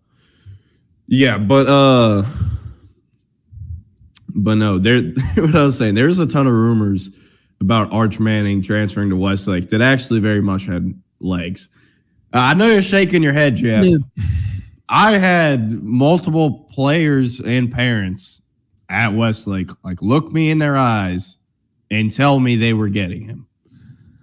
yeah, 1.06 1.36
but 1.36 1.66
uh, 1.66 2.24
but 4.34 4.54
no, 4.54 4.78
there. 4.78 5.02
What 5.36 5.54
I 5.54 5.64
was 5.64 5.76
saying, 5.76 5.94
there's 5.94 6.18
a 6.18 6.26
ton 6.26 6.46
of 6.46 6.52
rumors 6.54 7.10
about 7.60 7.92
Arch 7.92 8.18
Manning 8.18 8.62
transferring 8.62 9.10
to 9.10 9.16
Westlake 9.16 9.68
that 9.70 9.80
actually 9.82 10.20
very 10.20 10.40
much 10.40 10.66
had 10.66 10.98
legs. 11.20 11.68
Uh, 12.32 12.38
I 12.38 12.54
know 12.54 12.66
you're 12.70 12.82
shaking 12.82 13.22
your 13.22 13.32
head, 13.32 13.56
Jeff. 13.56 13.84
Yeah. 13.84 13.96
I 14.88 15.18
had 15.18 15.82
multiple 15.82 16.68
players 16.72 17.40
and 17.40 17.70
parents 17.70 18.40
at 18.88 19.14
Westlake 19.14 19.70
like 19.82 20.00
look 20.02 20.32
me 20.32 20.50
in 20.50 20.58
their 20.58 20.76
eyes 20.76 21.38
and 21.94 22.10
tell 22.10 22.40
me 22.40 22.56
they 22.56 22.72
were 22.72 22.88
getting 22.88 23.22
him. 23.24 23.46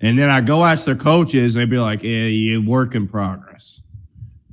And 0.02 0.18
then 0.18 0.30
I 0.30 0.42
go 0.42 0.66
ask 0.66 0.86
their 0.86 0.96
coaches, 0.96 1.56
and 1.56 1.62
they'd 1.62 1.70
be 1.70 1.78
like, 1.78 2.04
"Yeah, 2.04 2.26
you 2.26 2.62
work 2.62 2.96
in 2.96 3.08
progress." 3.08 3.82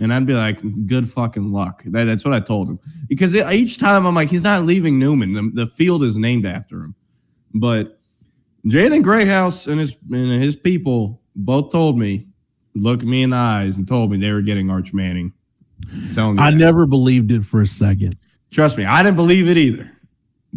And 0.01 0.13
I'd 0.13 0.27
be 0.27 0.35
like, 0.35 0.61
"Good 0.87 1.09
fucking 1.09 1.51
luck." 1.51 1.83
That, 1.87 2.05
that's 2.05 2.25
what 2.25 2.35
I 2.35 2.41
told 2.41 2.69
him 2.69 2.79
because 3.09 3.35
each 3.35 3.79
time 3.79 4.07
I'm 4.07 4.15
like, 4.15 4.29
"He's 4.31 4.45
not 4.45 4.65
leaving 4.65 4.99
Newman. 4.99 5.33
The, 5.33 5.65
the 5.65 5.71
field 5.73 6.05
is 6.05 6.17
named 6.17 6.47
after 6.47 6.85
him." 6.85 6.95
But 7.55 7.99
Jaden 8.67 9.03
Greathouse 9.03 9.67
and 9.67 9.81
his 9.81 9.97
and 10.11 10.31
his 10.43 10.55
people 10.55 11.23
both 11.35 11.71
told 11.73 11.99
me, 11.99 12.27
looked 12.75 13.05
me 13.05 13.23
in 13.23 13.31
the 13.31 13.37
eyes, 13.37 13.77
and 13.77 13.89
told 13.89 14.11
me 14.11 14.19
they 14.19 14.33
were 14.33 14.43
getting 14.43 14.71
Arch 14.71 14.93
Manning. 14.93 15.33
Telling 16.15 16.37
me 16.37 16.43
I 16.43 16.51
that. 16.51 16.57
never 16.57 16.87
believed 16.87 17.33
it 17.33 17.45
for 17.45 17.63
a 17.63 17.67
second. 17.67 18.17
Trust 18.51 18.77
me, 18.77 18.85
I 18.85 19.03
didn't 19.03 19.17
believe 19.17 19.49
it 19.49 19.57
either. 19.57 19.91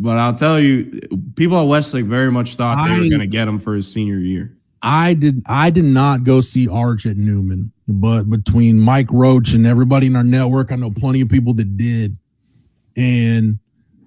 But 0.01 0.17
I'll 0.17 0.33
tell 0.33 0.59
you, 0.59 0.99
people 1.35 1.59
at 1.59 1.67
Westlake 1.67 2.05
very 2.05 2.31
much 2.31 2.55
thought 2.55 2.87
they 2.87 2.97
were 2.97 3.07
going 3.07 3.19
to 3.19 3.27
get 3.27 3.47
him 3.47 3.59
for 3.59 3.75
his 3.75 3.91
senior 3.91 4.17
year. 4.17 4.57
I 4.81 5.13
did 5.13 5.43
I 5.45 5.69
did 5.69 5.85
not 5.85 6.23
go 6.23 6.41
see 6.41 6.67
Arch 6.67 7.05
at 7.05 7.17
Newman, 7.17 7.71
but 7.87 8.23
between 8.23 8.79
Mike 8.79 9.09
Roach 9.11 9.53
and 9.53 9.67
everybody 9.67 10.07
in 10.07 10.15
our 10.15 10.23
network, 10.23 10.71
I 10.71 10.75
know 10.75 10.89
plenty 10.89 11.21
of 11.21 11.29
people 11.29 11.53
that 11.53 11.77
did. 11.77 12.17
And 12.97 13.59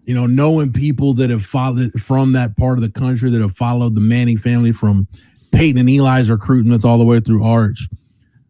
you 0.02 0.14
know, 0.14 0.26
knowing 0.26 0.72
people 0.72 1.14
that 1.14 1.30
have 1.30 1.44
followed 1.44 1.92
from 1.92 2.32
that 2.32 2.56
part 2.56 2.76
of 2.76 2.82
the 2.82 2.90
country 2.90 3.30
that 3.30 3.40
have 3.40 3.54
followed 3.56 3.94
the 3.94 4.00
Manning 4.00 4.36
family 4.36 4.72
from 4.72 5.06
Peyton 5.52 5.78
and 5.78 5.88
Eli's 5.88 6.28
recruitment 6.28 6.84
all 6.84 6.98
the 6.98 7.04
way 7.04 7.20
through 7.20 7.44
Arch, 7.44 7.88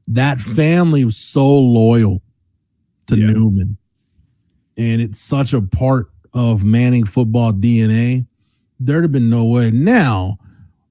that 0.08 0.40
family 0.40 1.04
was 1.04 1.18
so 1.18 1.46
loyal 1.46 2.22
to 3.08 3.18
Yeah. 3.18 3.26
Newman. 3.26 3.76
And 4.78 5.02
it's 5.02 5.20
such 5.20 5.52
a 5.52 5.60
part 5.60 6.10
of 6.34 6.64
Manning 6.64 7.04
football 7.04 7.52
DNA. 7.52 8.26
There'd 8.80 9.04
have 9.04 9.12
been 9.12 9.30
no 9.30 9.44
way. 9.44 9.70
Now, 9.70 10.38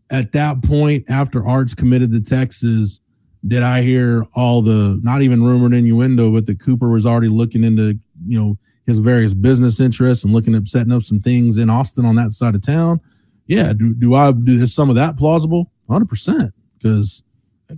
at 0.10 0.32
that 0.32 0.64
point, 0.64 1.06
after 1.10 1.46
Arch 1.46 1.76
committed 1.76 2.12
to 2.14 2.22
Texas, 2.22 3.00
did 3.46 3.62
I 3.62 3.82
hear 3.82 4.26
all 4.36 4.62
the 4.62 5.00
not 5.04 5.22
even 5.22 5.44
rumored 5.44 5.74
innuendo, 5.74 6.32
but 6.32 6.46
that 6.46 6.60
Cooper 6.60 6.90
was 6.90 7.06
already 7.06 7.28
looking 7.28 7.64
into, 7.64 8.00
you 8.26 8.40
know, 8.40 8.58
his 8.86 9.00
various 9.00 9.34
business 9.34 9.80
interests 9.80 10.24
and 10.24 10.34
looking 10.34 10.56
at 10.56 10.68
setting 10.68 10.92
up 10.92 11.04
some 11.04 11.20
things 11.20 11.58
in 11.58 11.70
Austin 11.70 12.06
on 12.06 12.16
that 12.16 12.32
side 12.32 12.56
of 12.56 12.62
town? 12.62 13.02
Yeah. 13.48 13.74
Do, 13.74 13.94
do 13.94 14.14
I 14.14 14.32
do 14.32 14.54
is 14.54 14.74
some 14.74 14.90
of 14.90 14.96
that 14.96 15.18
plausible? 15.18 15.72
100%. 15.90 16.52
Because 16.78 17.24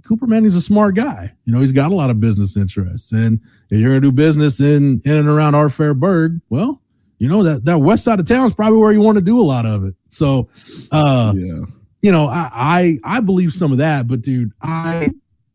Cooper 0.03 0.27
Manning's 0.27 0.55
a 0.55 0.61
smart 0.61 0.95
guy. 0.95 1.33
You 1.45 1.53
know, 1.53 1.61
he's 1.61 1.71
got 1.71 1.91
a 1.91 1.95
lot 1.95 2.09
of 2.09 2.19
business 2.19 2.57
interests. 2.57 3.11
And 3.11 3.39
if 3.69 3.79
you're 3.79 3.91
going 3.91 4.01
to 4.01 4.07
do 4.07 4.11
business 4.11 4.59
in, 4.59 5.01
in 5.05 5.15
and 5.15 5.27
around 5.27 5.55
our 5.55 5.69
Fairburg, 5.69 6.41
well, 6.49 6.81
you 7.17 7.29
know, 7.29 7.43
that, 7.43 7.65
that 7.65 7.79
west 7.79 8.03
side 8.03 8.19
of 8.19 8.27
town 8.27 8.45
is 8.47 8.53
probably 8.53 8.79
where 8.79 8.91
you 8.91 9.01
want 9.01 9.17
to 9.17 9.23
do 9.23 9.39
a 9.39 9.41
lot 9.41 9.65
of 9.65 9.85
it. 9.85 9.95
So, 10.09 10.49
uh, 10.91 11.33
yeah. 11.35 11.65
you 12.01 12.11
know, 12.11 12.27
I, 12.27 12.49
I 12.53 13.17
I 13.17 13.19
believe 13.19 13.53
some 13.53 13.71
of 13.71 13.77
that, 13.79 14.07
but 14.07 14.21
dude, 14.21 14.51
I 14.61 15.09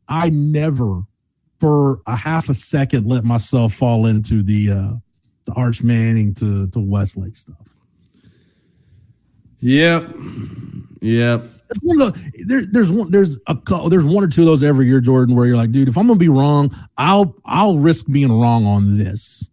I 0.09 0.31
never 0.31 1.03
for 1.59 2.01
a 2.07 2.17
half 2.17 2.49
a 2.49 2.55
second 2.55 3.07
let 3.07 3.25
myself 3.25 3.75
fall 3.75 4.07
into 4.07 4.43
the 4.43 4.71
uh 4.71 4.93
the 5.45 5.53
Arch 5.53 5.83
Manning 5.83 6.35
to 6.35 6.67
to 6.69 6.81
Westlake 6.81 7.37
stuff. 7.37 7.75
Yep. 9.61 10.15
Yep. 11.03 11.45
There, 12.47 12.67
there's 12.67 12.91
one, 12.91 13.11
there's 13.11 13.39
a, 13.47 13.57
there's 13.89 14.05
one 14.05 14.25
or 14.25 14.29
two 14.29 14.43
of 14.43 14.47
those 14.47 14.63
every 14.63 14.87
year, 14.87 15.01
Jordan, 15.01 15.37
where 15.37 15.47
you're 15.47 15.57
like, 15.57 15.71
dude, 15.71 15.89
if 15.89 15.97
I'm 15.97 16.07
gonna 16.07 16.19
be 16.19 16.29
wrong, 16.29 16.75
I'll, 16.97 17.37
I'll 17.45 17.79
risk 17.79 18.07
being 18.07 18.33
wrong 18.33 18.67
on 18.67 18.99
this. 18.99 19.50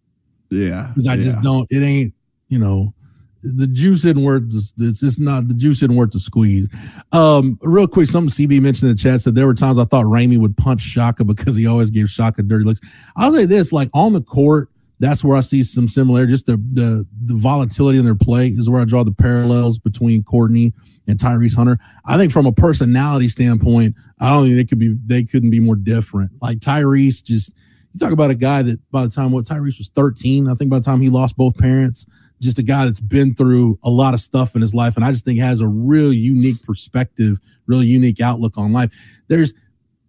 Yeah, 0.50 0.88
because 0.88 1.06
I 1.06 1.14
yeah. 1.14 1.22
just 1.22 1.40
don't. 1.40 1.66
It 1.70 1.82
ain't, 1.82 2.14
you 2.48 2.58
know, 2.58 2.94
the 3.42 3.66
juice 3.66 4.04
isn't 4.04 4.22
worth 4.22 4.44
it's 4.78 5.00
just 5.00 5.20
not 5.20 5.48
the 5.48 5.54
juice 5.54 5.78
isn't 5.78 5.94
worth 5.94 6.10
the 6.10 6.20
squeeze. 6.20 6.68
Um, 7.12 7.58
real 7.62 7.86
quick, 7.86 8.08
something 8.08 8.30
CB 8.30 8.60
mentioned 8.60 8.90
in 8.90 8.96
the 8.96 9.02
chat 9.02 9.20
said 9.20 9.34
there 9.34 9.46
were 9.46 9.54
times 9.54 9.78
I 9.78 9.84
thought 9.84 10.06
Ramey 10.06 10.38
would 10.38 10.56
punch 10.56 10.80
Shaka 10.80 11.24
because 11.24 11.54
he 11.54 11.66
always 11.66 11.90
gave 11.90 12.10
Shaka 12.10 12.42
dirty 12.42 12.64
looks. 12.64 12.80
I'll 13.16 13.32
say 13.32 13.44
this, 13.44 13.72
like 13.72 13.90
on 13.94 14.12
the 14.12 14.22
court, 14.22 14.70
that's 14.98 15.22
where 15.22 15.36
I 15.36 15.40
see 15.40 15.62
some 15.62 15.88
similarity. 15.88 16.32
Just 16.32 16.46
the 16.46 16.56
the 16.72 17.06
the 17.24 17.34
volatility 17.34 17.98
in 17.98 18.04
their 18.04 18.16
play 18.16 18.48
is 18.48 18.68
where 18.68 18.80
I 18.80 18.84
draw 18.84 19.04
the 19.04 19.12
parallels 19.12 19.78
between 19.78 20.24
Courtney 20.24 20.72
and 21.06 21.18
Tyrese 21.18 21.54
Hunter. 21.54 21.78
I 22.04 22.16
think 22.16 22.32
from 22.32 22.46
a 22.46 22.52
personality 22.52 23.28
standpoint, 23.28 23.94
I 24.20 24.30
don't 24.30 24.44
think 24.44 24.56
they 24.56 24.64
could 24.64 24.78
be 24.80 24.96
they 25.06 25.22
couldn't 25.22 25.50
be 25.50 25.60
more 25.60 25.76
different. 25.76 26.32
Like 26.42 26.58
Tyrese 26.58 27.22
just 27.22 27.52
you 28.00 28.06
talk 28.06 28.12
about 28.12 28.30
a 28.30 28.34
guy 28.34 28.62
that 28.62 28.78
by 28.90 29.04
the 29.04 29.10
time 29.10 29.32
what 29.32 29.44
Tyrese 29.44 29.78
was 29.78 29.90
13, 29.94 30.48
I 30.48 30.54
think 30.54 30.70
by 30.70 30.78
the 30.78 30.84
time 30.84 31.00
he 31.00 31.08
lost 31.08 31.36
both 31.36 31.56
parents, 31.56 32.06
just 32.40 32.58
a 32.58 32.62
guy 32.62 32.84
that's 32.84 33.00
been 33.00 33.34
through 33.34 33.78
a 33.82 33.90
lot 33.90 34.14
of 34.14 34.20
stuff 34.20 34.54
in 34.54 34.60
his 34.60 34.74
life. 34.74 34.96
And 34.96 35.04
I 35.04 35.10
just 35.10 35.24
think 35.24 35.40
has 35.40 35.60
a 35.60 35.66
real 35.66 36.12
unique 36.12 36.62
perspective, 36.62 37.38
really 37.66 37.86
unique 37.86 38.20
outlook 38.20 38.56
on 38.56 38.72
life. 38.72 38.92
There's 39.28 39.54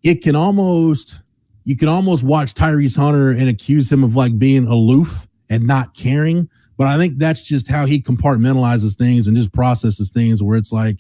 it 0.04 0.22
can 0.22 0.36
almost 0.36 1.20
you 1.66 1.76
can 1.76 1.88
almost 1.88 2.24
watch 2.24 2.54
Tyrese 2.54 2.98
Hunter 2.98 3.32
and 3.32 3.50
accuse 3.50 3.92
him 3.92 4.04
of 4.04 4.16
like 4.16 4.38
being 4.38 4.68
aloof 4.68 5.28
and 5.50 5.66
not 5.66 5.94
caring. 5.94 6.50
But 6.78 6.88
I 6.88 6.98
think 6.98 7.18
that's 7.18 7.44
just 7.44 7.68
how 7.68 7.86
he 7.86 8.02
compartmentalizes 8.02 8.96
things 8.96 9.28
and 9.28 9.36
just 9.36 9.52
processes 9.52 10.12
things 10.12 10.42
where 10.42 10.58
it's 10.58 10.72
like 10.72 11.00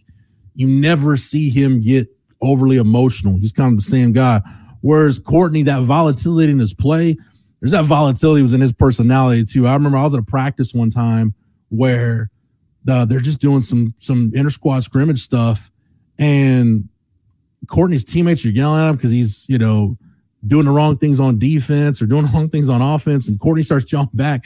you 0.54 0.68
never 0.68 1.16
see 1.16 1.50
him 1.50 1.82
get 1.82 2.10
overly 2.42 2.78
emotional. 2.78 3.38
He's 3.38 3.54
kind 3.54 3.72
of 3.72 3.78
the 3.78 3.90
same 3.90 4.12
guy. 4.12 4.42
Whereas 4.82 5.20
Courtney, 5.20 5.64
that 5.64 5.84
volatility 5.84 6.52
in 6.52 6.60
his 6.60 6.74
play, 6.74 7.18
there's 7.60 7.72
that 7.72 7.86
volatility 7.86 8.42
was 8.42 8.54
in 8.54 8.62
his 8.62 8.74
personality 8.74 9.44
too. 9.44 9.68
I 9.68 9.74
remember 9.74 9.98
I 9.98 10.04
was 10.04 10.14
at 10.14 10.20
a 10.20 10.24
practice 10.24 10.74
one 10.74 10.90
time 10.90 11.34
where 11.70 12.30
the, 12.86 13.06
they're 13.06 13.20
just 13.20 13.42
doing 13.42 13.62
some 13.62 13.94
some 14.00 14.32
inter 14.34 14.50
squad 14.50 14.84
scrimmage 14.84 15.22
stuff, 15.22 15.70
and 16.18 16.88
Courtney's 17.68 18.04
teammates 18.04 18.46
are 18.46 18.50
yelling 18.50 18.82
at 18.82 18.90
him 18.90 18.96
because 18.96 19.12
he's 19.12 19.48
you 19.50 19.58
know 19.58 19.98
doing 20.48 20.66
the 20.66 20.72
wrong 20.72 20.98
things 20.98 21.20
on 21.20 21.38
defense 21.38 22.02
or 22.02 22.06
doing 22.06 22.26
the 22.26 22.32
wrong 22.32 22.50
things 22.50 22.70
on 22.70 22.82
offense, 22.82 23.28
and 23.28 23.40
Courtney 23.40 23.64
starts 23.64 23.86
jumping 23.86 24.18
back, 24.18 24.46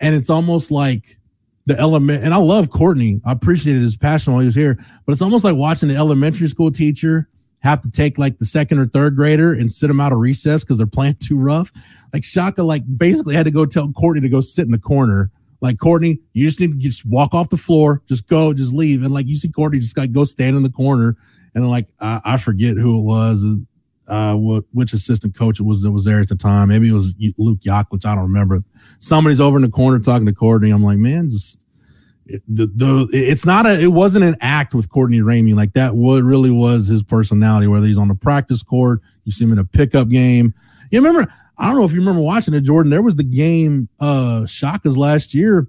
and 0.00 0.14
it's 0.14 0.30
almost 0.30 0.70
like 0.70 1.18
the 1.66 1.78
element. 1.78 2.24
And 2.24 2.32
I 2.32 2.38
love 2.38 2.70
Courtney. 2.70 3.20
I 3.26 3.32
appreciated 3.32 3.82
his 3.82 3.96
passion 3.96 4.32
while 4.32 4.40
he 4.40 4.46
was 4.46 4.54
here, 4.54 4.78
but 5.04 5.12
it's 5.12 5.22
almost 5.22 5.44
like 5.44 5.56
watching 5.56 5.90
the 5.90 5.96
elementary 5.96 6.48
school 6.48 6.70
teacher 6.70 7.28
have 7.64 7.80
to 7.80 7.90
take 7.90 8.18
like 8.18 8.38
the 8.38 8.44
second 8.44 8.78
or 8.78 8.86
third 8.86 9.16
grader 9.16 9.52
and 9.52 9.72
sit 9.72 9.88
them 9.88 9.98
out 9.98 10.12
of 10.12 10.18
recess 10.18 10.62
because 10.62 10.76
they're 10.76 10.86
playing 10.86 11.16
too 11.20 11.38
rough. 11.38 11.72
Like 12.12 12.22
Shaka, 12.22 12.62
like 12.62 12.82
basically 12.96 13.34
had 13.34 13.46
to 13.46 13.50
go 13.50 13.66
tell 13.66 13.90
Courtney 13.92 14.20
to 14.20 14.28
go 14.28 14.40
sit 14.40 14.66
in 14.66 14.70
the 14.70 14.78
corner. 14.78 15.30
Like 15.60 15.78
Courtney, 15.78 16.20
you 16.34 16.46
just 16.46 16.60
need 16.60 16.72
to 16.72 16.78
just 16.78 17.06
walk 17.06 17.32
off 17.32 17.48
the 17.48 17.56
floor, 17.56 18.02
just 18.06 18.28
go, 18.28 18.52
just 18.52 18.74
leave. 18.74 19.02
And 19.02 19.14
like 19.14 19.26
you 19.26 19.34
see 19.34 19.48
Courtney 19.48 19.78
just 19.78 19.96
like 19.96 20.12
go 20.12 20.24
stand 20.24 20.56
in 20.56 20.62
the 20.62 20.70
corner. 20.70 21.16
And 21.54 21.68
like 21.70 21.88
I, 22.00 22.20
I 22.24 22.36
forget 22.36 22.76
who 22.76 22.98
it 22.98 23.02
was, 23.02 23.46
uh, 24.06 24.36
what 24.36 24.64
which 24.72 24.92
assistant 24.92 25.34
coach 25.34 25.58
it 25.58 25.62
was 25.62 25.80
that 25.82 25.92
was 25.92 26.04
there 26.04 26.20
at 26.20 26.28
the 26.28 26.36
time. 26.36 26.68
Maybe 26.68 26.90
it 26.90 26.92
was 26.92 27.14
Luke 27.38 27.60
which 27.88 28.04
I 28.04 28.14
don't 28.14 28.24
remember. 28.24 28.62
Somebody's 28.98 29.40
over 29.40 29.56
in 29.56 29.62
the 29.62 29.70
corner 29.70 29.98
talking 30.00 30.26
to 30.26 30.34
Courtney. 30.34 30.70
I'm 30.70 30.84
like, 30.84 30.98
man, 30.98 31.30
just 31.30 31.58
the 32.26 32.66
the 32.66 33.08
it's 33.12 33.44
not 33.44 33.66
a 33.66 33.78
it 33.78 33.92
wasn't 33.92 34.24
an 34.24 34.36
act 34.40 34.74
with 34.74 34.88
Courtney 34.88 35.20
Ramey 35.20 35.54
like 35.54 35.74
that. 35.74 35.94
What 35.94 36.22
really 36.22 36.50
was 36.50 36.86
his 36.86 37.02
personality, 37.02 37.66
whether 37.66 37.86
he's 37.86 37.98
on 37.98 38.08
the 38.08 38.14
practice 38.14 38.62
court, 38.62 39.00
you 39.24 39.32
see 39.32 39.44
him 39.44 39.52
in 39.52 39.58
a 39.58 39.64
pickup 39.64 40.08
game. 40.08 40.54
You 40.90 41.00
remember? 41.02 41.30
I 41.56 41.68
don't 41.68 41.78
know 41.78 41.84
if 41.84 41.92
you 41.92 42.00
remember 42.00 42.22
watching 42.22 42.54
it, 42.54 42.62
Jordan. 42.62 42.90
There 42.90 43.02
was 43.02 43.16
the 43.16 43.24
game 43.24 43.88
uh 44.00 44.46
Shaka's 44.46 44.96
last 44.96 45.34
year. 45.34 45.68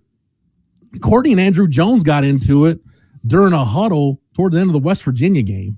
Courtney 1.01 1.33
and 1.33 1.41
Andrew 1.41 1.67
Jones 1.67 2.03
got 2.03 2.23
into 2.23 2.65
it 2.65 2.79
during 3.27 3.53
a 3.53 3.65
huddle 3.65 4.21
toward 4.33 4.53
the 4.53 4.59
end 4.59 4.69
of 4.69 4.73
the 4.73 4.79
West 4.79 5.03
Virginia 5.03 5.41
game. 5.41 5.77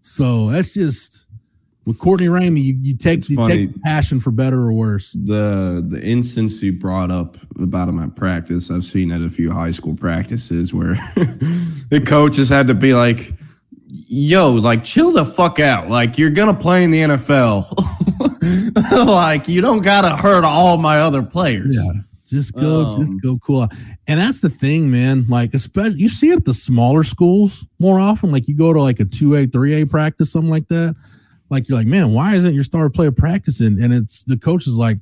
So 0.00 0.50
that's 0.50 0.72
just 0.72 1.25
with 1.86 1.98
Courtney 1.98 2.26
Ramey, 2.26 2.62
you, 2.62 2.74
you 2.80 2.96
take 2.96 3.20
it's 3.20 3.30
you 3.30 3.36
funny. 3.36 3.68
take 3.68 3.82
passion 3.82 4.18
for 4.18 4.32
better 4.32 4.58
or 4.58 4.72
worse. 4.72 5.12
The 5.12 5.84
the 5.88 6.02
instance 6.02 6.60
you 6.60 6.72
brought 6.72 7.12
up 7.12 7.36
about 7.60 7.88
him 7.88 8.00
at 8.00 8.16
practice, 8.16 8.70
I've 8.70 8.84
seen 8.84 9.12
at 9.12 9.22
a 9.22 9.30
few 9.30 9.52
high 9.52 9.70
school 9.70 9.94
practices 9.94 10.74
where 10.74 10.94
the 11.14 12.02
coaches 12.04 12.48
had 12.48 12.66
to 12.66 12.74
be 12.74 12.92
like, 12.92 13.32
"Yo, 13.88 14.52
like 14.52 14.84
chill 14.84 15.12
the 15.12 15.24
fuck 15.24 15.60
out. 15.60 15.88
Like 15.88 16.18
you're 16.18 16.30
gonna 16.30 16.54
play 16.54 16.82
in 16.82 16.90
the 16.90 17.02
NFL. 17.02 17.72
like 19.06 19.46
you 19.46 19.60
don't 19.60 19.82
gotta 19.82 20.16
hurt 20.16 20.44
all 20.44 20.76
my 20.76 20.98
other 20.98 21.22
players." 21.22 21.78
Yeah. 21.78 22.00
Just 22.28 22.56
go, 22.56 22.86
um, 22.86 23.00
just 23.00 23.22
go 23.22 23.38
cool. 23.38 23.68
And 24.08 24.20
that's 24.20 24.40
the 24.40 24.50
thing, 24.50 24.90
man. 24.90 25.26
Like, 25.28 25.54
especially 25.54 26.00
you 26.00 26.08
see 26.08 26.30
it 26.30 26.38
at 26.38 26.44
the 26.44 26.54
smaller 26.54 27.04
schools 27.04 27.64
more 27.78 28.00
often. 28.00 28.32
Like 28.32 28.48
you 28.48 28.56
go 28.56 28.72
to 28.72 28.82
like 28.82 28.98
a 28.98 29.04
2A, 29.04 29.52
3A 29.52 29.88
practice, 29.88 30.32
something 30.32 30.50
like 30.50 30.66
that 30.66 30.96
like 31.50 31.68
you're 31.68 31.78
like, 31.78 31.86
man, 31.86 32.12
why 32.12 32.34
isn't 32.34 32.54
your 32.54 32.64
star 32.64 32.90
player 32.90 33.12
practicing? 33.12 33.80
And 33.80 33.92
it's 33.92 34.22
the 34.24 34.36
coach 34.36 34.66
is 34.66 34.76
like, 34.76 34.98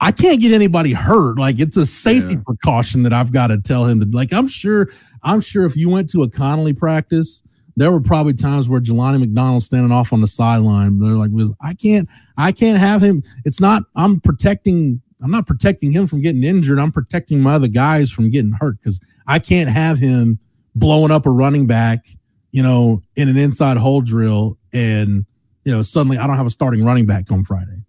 I 0.00 0.12
can't 0.12 0.40
get 0.40 0.52
anybody 0.52 0.92
hurt. 0.92 1.38
Like 1.38 1.58
it's 1.58 1.76
a 1.76 1.86
safety 1.86 2.34
yeah. 2.34 2.40
precaution 2.44 3.02
that 3.04 3.12
I've 3.12 3.32
got 3.32 3.48
to 3.48 3.58
tell 3.58 3.86
him 3.86 4.00
to 4.00 4.06
like. 4.06 4.32
I'm 4.32 4.48
sure, 4.48 4.90
I'm 5.22 5.40
sure 5.40 5.64
if 5.64 5.76
you 5.76 5.88
went 5.88 6.10
to 6.10 6.22
a 6.22 6.28
Connally 6.28 6.76
practice, 6.76 7.42
there 7.76 7.90
were 7.90 8.00
probably 8.00 8.34
times 8.34 8.68
where 8.68 8.80
Jelani 8.80 9.20
McDonald 9.20 9.62
standing 9.62 9.90
off 9.90 10.12
on 10.12 10.20
the 10.20 10.26
sideline. 10.26 11.00
They're 11.00 11.12
like, 11.12 11.30
I 11.60 11.74
can't, 11.74 12.08
I 12.36 12.52
can't 12.52 12.78
have 12.78 13.02
him. 13.02 13.22
It's 13.44 13.60
not. 13.60 13.84
I'm 13.96 14.20
protecting. 14.20 15.00
I'm 15.22 15.30
not 15.30 15.46
protecting 15.46 15.90
him 15.90 16.06
from 16.06 16.20
getting 16.20 16.44
injured. 16.44 16.78
I'm 16.78 16.92
protecting 16.92 17.40
my 17.40 17.54
other 17.54 17.68
guys 17.68 18.10
from 18.10 18.30
getting 18.30 18.52
hurt 18.52 18.78
because 18.78 19.00
I 19.26 19.38
can't 19.38 19.70
have 19.70 19.98
him 19.98 20.38
blowing 20.74 21.10
up 21.10 21.24
a 21.24 21.30
running 21.30 21.66
back, 21.66 22.04
you 22.52 22.62
know, 22.62 23.02
in 23.16 23.28
an 23.28 23.36
inside 23.36 23.78
hole 23.78 24.02
drill 24.02 24.58
and 24.72 25.24
you 25.64 25.72
know, 25.72 25.82
suddenly 25.82 26.18
I 26.18 26.26
don't 26.26 26.36
have 26.36 26.46
a 26.46 26.50
starting 26.50 26.84
running 26.84 27.06
back 27.06 27.30
on 27.30 27.44
Friday. 27.44 27.82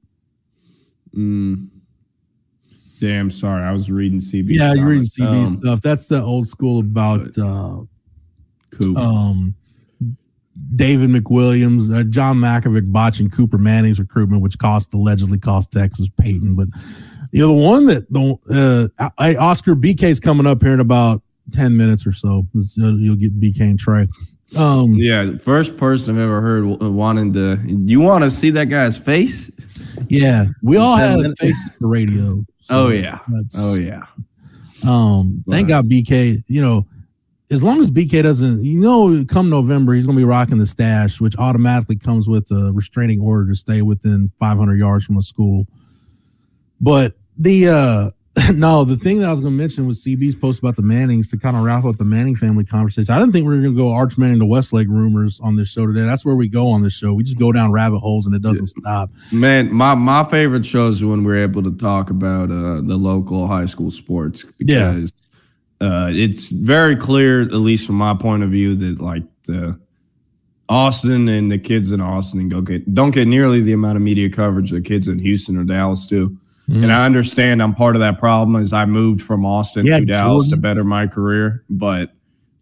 Mm. 1.15 1.69
Damn, 2.99 3.29
sorry. 3.29 3.63
I 3.63 3.71
was 3.71 3.91
reading 3.91 4.19
CB. 4.19 4.45
Yeah, 4.49 4.73
you're 4.73 4.87
reading 4.87 5.05
CB 5.05 5.47
um, 5.47 5.59
stuff. 5.61 5.81
That's 5.81 6.07
the 6.07 6.21
old 6.23 6.47
school 6.47 6.79
about 6.79 7.37
uh, 7.37 7.81
Coop. 8.71 8.97
um, 8.97 9.55
David 10.75 11.09
McWilliams, 11.09 11.93
uh, 11.93 12.03
John 12.03 12.37
Mackovic 12.37 12.91
botching 12.91 13.29
Cooper 13.29 13.57
Manning's 13.57 13.99
recruitment, 13.99 14.41
which 14.41 14.57
cost 14.57 14.93
allegedly 14.93 15.37
cost 15.37 15.71
Texas 15.71 16.09
Peyton. 16.17 16.55
But 16.55 16.69
you 17.31 17.41
know, 17.41 17.47
the 17.47 17.65
one 17.65 17.85
that 17.87 18.11
don't 18.11 18.39
uh, 18.49 18.87
Oscar 19.19 19.75
BK 19.75 20.03
is 20.03 20.19
coming 20.21 20.47
up 20.47 20.63
here 20.63 20.73
in 20.73 20.79
about 20.79 21.21
ten 21.51 21.75
minutes 21.75 22.07
or 22.07 22.13
so. 22.13 22.47
Uh, 22.55 22.93
you'll 22.93 23.17
get 23.17 23.39
BK 23.39 23.61
and 23.61 23.79
Trey. 23.79 24.07
Um, 24.55 24.93
yeah, 24.93 25.37
first 25.37 25.75
person 25.75 26.15
I've 26.15 26.23
ever 26.23 26.41
heard 26.41 26.65
wanting 26.65 27.33
to. 27.33 27.59
You 27.65 27.99
want 27.99 28.23
to 28.23 28.31
see 28.31 28.51
that 28.51 28.65
guy's 28.65 28.97
face? 28.97 29.49
Yeah, 30.07 30.45
we 30.61 30.77
all 30.77 30.95
have 30.95 31.19
faces 31.37 31.71
for 31.79 31.87
radio. 31.87 32.45
So 32.61 32.85
oh 32.85 32.87
yeah. 32.89 33.19
Oh 33.57 33.75
yeah. 33.75 34.05
Um, 34.83 35.43
thank 35.49 35.69
God 35.69 35.89
BK. 35.89 36.43
You 36.47 36.61
know, 36.61 36.85
as 37.51 37.63
long 37.63 37.79
as 37.79 37.91
BK 37.91 38.23
doesn't, 38.23 38.63
you 38.63 38.79
know, 38.79 39.23
come 39.27 39.49
November 39.49 39.93
he's 39.93 40.05
going 40.05 40.17
to 40.17 40.21
be 40.21 40.25
rocking 40.25 40.57
the 40.57 40.67
stash, 40.67 41.21
which 41.21 41.35
automatically 41.37 41.95
comes 41.95 42.27
with 42.27 42.49
a 42.51 42.71
restraining 42.73 43.21
order 43.21 43.47
to 43.49 43.55
stay 43.55 43.81
within 43.81 44.31
500 44.39 44.77
yards 44.77 45.05
from 45.05 45.17
a 45.17 45.21
school. 45.21 45.67
But 46.81 47.13
the 47.37 47.67
uh 47.67 48.09
no, 48.53 48.83
the 48.83 48.97
thing 48.97 49.19
that 49.19 49.27
I 49.27 49.31
was 49.31 49.39
going 49.39 49.53
to 49.53 49.57
mention 49.57 49.87
was 49.87 50.03
CB's 50.03 50.35
post 50.35 50.59
about 50.59 50.75
the 50.75 50.81
Mannings 50.81 51.29
to 51.29 51.37
kind 51.37 51.55
of 51.55 51.63
wrap 51.63 51.85
up 51.85 51.97
the 51.97 52.05
Manning 52.05 52.35
family 52.35 52.65
conversation. 52.65 53.13
I 53.13 53.19
didn't 53.19 53.31
think 53.31 53.47
we 53.47 53.55
were 53.55 53.61
going 53.61 53.73
to 53.73 53.77
go 53.77 53.91
Arch 53.91 54.17
Manning 54.17 54.39
to 54.39 54.45
Westlake 54.45 54.89
rumors 54.89 55.39
on 55.39 55.55
this 55.55 55.69
show 55.69 55.85
today. 55.85 56.01
That's 56.01 56.25
where 56.25 56.35
we 56.35 56.49
go 56.49 56.67
on 56.67 56.83
this 56.83 56.93
show. 56.93 57.13
We 57.13 57.23
just 57.23 57.39
go 57.39 57.51
down 57.53 57.71
rabbit 57.71 57.99
holes 57.99 58.25
and 58.25 58.35
it 58.35 58.41
doesn't 58.41 58.67
stop. 58.67 59.09
Man, 59.31 59.73
my 59.73 59.95
my 59.95 60.23
favorite 60.25 60.65
shows 60.65 61.01
when 61.01 61.23
we're 61.23 61.41
able 61.41 61.63
to 61.63 61.71
talk 61.77 62.09
about 62.09 62.51
uh, 62.51 62.81
the 62.81 62.97
local 62.97 63.47
high 63.47 63.67
school 63.67 63.89
sports 63.89 64.45
because 64.57 65.13
yeah. 65.79 65.87
uh, 65.87 66.09
it's 66.11 66.49
very 66.49 66.97
clear, 66.97 67.41
at 67.41 67.53
least 67.53 67.87
from 67.87 67.95
my 67.95 68.13
point 68.13 68.43
of 68.43 68.49
view, 68.49 68.75
that 68.75 68.99
like 69.01 69.23
the 69.43 69.79
Austin 70.67 71.29
and 71.29 71.51
the 71.51 71.59
kids 71.59 71.91
in 71.91 72.01
Austin 72.01 72.41
and 72.41 72.51
go 72.51 72.59
get 72.59 72.93
don't 72.93 73.11
get 73.11 73.27
nearly 73.27 73.61
the 73.61 73.71
amount 73.71 73.95
of 73.95 74.01
media 74.01 74.29
coverage 74.29 74.71
the 74.71 74.81
kids 74.81 75.07
in 75.07 75.19
Houston 75.19 75.57
or 75.57 75.63
Dallas 75.63 76.05
do. 76.07 76.37
Mm-hmm. 76.69 76.83
And 76.83 76.93
I 76.93 77.05
understand 77.05 77.61
I'm 77.61 77.75
part 77.75 77.95
of 77.95 77.99
that 77.99 78.17
problem 78.17 78.61
as 78.61 78.73
I 78.73 78.85
moved 78.85 79.21
from 79.21 79.45
Austin 79.45 79.85
yeah, 79.85 79.99
to 79.99 80.05
Dallas 80.05 80.45
Jordan. 80.47 80.57
to 80.57 80.61
better 80.61 80.83
my 80.83 81.05
career. 81.05 81.63
But 81.69 82.11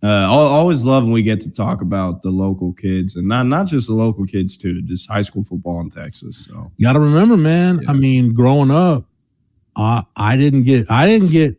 uh, 0.03 0.07
I 0.07 0.25
always 0.25 0.83
love 0.83 1.03
when 1.03 1.13
we 1.13 1.23
get 1.23 1.39
to 1.41 1.49
talk 1.49 1.81
about 1.81 2.21
the 2.21 2.29
local 2.29 2.73
kids 2.73 3.15
and 3.15 3.25
not 3.25 3.47
not 3.47 3.67
just 3.67 3.87
the 3.87 3.93
local 3.93 4.25
kids 4.25 4.57
too, 4.57 4.81
just 4.81 5.09
high 5.09 5.21
school 5.21 5.45
football 5.45 5.79
in 5.79 5.89
Texas. 5.89 6.45
So 6.49 6.69
you 6.75 6.85
got 6.85 6.93
to 6.93 6.99
remember, 6.99 7.37
man. 7.37 7.79
Yeah. 7.81 7.91
I 7.91 7.93
mean, 7.93 8.33
growing 8.33 8.71
up, 8.71 9.05
I 9.77 10.03
I 10.17 10.35
didn't 10.35 10.63
get 10.63 10.91
I 10.91 11.07
didn't 11.07 11.29
get 11.29 11.57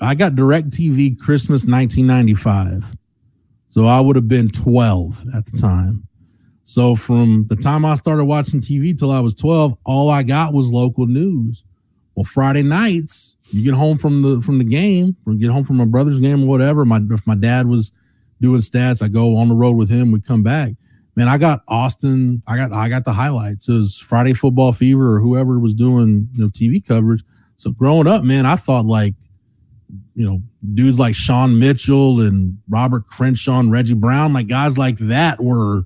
I 0.00 0.16
got 0.16 0.32
DirecTV 0.32 1.20
Christmas 1.20 1.64
1995. 1.64 2.96
So 3.70 3.84
I 3.84 4.00
would 4.00 4.16
have 4.16 4.26
been 4.26 4.48
12 4.48 5.26
at 5.36 5.46
the 5.46 5.58
time. 5.58 6.08
So 6.64 6.96
from 6.96 7.46
the 7.46 7.56
time 7.56 7.84
I 7.84 7.94
started 7.94 8.24
watching 8.24 8.60
TV 8.60 8.98
till 8.98 9.10
I 9.10 9.20
was 9.20 9.34
12, 9.34 9.76
all 9.84 10.10
I 10.10 10.22
got 10.22 10.52
was 10.52 10.70
local 10.70 11.06
news. 11.06 11.64
Well, 12.18 12.24
Friday 12.24 12.64
nights, 12.64 13.36
you 13.52 13.62
get 13.62 13.74
home 13.74 13.96
from 13.96 14.22
the 14.22 14.42
from 14.42 14.58
the 14.58 14.64
game, 14.64 15.16
or 15.24 15.34
get 15.34 15.52
home 15.52 15.62
from 15.62 15.76
my 15.76 15.84
brother's 15.84 16.18
game 16.18 16.42
or 16.42 16.46
whatever. 16.48 16.84
My 16.84 17.00
if 17.12 17.24
my 17.28 17.36
dad 17.36 17.68
was 17.68 17.92
doing 18.40 18.60
stats, 18.60 19.00
I 19.00 19.06
go 19.06 19.36
on 19.36 19.46
the 19.48 19.54
road 19.54 19.76
with 19.76 19.88
him. 19.88 20.10
We 20.10 20.20
come 20.20 20.42
back. 20.42 20.72
Man, 21.14 21.28
I 21.28 21.38
got 21.38 21.62
Austin. 21.68 22.42
I 22.44 22.56
got 22.56 22.72
I 22.72 22.88
got 22.88 23.04
the 23.04 23.12
highlights. 23.12 23.68
It 23.68 23.74
was 23.74 23.98
Friday 24.00 24.32
Football 24.32 24.72
Fever 24.72 25.14
or 25.14 25.20
whoever 25.20 25.60
was 25.60 25.74
doing 25.74 26.28
you 26.34 26.42
know 26.42 26.48
TV 26.48 26.84
coverage. 26.84 27.22
So 27.56 27.70
growing 27.70 28.08
up, 28.08 28.24
man, 28.24 28.46
I 28.46 28.56
thought 28.56 28.84
like 28.84 29.14
you 30.16 30.28
know 30.28 30.42
dudes 30.74 30.98
like 30.98 31.14
Sean 31.14 31.60
Mitchell 31.60 32.20
and 32.20 32.58
Robert 32.68 33.06
Crenshaw 33.06 33.60
and 33.60 33.70
Reggie 33.70 33.94
Brown, 33.94 34.32
like 34.32 34.48
guys 34.48 34.76
like 34.76 34.98
that 34.98 35.40
were 35.40 35.84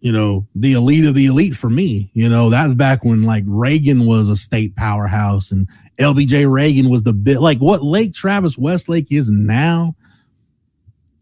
you 0.00 0.12
know, 0.12 0.46
the 0.54 0.72
elite 0.72 1.04
of 1.04 1.14
the 1.14 1.26
elite 1.26 1.54
for 1.54 1.70
me. 1.70 2.10
You 2.14 2.28
know, 2.28 2.50
that's 2.50 2.74
back 2.74 3.04
when 3.04 3.22
like 3.22 3.44
Reagan 3.46 4.06
was 4.06 4.28
a 4.28 4.36
state 4.36 4.74
powerhouse 4.76 5.52
and 5.52 5.68
LBJ 5.98 6.50
Reagan 6.50 6.88
was 6.88 7.02
the 7.02 7.12
bit 7.12 7.40
like 7.40 7.58
what 7.58 7.82
Lake 7.82 8.14
Travis 8.14 8.56
Westlake 8.56 9.12
is 9.12 9.30
now. 9.30 9.94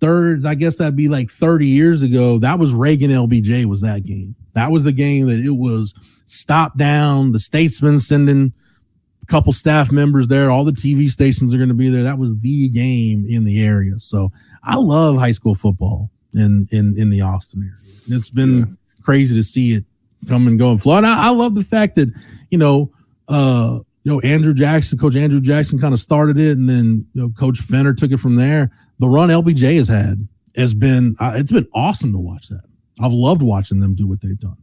Third, 0.00 0.46
I 0.46 0.54
guess 0.54 0.76
that'd 0.76 0.94
be 0.94 1.08
like 1.08 1.28
30 1.28 1.66
years 1.66 2.02
ago. 2.02 2.38
That 2.38 2.60
was 2.60 2.72
Reagan 2.72 3.10
LBJ 3.10 3.64
was 3.64 3.80
that 3.80 4.04
game. 4.04 4.36
That 4.52 4.70
was 4.70 4.84
the 4.84 4.92
game 4.92 5.26
that 5.26 5.40
it 5.40 5.50
was 5.50 5.92
stop 6.26 6.78
down, 6.78 7.32
the 7.32 7.40
statesman 7.40 7.98
sending 7.98 8.52
a 9.22 9.26
couple 9.26 9.52
staff 9.52 9.90
members 9.90 10.28
there, 10.28 10.50
all 10.50 10.64
the 10.64 10.70
TV 10.70 11.08
stations 11.08 11.52
are 11.52 11.58
going 11.58 11.68
to 11.68 11.74
be 11.74 11.90
there. 11.90 12.04
That 12.04 12.18
was 12.18 12.38
the 12.38 12.68
game 12.68 13.26
in 13.28 13.44
the 13.44 13.60
area. 13.64 13.98
So 13.98 14.30
I 14.62 14.76
love 14.76 15.16
high 15.16 15.32
school 15.32 15.56
football 15.56 16.10
in 16.32 16.68
in 16.70 16.96
in 16.96 17.10
the 17.10 17.22
Austin 17.22 17.62
area. 17.62 17.87
It's 18.08 18.30
been 18.30 18.58
yeah. 18.58 18.64
crazy 19.02 19.36
to 19.36 19.42
see 19.42 19.72
it 19.72 19.84
come 20.26 20.46
and 20.46 20.58
go 20.58 20.70
and 20.70 20.82
flow. 20.82 20.96
And 20.96 21.06
I, 21.06 21.28
I 21.28 21.30
love 21.30 21.54
the 21.54 21.64
fact 21.64 21.96
that, 21.96 22.12
you 22.50 22.58
know, 22.58 22.90
uh, 23.28 23.80
you 24.04 24.12
know, 24.12 24.20
Andrew 24.20 24.54
Jackson, 24.54 24.98
Coach 24.98 25.16
Andrew 25.16 25.40
Jackson 25.40 25.78
kind 25.78 25.92
of 25.92 26.00
started 26.00 26.38
it, 26.38 26.56
and 26.56 26.66
then 26.66 27.06
you 27.12 27.20
know, 27.20 27.30
Coach 27.30 27.58
Fenner 27.58 27.92
took 27.92 28.10
it 28.10 28.18
from 28.18 28.36
there. 28.36 28.70
The 29.00 29.08
run 29.08 29.28
LBJ 29.28 29.76
has 29.76 29.88
had 29.88 30.26
has 30.56 30.72
been 30.72 31.14
uh, 31.20 31.34
it's 31.36 31.52
been 31.52 31.68
awesome 31.74 32.12
to 32.12 32.18
watch 32.18 32.48
that. 32.48 32.62
I've 33.00 33.12
loved 33.12 33.42
watching 33.42 33.80
them 33.80 33.94
do 33.94 34.06
what 34.06 34.22
they've 34.22 34.38
done. 34.38 34.56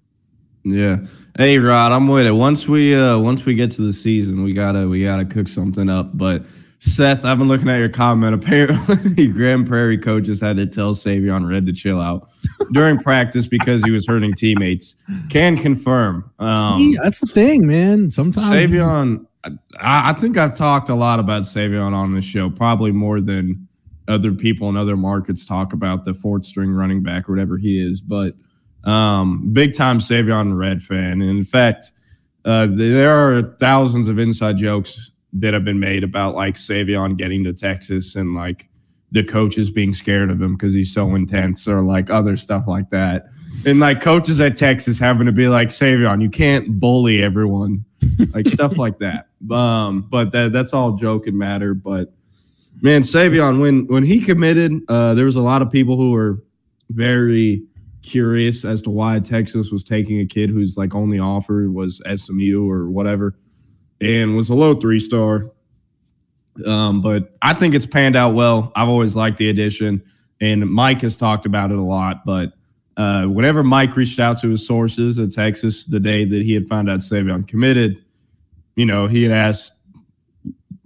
Yeah. 0.63 0.97
Hey 1.37 1.59
Rod, 1.59 1.91
I'm 1.91 2.07
with 2.07 2.25
it. 2.25 2.31
Once 2.31 2.67
we 2.67 2.95
uh 2.95 3.19
once 3.19 3.45
we 3.45 3.53
get 3.53 3.69
to 3.71 3.83
the 3.83 3.93
season, 3.93 4.43
we 4.43 4.53
gotta 4.53 4.87
we 4.87 5.03
gotta 5.03 5.25
cook 5.25 5.47
something 5.47 5.89
up. 5.89 6.17
But 6.17 6.45
Seth, 6.85 7.25
I've 7.25 7.39
been 7.39 7.47
looking 7.47 7.67
at 7.67 7.77
your 7.77 7.89
comment. 7.89 8.35
Apparently, 8.35 9.27
Grand 9.33 9.67
Prairie 9.67 9.97
coaches 9.97 10.39
had 10.39 10.57
to 10.57 10.67
tell 10.67 10.93
Savion 10.93 11.49
Red 11.49 11.65
to 11.65 11.73
chill 11.73 11.99
out 11.99 12.29
during 12.73 12.99
practice 12.99 13.47
because 13.47 13.83
he 13.83 13.91
was 13.91 14.05
hurting 14.05 14.33
teammates. 14.33 14.95
Can 15.29 15.57
confirm. 15.57 16.31
Um, 16.37 16.77
See, 16.77 16.95
that's 17.01 17.19
the 17.19 17.27
thing, 17.27 17.65
man. 17.65 18.11
Sometimes 18.11 18.47
Savion, 18.47 19.25
I, 19.43 20.11
I, 20.11 20.13
think 20.13 20.37
I've 20.37 20.55
talked 20.55 20.89
a 20.89 20.95
lot 20.95 21.19
about 21.19 21.41
Savion 21.43 21.93
on 21.93 22.13
this 22.13 22.23
show, 22.23 22.51
probably 22.51 22.91
more 22.91 23.19
than 23.19 23.67
other 24.07 24.31
people 24.31 24.69
in 24.69 24.77
other 24.77 24.95
markets 24.95 25.43
talk 25.43 25.73
about 25.73 26.05
the 26.05 26.13
fourth 26.13 26.45
string 26.45 26.71
running 26.71 27.01
back 27.01 27.27
or 27.27 27.33
whatever 27.33 27.57
he 27.57 27.79
is. 27.79 27.99
But 27.99 28.35
um, 28.83 29.51
big 29.51 29.75
time 29.75 29.99
Savion 29.99 30.55
Red 30.55 30.83
fan. 30.83 31.21
And 31.21 31.23
in 31.23 31.43
fact, 31.43 31.91
uh, 32.45 32.67
there 32.69 33.11
are 33.11 33.41
thousands 33.55 34.07
of 34.07 34.19
inside 34.19 34.57
jokes 34.57 35.11
that 35.35 35.53
have 35.53 35.65
been 35.65 35.79
made 35.79 36.03
about 36.03 36.33
like 36.33 36.55
Savion 36.55 37.17
getting 37.17 37.43
to 37.43 37.53
Texas 37.53 38.15
and 38.15 38.35
like 38.35 38.69
the 39.11 39.23
coaches 39.23 39.69
being 39.69 39.93
scared 39.93 40.31
of 40.31 40.41
him 40.41 40.55
because 40.55 40.73
he's 40.73 40.93
so 40.93 41.13
intense 41.13 41.67
or 41.67 41.81
like 41.81 42.09
other 42.09 42.35
stuff 42.37 42.67
like 42.67 42.89
that. 42.89 43.27
And 43.65 43.79
like 43.79 44.01
coaches 44.01 44.39
at 44.41 44.55
Texas 44.55 44.97
having 44.97 45.25
to 45.25 45.31
be 45.31 45.47
like, 45.47 45.69
Savion, 45.69 46.21
you 46.21 46.29
can't 46.29 46.79
bully 46.79 47.21
everyone, 47.21 47.83
like 48.33 48.47
stuff 48.47 48.77
like 48.77 48.97
that. 48.99 49.27
Um, 49.51 50.07
but 50.09 50.31
that 50.31 50.53
that's 50.53 50.73
all 50.73 50.93
joke 50.93 51.27
and 51.27 51.37
matter. 51.37 51.73
But 51.73 52.13
man, 52.81 53.01
Savion, 53.01 53.59
when 53.59 53.87
when 53.87 54.03
he 54.03 54.21
committed, 54.21 54.73
uh, 54.87 55.13
there 55.15 55.25
was 55.25 55.35
a 55.35 55.41
lot 55.41 55.61
of 55.61 55.69
people 55.69 55.97
who 55.97 56.11
were 56.11 56.43
very 56.89 57.63
curious 58.03 58.63
as 58.63 58.81
to 58.83 58.89
why 58.89 59.19
Texas 59.19 59.71
was 59.71 59.83
taking 59.83 60.19
a 60.19 60.25
kid 60.25 60.49
whose 60.49 60.77
like 60.77 60.93
only 60.93 61.19
offer 61.19 61.69
was 61.69 62.01
SMU 62.15 62.69
or 62.69 62.89
whatever 62.89 63.35
and 64.01 64.35
was 64.35 64.49
a 64.49 64.53
low 64.53 64.75
three 64.75 64.99
star. 64.99 65.51
Um, 66.65 67.01
but 67.01 67.35
I 67.41 67.53
think 67.53 67.75
it's 67.75 67.85
panned 67.85 68.15
out 68.15 68.33
well. 68.33 68.71
I've 68.75 68.87
always 68.87 69.15
liked 69.15 69.37
the 69.37 69.49
addition, 69.49 70.01
and 70.39 70.69
Mike 70.69 71.01
has 71.01 71.17
talked 71.17 71.45
about 71.45 71.71
it 71.71 71.77
a 71.77 71.83
lot. 71.83 72.25
But 72.25 72.53
uh, 72.97 73.25
whenever 73.25 73.63
Mike 73.63 73.95
reached 73.95 74.19
out 74.19 74.39
to 74.41 74.49
his 74.49 74.65
sources 74.65 75.19
at 75.19 75.31
Texas 75.31 75.85
the 75.85 75.99
day 75.99 76.23
that 76.23 76.43
he 76.43 76.53
had 76.53 76.67
found 76.67 76.89
out 76.89 76.99
Savion 76.99 77.45
committed, 77.47 78.03
you 78.75 78.85
know, 78.85 79.07
he 79.07 79.23
had 79.23 79.31
asked, 79.33 79.73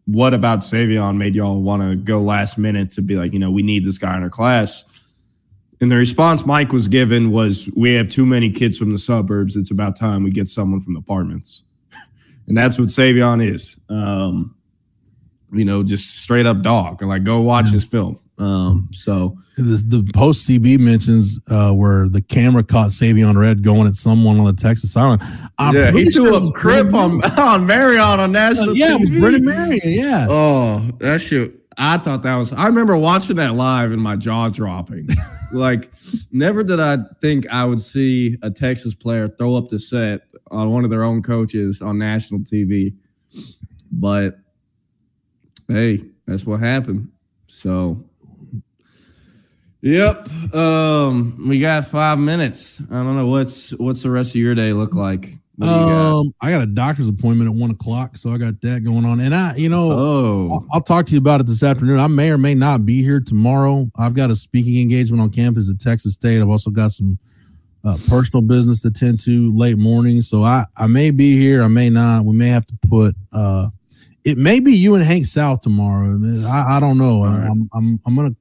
"What 0.05 0.33
about 0.33 0.59
Savion 0.59 1.17
made 1.17 1.35
y'all 1.35 1.61
want 1.61 1.83
to 1.83 1.95
go 1.95 2.21
last 2.21 2.57
minute 2.57 2.91
to 2.93 3.01
be 3.01 3.15
like, 3.15 3.33
you 3.33 3.39
know, 3.39 3.51
we 3.51 3.61
need 3.61 3.85
this 3.85 3.99
guy 3.99 4.17
in 4.17 4.23
our 4.23 4.29
class?" 4.29 4.85
And 5.81 5.89
the 5.89 5.95
response 5.95 6.45
Mike 6.45 6.73
was 6.73 6.87
given 6.87 7.31
was, 7.31 7.69
"We 7.75 7.93
have 7.93 8.09
too 8.09 8.25
many 8.25 8.49
kids 8.49 8.75
from 8.75 8.91
the 8.91 8.97
suburbs. 8.97 9.55
It's 9.55 9.71
about 9.71 9.95
time 9.95 10.23
we 10.23 10.31
get 10.31 10.47
someone 10.47 10.81
from 10.81 10.93
the 10.95 10.99
apartments." 10.99 11.63
And 12.49 12.57
that's 12.57 12.77
what 12.77 12.89
Savion 12.89 13.47
is. 13.47 13.77
Um, 13.89 14.55
you 15.53 15.65
know, 15.65 15.83
just 15.83 16.19
straight 16.19 16.45
up 16.45 16.61
dog. 16.61 17.01
Like, 17.01 17.23
go 17.23 17.39
watch 17.39 17.67
yeah. 17.67 17.73
his 17.73 17.85
film. 17.85 18.19
Um, 18.39 18.89
so 18.93 19.37
this, 19.57 19.83
the 19.83 20.09
post 20.13 20.47
CB 20.47 20.79
mentions 20.79 21.39
uh, 21.49 21.71
where 21.71 22.07
the 22.07 22.21
camera 22.21 22.63
caught 22.63 22.91
Savion 22.91 23.35
Red 23.35 23.63
going 23.63 23.85
at 23.85 23.95
someone 23.95 24.39
on 24.39 24.45
the 24.45 24.53
Texas 24.53 24.95
Island. 24.95 25.21
I'm 25.57 25.75
yeah, 25.75 25.91
he 25.91 26.09
threw 26.09 26.35
a 26.35 26.51
crip 26.53 26.93
on 26.93 27.23
on 27.39 27.65
Marion 27.65 28.01
on 28.01 28.31
national. 28.31 28.69
Uh, 28.69 28.73
yeah, 28.73 28.97
TV. 28.97 29.19
Brennan 29.19 29.45
Marion. 29.45 29.81
Yeah. 29.83 30.27
Oh, 30.29 30.89
that 30.99 31.21
shit. 31.21 31.55
I 31.77 31.97
thought 31.97 32.23
that 32.23 32.35
was. 32.35 32.53
I 32.53 32.65
remember 32.65 32.97
watching 32.97 33.35
that 33.37 33.55
live 33.55 33.91
and 33.91 34.01
my 34.01 34.15
jaw 34.15 34.49
dropping. 34.49 35.09
like, 35.51 35.91
never 36.31 36.63
did 36.63 36.79
I 36.79 36.97
think 37.21 37.47
I 37.49 37.65
would 37.65 37.81
see 37.81 38.37
a 38.41 38.49
Texas 38.49 38.93
player 38.93 39.27
throw 39.27 39.55
up 39.55 39.69
the 39.69 39.79
set 39.79 40.21
on 40.51 40.71
one 40.71 40.83
of 40.83 40.89
their 40.89 41.03
own 41.03 41.21
coaches 41.21 41.81
on 41.81 41.97
national 41.97 42.41
TV. 42.41 42.93
But 43.91 44.39
hey, 45.67 46.03
that's 46.25 46.45
what 46.45 46.59
happened. 46.59 47.09
So 47.47 48.03
Yep. 49.81 50.53
Um, 50.53 51.41
we 51.47 51.59
got 51.59 51.87
five 51.87 52.19
minutes. 52.19 52.81
I 52.91 52.95
don't 52.95 53.15
know 53.15 53.27
what's 53.27 53.71
what's 53.71 54.03
the 54.03 54.11
rest 54.11 54.31
of 54.31 54.35
your 54.35 54.55
day 54.55 54.73
look 54.73 54.93
like. 54.93 55.37
Um, 55.61 56.33
I 56.41 56.51
got 56.51 56.61
a 56.61 56.65
doctor's 56.65 57.07
appointment 57.07 57.49
at 57.49 57.55
one 57.55 57.71
o'clock, 57.71 58.17
so 58.17 58.31
I 58.31 58.37
got 58.37 58.61
that 58.61 58.83
going 58.85 59.03
on. 59.03 59.19
And 59.19 59.35
I, 59.35 59.55
you 59.57 59.67
know, 59.67 59.91
oh, 59.91 60.51
I'll, 60.53 60.67
I'll, 60.73 60.81
talk 60.81 61.05
to 61.07 61.11
you 61.11 61.17
about 61.17 61.41
it 61.41 61.47
this 61.47 61.63
afternoon. 61.63 61.99
I 61.99 62.07
may 62.07 62.31
or 62.31 62.37
may 62.37 62.55
not 62.55 62.85
be 62.85 63.03
here 63.03 63.19
tomorrow. 63.19 63.91
I've 63.97 64.13
got 64.13 64.31
a 64.31 64.37
speaking 64.37 64.81
engagement 64.81 65.21
on 65.21 65.31
campus 65.31 65.69
at 65.69 65.77
Texas 65.77 66.13
State. 66.13 66.39
I've 66.39 66.47
also 66.49 66.71
got 66.71 66.93
some 66.93 67.19
uh, 67.83 67.97
personal 68.07 68.41
business 68.41 68.81
to 68.81 68.91
tend 68.91 69.19
to 69.21 69.55
late 69.55 69.77
morning. 69.77 70.21
So 70.21 70.43
I, 70.43 70.65
I 70.75 70.87
may 70.87 71.11
be 71.11 71.37
here, 71.37 71.63
I 71.63 71.67
may 71.67 71.89
not. 71.89 72.25
We 72.25 72.35
may 72.35 72.49
have 72.49 72.67
to 72.67 72.77
put 72.87 73.15
uh, 73.31 73.69
it 74.23 74.37
may 74.37 74.59
be 74.59 74.73
you 74.73 74.95
and 74.95 75.03
Hank 75.03 75.25
South 75.25 75.61
tomorrow. 75.61 76.19
I, 76.45 76.77
I 76.77 76.79
don't 76.79 76.97
know. 76.97 77.23
Right. 77.23 77.47
I'm, 77.47 77.69
I'm 77.73 77.99
I'm 78.05 78.15
gonna 78.15 78.35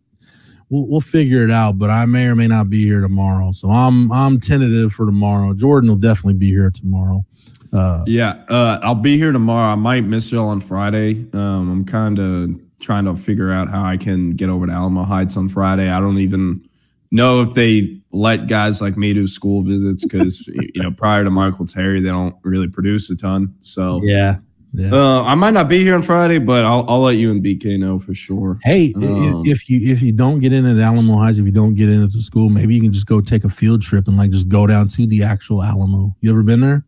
we'll, 0.68 0.86
we'll 0.86 1.00
figure 1.00 1.44
it 1.44 1.50
out, 1.50 1.78
but 1.78 1.90
I 1.90 2.04
may 2.06 2.26
or 2.26 2.34
may 2.34 2.48
not 2.48 2.68
be 2.68 2.84
here 2.84 3.00
tomorrow. 3.00 3.52
So 3.52 3.70
I'm 3.70 4.10
I'm 4.12 4.40
tentative 4.40 4.92
for 4.92 5.06
tomorrow. 5.06 5.54
Jordan 5.54 5.88
will 5.88 5.96
definitely 5.96 6.34
be 6.34 6.48
here 6.48 6.70
tomorrow. 6.70 7.24
Uh, 7.72 8.02
yeah, 8.06 8.42
uh, 8.48 8.80
I'll 8.82 8.94
be 8.94 9.18
here 9.18 9.32
tomorrow. 9.32 9.72
I 9.72 9.74
might 9.74 10.04
miss 10.04 10.32
y'all 10.32 10.48
on 10.48 10.60
Friday. 10.60 11.26
Um, 11.32 11.70
I'm 11.70 11.84
kind 11.84 12.18
of 12.18 12.60
trying 12.80 13.04
to 13.04 13.14
figure 13.14 13.50
out 13.50 13.68
how 13.68 13.84
I 13.84 13.96
can 13.96 14.30
get 14.30 14.48
over 14.48 14.66
to 14.66 14.72
Alamo 14.72 15.04
Heights 15.04 15.36
on 15.36 15.48
Friday. 15.48 15.88
I 15.90 16.00
don't 16.00 16.18
even 16.18 16.66
know 17.10 17.42
if 17.42 17.52
they 17.54 17.97
let 18.10 18.46
guys 18.46 18.80
like 18.80 18.96
me 18.96 19.12
do 19.12 19.26
school 19.26 19.62
visits 19.62 20.04
because 20.04 20.46
you 20.74 20.82
know 20.82 20.90
prior 20.90 21.24
to 21.24 21.30
Michael 21.30 21.66
Terry 21.66 22.00
they 22.00 22.08
don't 22.08 22.34
really 22.42 22.68
produce 22.68 23.10
a 23.10 23.16
ton. 23.16 23.54
So 23.60 24.00
yeah, 24.02 24.36
yeah. 24.72 24.92
Uh, 24.92 25.22
I 25.22 25.34
might 25.34 25.54
not 25.54 25.68
be 25.68 25.82
here 25.82 25.94
on 25.94 26.02
Friday, 26.02 26.38
but 26.38 26.64
I'll, 26.64 26.84
I'll 26.88 27.00
let 27.00 27.16
you 27.16 27.30
and 27.30 27.42
BK 27.44 27.78
know 27.78 27.98
for 27.98 28.14
sure. 28.14 28.58
Hey, 28.62 28.92
um, 28.96 29.42
if 29.44 29.68
you 29.68 29.92
if 29.92 30.02
you 30.02 30.12
don't 30.12 30.40
get 30.40 30.52
in 30.52 30.66
at 30.66 30.78
Alamo 30.78 31.16
Heights, 31.16 31.38
if 31.38 31.46
you 31.46 31.52
don't 31.52 31.74
get 31.74 31.88
into 31.88 32.06
the 32.06 32.22
school, 32.22 32.50
maybe 32.50 32.74
you 32.74 32.80
can 32.80 32.92
just 32.92 33.06
go 33.06 33.20
take 33.20 33.44
a 33.44 33.48
field 33.48 33.82
trip 33.82 34.08
and 34.08 34.16
like 34.16 34.30
just 34.30 34.48
go 34.48 34.66
down 34.66 34.88
to 34.88 35.06
the 35.06 35.22
actual 35.22 35.62
Alamo. 35.62 36.14
You 36.20 36.30
ever 36.30 36.42
been 36.42 36.60
there? 36.60 36.84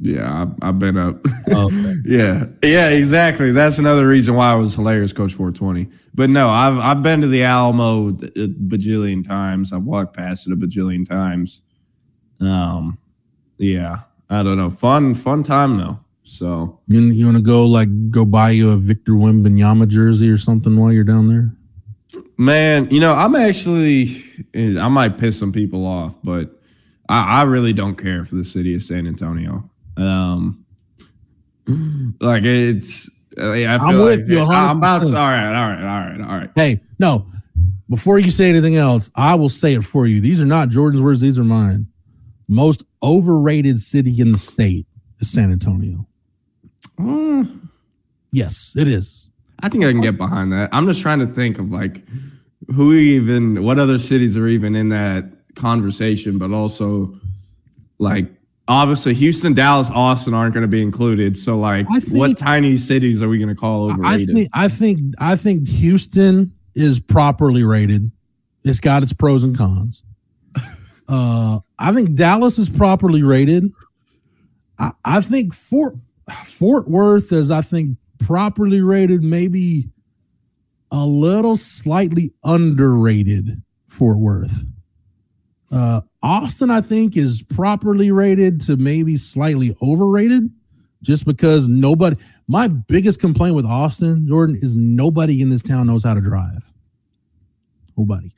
Yeah, 0.00 0.42
I've, 0.42 0.52
I've 0.60 0.78
been 0.78 0.96
up. 0.96 1.24
Oh, 1.50 1.66
okay. 1.66 1.94
yeah, 2.04 2.46
yeah, 2.62 2.88
exactly. 2.88 3.52
That's 3.52 3.78
another 3.78 4.08
reason 4.08 4.34
why 4.34 4.50
I 4.50 4.54
was 4.56 4.74
hilarious, 4.74 5.12
Coach 5.12 5.34
420. 5.34 5.88
But 6.14 6.30
no, 6.30 6.48
I've 6.48 6.78
I've 6.78 7.02
been 7.02 7.20
to 7.20 7.28
the 7.28 7.44
Alamo 7.44 8.08
a 8.08 8.12
bajillion 8.12 9.26
times. 9.26 9.72
I've 9.72 9.84
walked 9.84 10.16
past 10.16 10.46
it 10.46 10.52
a 10.52 10.56
bajillion 10.56 11.08
times. 11.08 11.62
Um, 12.40 12.98
yeah, 13.58 14.00
I 14.28 14.42
don't 14.42 14.56
know. 14.56 14.70
Fun, 14.70 15.14
fun 15.14 15.42
time 15.42 15.78
though. 15.78 16.00
So 16.24 16.80
you 16.88 17.00
you 17.00 17.26
want 17.26 17.36
to 17.36 17.42
go 17.42 17.66
like 17.66 18.10
go 18.10 18.24
buy 18.24 18.50
you 18.50 18.70
a 18.70 18.76
Victor 18.76 19.12
Wembanyama 19.12 19.88
jersey 19.88 20.28
or 20.28 20.38
something 20.38 20.76
while 20.76 20.92
you're 20.92 21.04
down 21.04 21.28
there? 21.28 21.54
Man, 22.36 22.88
you 22.90 23.00
know, 23.00 23.12
I'm 23.12 23.34
actually, 23.34 24.24
I 24.54 24.88
might 24.88 25.18
piss 25.18 25.38
some 25.38 25.52
people 25.52 25.86
off, 25.86 26.14
but 26.22 26.60
I, 27.08 27.40
I 27.40 27.42
really 27.42 27.72
don't 27.72 27.96
care 27.96 28.24
for 28.24 28.36
the 28.36 28.44
city 28.44 28.74
of 28.74 28.82
San 28.82 29.06
Antonio. 29.06 29.70
Um, 29.96 30.64
like 32.20 32.44
it's, 32.44 33.08
I 33.38 33.40
feel 33.42 33.70
I'm 33.70 33.80
like 33.98 34.18
with 34.18 34.28
you 34.30 34.40
I'm 34.40 34.78
about 34.78 35.02
to, 35.02 35.08
all 35.08 35.12
right, 35.12 35.46
all 35.46 35.70
right, 35.70 35.80
all 35.80 36.10
right, 36.10 36.20
all 36.20 36.36
right. 36.38 36.50
Hey, 36.54 36.80
no. 36.98 37.26
Before 37.88 38.18
you 38.18 38.30
say 38.30 38.48
anything 38.48 38.76
else, 38.76 39.10
I 39.14 39.34
will 39.34 39.48
say 39.50 39.74
it 39.74 39.84
for 39.84 40.06
you. 40.06 40.20
These 40.20 40.40
are 40.40 40.46
not 40.46 40.68
Jordan's 40.70 41.02
words, 41.02 41.20
these 41.20 41.38
are 41.38 41.44
mine. 41.44 41.86
Most 42.48 42.82
overrated 43.02 43.80
city 43.80 44.20
in 44.20 44.32
the 44.32 44.38
state 44.38 44.86
is 45.20 45.30
San 45.30 45.52
Antonio. 45.52 46.06
Mm, 46.98 47.68
Yes, 48.32 48.74
it 48.76 48.88
is. 48.88 49.28
I 49.62 49.68
think 49.68 49.84
I 49.84 49.92
can 49.92 50.00
get 50.00 50.18
behind 50.18 50.52
that. 50.52 50.68
I'm 50.72 50.86
just 50.86 51.00
trying 51.00 51.20
to 51.20 51.26
think 51.26 51.58
of 51.58 51.70
like 51.70 52.02
who 52.74 52.92
even, 52.94 53.62
what 53.62 53.78
other 53.78 53.98
cities 53.98 54.36
are 54.36 54.48
even 54.48 54.74
in 54.74 54.88
that 54.88 55.30
conversation, 55.54 56.38
but 56.38 56.50
also 56.50 57.14
like 57.98 58.26
obviously 58.68 59.14
Houston, 59.14 59.54
Dallas, 59.54 59.90
Austin 59.90 60.34
aren't 60.34 60.54
going 60.54 60.62
to 60.62 60.68
be 60.68 60.82
included. 60.82 61.36
So 61.36 61.58
like, 61.58 61.88
think- 61.88 62.08
what 62.08 62.36
tiny 62.36 62.76
cities 62.76 63.22
are 63.22 63.28
we 63.28 63.38
going 63.38 63.48
to 63.48 63.54
call 63.54 63.90
I 63.90 63.94
overrated? 63.94 64.34
think 64.36 64.50
I 64.52 64.68
think 64.68 65.14
I 65.18 65.36
think 65.36 65.68
Houston 65.68 66.52
is 66.74 67.00
properly 67.00 67.62
rated. 67.64 68.10
It's 68.64 68.80
got 68.80 69.02
its 69.02 69.12
pros 69.12 69.44
and 69.44 69.56
cons. 69.56 70.02
Uh, 71.06 71.60
I 71.78 71.92
think 71.92 72.14
Dallas 72.14 72.58
is 72.58 72.70
properly 72.70 73.22
rated. 73.22 73.70
I, 74.78 74.92
I 75.04 75.20
think 75.20 75.52
Fort 75.52 75.96
Fort 76.46 76.88
Worth 76.88 77.30
is 77.30 77.50
I 77.50 77.60
think 77.60 77.98
properly 78.18 78.80
rated, 78.80 79.22
maybe 79.22 79.90
a 80.90 81.04
little 81.04 81.58
slightly 81.58 82.32
underrated. 82.42 83.62
Fort 83.88 84.18
Worth. 84.18 84.64
Uh, 85.70 86.00
Austin, 86.24 86.70
I 86.70 86.80
think, 86.80 87.16
is 87.18 87.42
properly 87.42 88.10
rated 88.10 88.58
to 88.62 88.78
maybe 88.78 89.18
slightly 89.18 89.76
overrated, 89.82 90.50
just 91.02 91.26
because 91.26 91.68
nobody. 91.68 92.16
My 92.48 92.66
biggest 92.66 93.20
complaint 93.20 93.54
with 93.54 93.66
Austin, 93.66 94.26
Jordan, 94.26 94.56
is 94.60 94.74
nobody 94.74 95.42
in 95.42 95.50
this 95.50 95.62
town 95.62 95.86
knows 95.86 96.02
how 96.02 96.14
to 96.14 96.22
drive. 96.22 96.64
Nobody. 97.96 98.32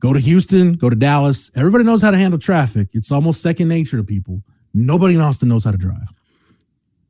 Go 0.00 0.12
to 0.12 0.18
Houston, 0.18 0.72
go 0.72 0.90
to 0.90 0.96
Dallas. 0.96 1.48
Everybody 1.54 1.84
knows 1.84 2.02
how 2.02 2.10
to 2.10 2.18
handle 2.18 2.40
traffic. 2.40 2.88
It's 2.92 3.12
almost 3.12 3.40
second 3.40 3.68
nature 3.68 3.98
to 3.98 4.02
people. 4.04 4.42
Nobody 4.74 5.14
in 5.14 5.20
Austin 5.20 5.48
knows 5.48 5.62
how 5.64 5.70
to 5.70 5.78
drive. 5.78 6.08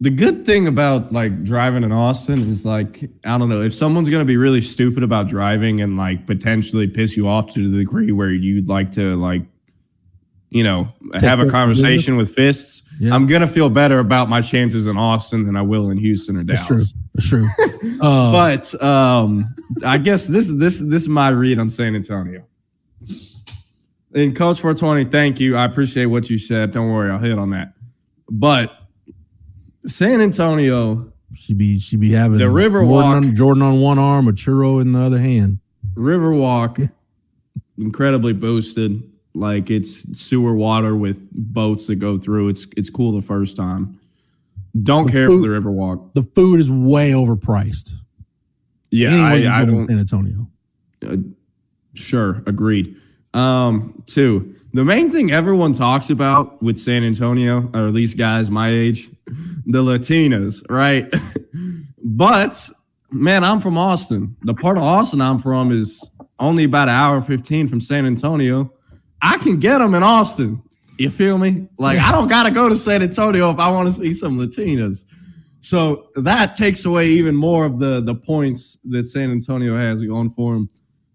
the 0.02 0.10
good 0.10 0.44
thing 0.44 0.66
about 0.66 1.12
like 1.12 1.44
driving 1.44 1.84
in 1.84 1.92
Austin 1.92 2.50
is 2.50 2.66
like, 2.66 3.08
I 3.24 3.38
don't 3.38 3.48
know, 3.48 3.62
if 3.62 3.72
someone's 3.72 4.08
going 4.08 4.20
to 4.20 4.26
be 4.26 4.36
really 4.36 4.60
stupid 4.60 5.04
about 5.04 5.28
driving 5.28 5.80
and 5.80 5.96
like 5.96 6.26
potentially 6.26 6.88
piss 6.88 7.16
you 7.16 7.28
off 7.28 7.54
to 7.54 7.70
the 7.70 7.78
degree 7.78 8.10
where 8.10 8.30
you'd 8.30 8.68
like 8.68 8.90
to 8.92 9.14
like, 9.16 9.42
you 10.52 10.62
know, 10.62 10.86
have 11.14 11.40
a 11.40 11.48
conversation 11.48 12.16
with 12.16 12.34
fists, 12.34 12.82
Yeah. 13.00 13.14
I'm 13.14 13.26
going 13.26 13.40
to 13.40 13.46
feel 13.46 13.70
better 13.70 13.98
about 14.00 14.28
my 14.28 14.42
chances 14.42 14.86
in 14.86 14.98
Austin 14.98 15.44
than 15.46 15.56
I 15.56 15.62
will 15.62 15.88
in 15.90 15.96
Houston 15.96 16.36
or 16.36 16.42
Dallas. 16.42 16.92
That's 17.14 17.28
true. 17.28 17.48
That's 17.48 17.78
true. 17.80 17.98
Uh, 18.02 18.32
but 18.70 18.82
um, 18.82 19.44
I 19.84 19.96
guess 19.96 20.26
this 20.26 20.48
this 20.48 20.78
this 20.78 21.02
is 21.02 21.08
my 21.08 21.30
read 21.30 21.58
on 21.58 21.70
San 21.70 21.94
Antonio. 21.96 22.44
And 24.14 24.36
Coach 24.36 24.60
420, 24.60 25.06
thank 25.06 25.40
you. 25.40 25.56
I 25.56 25.64
appreciate 25.64 26.06
what 26.06 26.28
you 26.28 26.36
said. 26.36 26.70
Don't 26.72 26.90
worry, 26.92 27.10
I'll 27.10 27.18
hit 27.18 27.38
on 27.38 27.50
that. 27.50 27.72
But 28.30 28.76
San 29.86 30.20
Antonio, 30.20 31.10
she 31.34 31.54
be 31.54 31.78
she 31.78 31.96
be 31.96 32.12
having 32.12 32.36
The 32.36 32.50
River 32.50 32.80
Jordan 32.80 32.90
Walk. 32.90 33.04
on, 33.16 33.34
Jordan 33.34 33.62
on 33.62 33.80
one 33.80 33.98
arm, 33.98 34.28
a 34.28 34.32
churro 34.32 34.82
in 34.82 34.92
the 34.92 35.00
other 35.00 35.18
hand. 35.18 35.60
Riverwalk, 35.94 36.90
incredibly 37.78 38.34
boosted. 38.34 39.02
Like 39.34 39.70
it's 39.70 40.18
sewer 40.18 40.54
water 40.54 40.94
with 40.94 41.26
boats 41.32 41.86
that 41.86 41.96
go 41.96 42.18
through. 42.18 42.48
It's 42.48 42.66
it's 42.76 42.90
cool 42.90 43.12
the 43.12 43.26
first 43.26 43.56
time. 43.56 43.98
Don't 44.82 45.06
The 45.06 45.12
care 45.12 45.26
food- 45.28 45.44
for 45.44 45.48
the 45.50 45.60
Riverwalk. 45.60 46.14
The 46.14 46.22
food 46.34 46.60
is 46.60 46.70
way 46.70 47.12
overpriced. 47.12 47.94
Yeah, 48.90 49.10
Anyway, 49.10 49.46
I, 49.46 49.58
I 49.58 49.60
you 49.60 49.66
go 49.66 49.72
in 49.72 49.78
don't. 49.78 49.86
San 49.86 49.98
Antonio. 49.98 50.48
Uh, 51.06 51.16
sure, 51.94 52.42
agreed. 52.46 52.96
Um, 53.34 54.02
two, 54.06 54.54
the 54.74 54.84
main 54.84 55.10
thing 55.10 55.30
everyone 55.32 55.72
talks 55.72 56.10
about 56.10 56.62
with 56.62 56.78
San 56.78 57.02
Antonio, 57.02 57.70
or 57.72 57.88
at 57.88 57.94
least 57.94 58.18
guys 58.18 58.50
my 58.50 58.68
age, 58.68 59.10
the 59.64 59.82
Latinas, 59.82 60.62
right? 60.68 61.10
but 62.04 62.68
man, 63.10 63.44
I'm 63.44 63.60
from 63.60 63.78
Austin. 63.78 64.36
The 64.42 64.54
part 64.54 64.76
of 64.76 64.82
Austin 64.84 65.20
I'm 65.22 65.38
from 65.38 65.72
is 65.72 66.06
only 66.38 66.64
about 66.64 66.88
an 66.88 66.94
hour 66.94 67.16
and 67.16 67.26
15 67.26 67.68
from 67.68 67.80
San 67.80 68.04
Antonio. 68.04 68.72
I 69.22 69.38
can 69.38 69.58
get 69.58 69.78
them 69.78 69.94
in 69.94 70.02
Austin. 70.02 70.62
You 70.98 71.10
feel 71.10 71.38
me? 71.38 71.68
Like 71.78 71.98
I 71.98 72.12
don't 72.12 72.28
gotta 72.28 72.50
go 72.50 72.68
to 72.68 72.76
San 72.76 73.02
Antonio 73.02 73.50
if 73.50 73.58
I 73.58 73.70
want 73.70 73.86
to 73.86 73.92
see 73.92 74.12
some 74.12 74.38
Latinas. 74.38 75.04
So 75.62 76.08
that 76.16 76.56
takes 76.56 76.84
away 76.84 77.08
even 77.08 77.34
more 77.34 77.64
of 77.64 77.78
the 77.78 78.00
the 78.02 78.14
points 78.14 78.76
that 78.84 79.06
San 79.06 79.30
Antonio 79.30 79.76
has 79.76 80.02
going 80.02 80.30
for 80.30 80.54
him. 80.54 80.68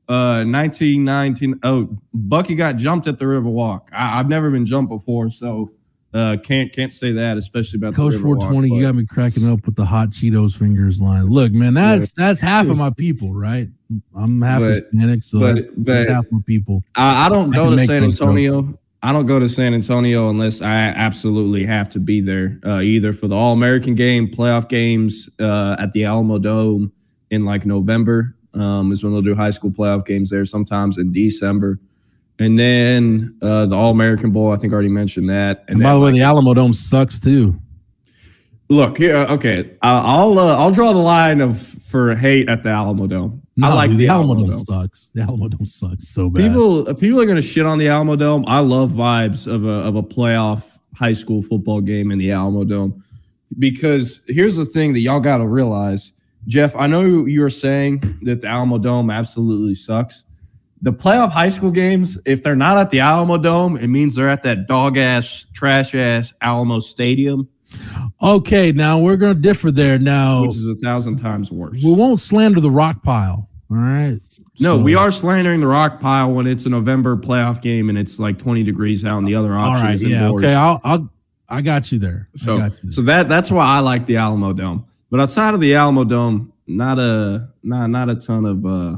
Uh, 0.09 0.45
1919. 0.45 1.59
Oh, 1.63 1.89
Bucky 2.13 2.55
got 2.55 2.77
jumped 2.77 3.07
at 3.07 3.17
the 3.17 3.25
Riverwalk. 3.25 3.89
I, 3.91 4.19
I've 4.19 4.29
never 4.29 4.49
been 4.49 4.65
jumped 4.65 4.89
before, 4.89 5.29
so 5.29 5.69
uh, 6.13 6.37
can't 6.43 6.71
can't 6.73 6.91
say 6.93 7.11
that, 7.11 7.37
especially 7.37 7.77
about 7.77 7.93
Coach 7.93 8.15
420, 8.15 8.69
you 8.75 8.81
got 8.81 8.95
me 8.95 9.05
cracking 9.05 9.49
up 9.49 9.65
with 9.65 9.75
the 9.75 9.85
hot 9.85 10.09
Cheetos 10.09 10.57
fingers 10.57 11.01
line. 11.01 11.25
Look, 11.27 11.51
man, 11.51 11.73
that's 11.73 12.13
that's 12.13 12.41
half 12.41 12.69
of 12.69 12.77
my 12.77 12.89
people, 12.89 13.33
right? 13.33 13.67
I'm 14.15 14.41
half 14.41 14.61
But- 14.61 14.69
Hispanic, 14.69 15.23
so 15.23 15.39
but- 15.39 15.55
that's, 15.55 15.67
that's 15.77 16.09
half 16.09 16.25
my 16.31 16.39
people. 16.45 16.83
I, 16.95 17.25
I 17.25 17.29
don't 17.29 17.53
I 17.55 17.57
go 17.57 17.69
to 17.71 17.77
San 17.77 18.03
those 18.03 18.13
jokes. 18.17 18.21
Antonio. 18.21 18.79
I 19.03 19.13
don't 19.13 19.27
go 19.27 19.37
to 19.37 19.47
San 19.47 19.75
Antonio 19.75 20.29
unless 20.29 20.59
I 20.59 20.73
absolutely 20.75 21.65
have 21.65 21.87
to 21.91 21.99
be 21.99 22.19
there, 22.19 22.59
uh, 22.65 22.79
either 22.79 23.13
for 23.13 23.27
the 23.27 23.35
All 23.35 23.53
American 23.53 23.93
game, 23.93 24.27
playoff 24.27 24.69
games 24.69 25.29
uh, 25.39 25.75
at 25.77 25.91
the 25.91 26.05
Alamo 26.05 26.39
Dome 26.39 26.91
in 27.29 27.45
like 27.45 27.63
November 27.65 28.35
um, 28.55 28.91
is 28.91 29.03
when 29.03 29.13
they'll 29.13 29.21
do 29.21 29.35
high 29.35 29.51
school 29.51 29.69
playoff 29.69 30.05
games 30.05 30.31
there. 30.31 30.45
Sometimes 30.45 30.97
in 30.97 31.11
December, 31.13 31.79
and 32.39 32.59
then 32.59 33.37
uh, 33.41 33.65
the 33.65 33.75
All 33.75 33.91
American 33.91 34.31
Bowl. 34.31 34.51
I 34.51 34.57
think 34.57 34.71
I 34.71 34.75
already 34.75 34.89
mentioned 34.89 35.29
that. 35.29 35.65
And 35.67 35.79
by 35.79 35.89
then, 35.91 35.93
the 35.95 35.99
way, 35.99 36.11
like, 36.11 36.19
the 36.19 36.21
Alamo 36.23 36.53
Dome 36.53 36.73
sucks 36.73 37.19
too. 37.19 37.59
look 38.69 38.97
here. 38.97 39.15
Okay, 39.15 39.71
uh, 39.81 40.01
I'll 40.05 40.37
uh, 40.39 40.57
I'll 40.57 40.71
draw 40.71 40.93
the 40.93 40.99
line 40.99 41.41
of 41.41 41.59
for 41.59 42.15
hate 42.15 42.49
at 42.49 42.63
the 42.63 42.69
Alamo 42.69 43.07
Dome. 43.07 43.41
No, 43.55 43.69
I 43.69 43.73
like 43.73 43.89
dude, 43.89 43.99
the, 43.99 44.07
Alamo, 44.07 44.35
Dome, 44.35 44.49
Dome. 44.51 44.59
sucks. 44.59 45.09
The 45.15 45.21
Alamo 45.21 45.47
Dome 45.47 45.65
sucks 45.65 46.09
so 46.09 46.29
bad. 46.29 46.43
People 46.43 46.87
uh, 46.87 46.93
people 46.93 47.19
are 47.21 47.25
gonna 47.25 47.41
shit 47.41 47.65
on 47.65 47.77
the 47.79 47.87
Alamo 47.87 48.15
Dome. 48.15 48.43
I 48.47 48.59
love 48.59 48.91
vibes 48.91 49.51
of 49.51 49.65
a 49.65 49.69
of 49.69 49.95
a 49.95 50.03
playoff 50.03 50.77
high 50.95 51.13
school 51.13 51.41
football 51.41 51.81
game 51.81 52.11
in 52.11 52.19
the 52.19 52.31
Alamo 52.31 52.63
Dome 52.63 53.03
because 53.59 54.19
here's 54.27 54.55
the 54.57 54.65
thing 54.65 54.93
that 54.93 54.99
y'all 54.99 55.19
got 55.19 55.37
to 55.37 55.47
realize, 55.47 56.11
Jeff. 56.47 56.75
I 56.75 56.85
know 56.87 57.25
you 57.25 57.41
were 57.41 57.49
saying 57.49 58.19
that 58.23 58.41
the 58.41 58.47
Alamo 58.47 58.77
Dome 58.77 59.09
absolutely 59.09 59.73
sucks. 59.75 60.23
The 60.81 60.93
playoff 60.93 61.31
high 61.31 61.49
school 61.49 61.71
games, 61.71 62.19
if 62.25 62.43
they're 62.43 62.55
not 62.55 62.77
at 62.77 62.89
the 62.91 62.99
Alamo 62.99 63.37
Dome, 63.37 63.77
it 63.77 63.87
means 63.87 64.15
they're 64.15 64.29
at 64.29 64.43
that 64.43 64.67
dog 64.67 64.97
ass, 64.97 65.45
trash 65.53 65.95
ass 65.95 66.33
Alamo 66.41 66.79
Stadium, 66.79 67.47
okay, 68.21 68.71
now 68.71 68.99
we're 68.99 69.17
gonna 69.17 69.33
differ 69.33 69.71
there. 69.71 69.99
Now 69.99 70.43
which 70.43 70.55
is 70.55 70.67
a 70.67 70.75
thousand 70.75 71.17
times 71.17 71.51
worse. 71.51 71.81
we 71.83 71.91
won't 71.93 72.19
slander 72.19 72.59
the 72.59 72.71
rock 72.71 73.03
pile. 73.03 73.49
All 73.69 73.77
right. 73.77 74.19
No, 74.59 74.77
So- 74.77 74.83
we 74.83 74.95
are 74.95 75.11
slandering 75.11 75.59
the 75.59 75.67
rock 75.67 75.99
pile 75.99 76.31
when 76.31 76.47
it's 76.47 76.65
a 76.65 76.69
November 76.69 77.15
playoff 77.17 77.61
game 77.61 77.89
and 77.89 77.97
it's 77.97 78.19
like 78.19 78.37
20 78.39 78.63
degrees 78.63 79.05
out 79.05 79.17
and 79.19 79.27
the 79.27 79.35
other 79.35 79.53
All 79.55 79.71
option 79.71 79.85
right. 79.85 79.95
is 79.95 80.03
Yeah. 80.03 80.29
Okay. 80.29 80.53
I'll. 80.53 80.79
I'll. 80.83 81.09
I 81.49 81.61
got 81.61 81.91
you 81.91 81.99
there. 81.99 82.27
So, 82.35 82.55
you 82.55 82.59
there. 82.61 82.91
so 82.91 83.01
that 83.03 83.29
that's 83.29 83.49
why 83.51 83.65
I 83.65 83.79
like 83.79 84.05
the 84.05 84.17
Alamo 84.17 84.53
Dome. 84.53 84.85
But 85.09 85.19
outside 85.21 85.53
of 85.53 85.59
the 85.61 85.75
Alamo 85.75 86.03
Dome, 86.03 86.51
not 86.65 86.99
a 86.99 87.49
not 87.63 87.89
not 87.89 88.09
a 88.09 88.15
ton 88.15 88.45
of 88.45 88.65
uh 88.65 88.97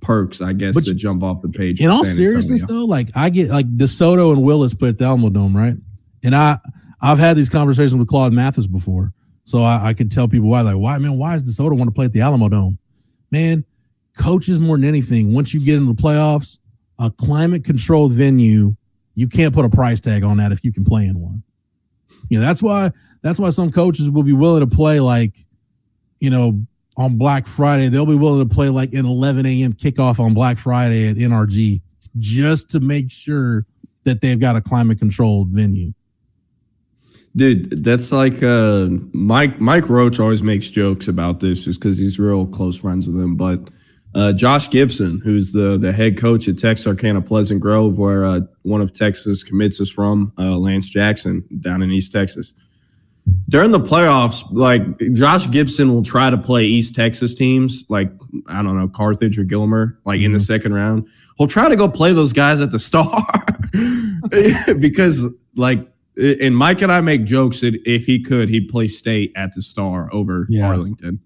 perks, 0.00 0.40
I 0.40 0.52
guess, 0.52 0.74
But 0.74 0.84
to 0.84 0.94
jump 0.94 1.22
off 1.22 1.42
the 1.42 1.48
page. 1.48 1.80
in 1.80 1.90
all 1.90 2.04
seriousness 2.04 2.64
though 2.64 2.84
like 2.84 3.08
i 3.16 3.30
get 3.30 3.50
like 3.50 3.66
desoto 3.76 4.32
and 4.32 4.42
willis 4.42 4.74
put 4.74 4.90
at 4.90 4.98
the 4.98 5.04
alamo 5.04 5.28
dome 5.28 5.56
right? 5.56 5.76
And 6.22 6.34
i 6.34 6.58
i've 7.00 7.18
had 7.18 7.36
these 7.36 7.48
conversations 7.48 7.94
with 7.94 8.08
claude 8.08 8.32
mathis 8.32 8.66
before 8.66 9.12
so 9.44 9.62
i, 9.62 9.88
I 9.88 9.94
could 9.94 10.10
tell 10.10 10.28
people 10.28 10.48
why 10.48 10.60
like 10.60 10.76
why 10.76 10.98
man 10.98 11.18
why 11.18 11.32
does 11.32 11.42
desoto 11.44 11.76
want 11.76 11.88
to 11.88 11.94
play 11.94 12.04
at 12.06 12.12
the 12.12 12.20
alamo 12.20 12.48
dome 12.48 12.78
man 13.30 13.64
coaches 14.16 14.58
more 14.58 14.76
than 14.76 14.84
anything. 14.84 15.32
Once 15.32 15.54
you 15.54 15.60
get 15.60 15.76
into 15.76 15.92
the 15.94 16.02
playoffs 16.02 16.58
a 16.98 17.10
climate 17.10 17.64
controlled 17.64 18.12
venue 18.12 18.74
you 19.14 19.28
can't 19.28 19.54
put 19.54 19.64
a 19.64 19.68
price 19.70 20.00
tag 20.00 20.22
on 20.22 20.36
that 20.36 20.52
if 20.52 20.64
you 20.64 20.72
can 20.72 20.84
play 20.84 21.06
in 21.06 21.18
one. 21.18 21.42
You 22.28 22.38
know 22.38 22.44
that's 22.44 22.62
why 22.62 22.92
that's 23.22 23.38
why 23.38 23.50
some 23.50 23.72
coaches 23.72 24.10
will 24.10 24.22
be 24.22 24.32
willing 24.32 24.60
to 24.60 24.66
play 24.76 25.00
like 25.00 25.34
you 26.20 26.30
know 26.30 26.60
on 26.98 27.16
Black 27.16 27.46
Friday, 27.46 27.88
they'll 27.88 28.04
be 28.04 28.14
willing 28.16 28.46
to 28.46 28.54
play 28.54 28.68
like 28.68 28.92
an 28.92 29.06
11 29.06 29.46
a.m. 29.46 29.72
kickoff 29.72 30.18
on 30.20 30.34
Black 30.34 30.58
Friday 30.58 31.08
at 31.08 31.16
NRG 31.16 31.80
just 32.18 32.68
to 32.70 32.80
make 32.80 33.10
sure 33.10 33.64
that 34.04 34.20
they've 34.20 34.40
got 34.40 34.56
a 34.56 34.60
climate 34.60 34.98
controlled 34.98 35.48
venue. 35.48 35.92
dude, 37.36 37.84
that's 37.84 38.10
like 38.10 38.42
uh 38.42 38.88
Mike 39.12 39.60
Mike 39.60 39.88
Roach 39.88 40.18
always 40.18 40.42
makes 40.42 40.68
jokes 40.70 41.08
about 41.08 41.40
this 41.40 41.62
just 41.64 41.80
because 41.80 41.96
he's 41.96 42.18
real 42.18 42.46
close 42.46 42.76
friends 42.76 43.06
with 43.06 43.20
him. 43.20 43.36
But 43.36 43.70
Uh, 44.14 44.32
Josh 44.32 44.70
Gibson, 44.70 45.20
who's 45.20 45.52
the 45.52 45.78
the 45.78 45.92
head 45.92 46.16
coach 46.16 46.48
at 46.48 46.58
Texarkana 46.58 47.20
Pleasant 47.20 47.60
Grove, 47.60 47.98
where 47.98 48.24
uh, 48.24 48.40
one 48.62 48.80
of 48.80 48.92
Texas 48.92 49.44
commits 49.44 49.78
is 49.80 49.90
from, 49.90 50.32
uh, 50.38 50.56
Lance 50.56 50.88
Jackson, 50.88 51.44
down 51.60 51.82
in 51.82 51.90
East 51.90 52.10
Texas. 52.10 52.54
During 53.48 53.70
the 53.70 53.80
playoffs, 53.80 54.44
like 54.52 54.82
Josh 55.14 55.50
Gibson 55.50 55.92
will 55.92 56.02
try 56.02 56.28
to 56.28 56.36
play 56.36 56.64
East 56.66 56.94
Texas 56.94 57.34
teams, 57.34 57.84
like 57.88 58.10
I 58.46 58.62
don't 58.62 58.76
know 58.78 58.88
Carthage 58.88 59.38
or 59.38 59.44
Gilmer, 59.44 59.98
like 60.04 60.20
in 60.20 60.32
the 60.32 60.40
second 60.40 60.74
round. 60.74 61.08
He'll 61.38 61.46
try 61.48 61.68
to 61.68 61.76
go 61.76 61.88
play 61.88 62.12
those 62.12 62.32
guys 62.34 62.60
at 62.60 62.70
the 62.70 62.78
Star 62.78 63.24
because, 64.78 65.24
like, 65.56 65.86
and 66.16 66.56
Mike 66.56 66.82
and 66.82 66.92
I 66.92 67.00
make 67.00 67.24
jokes 67.24 67.60
that 67.60 67.74
if 67.86 68.04
he 68.04 68.20
could, 68.20 68.48
he'd 68.48 68.68
play 68.68 68.88
State 68.88 69.32
at 69.36 69.52
the 69.54 69.62
Star 69.62 70.12
over 70.12 70.46
Yeah. 70.50 70.66
Arlington. 70.66 71.20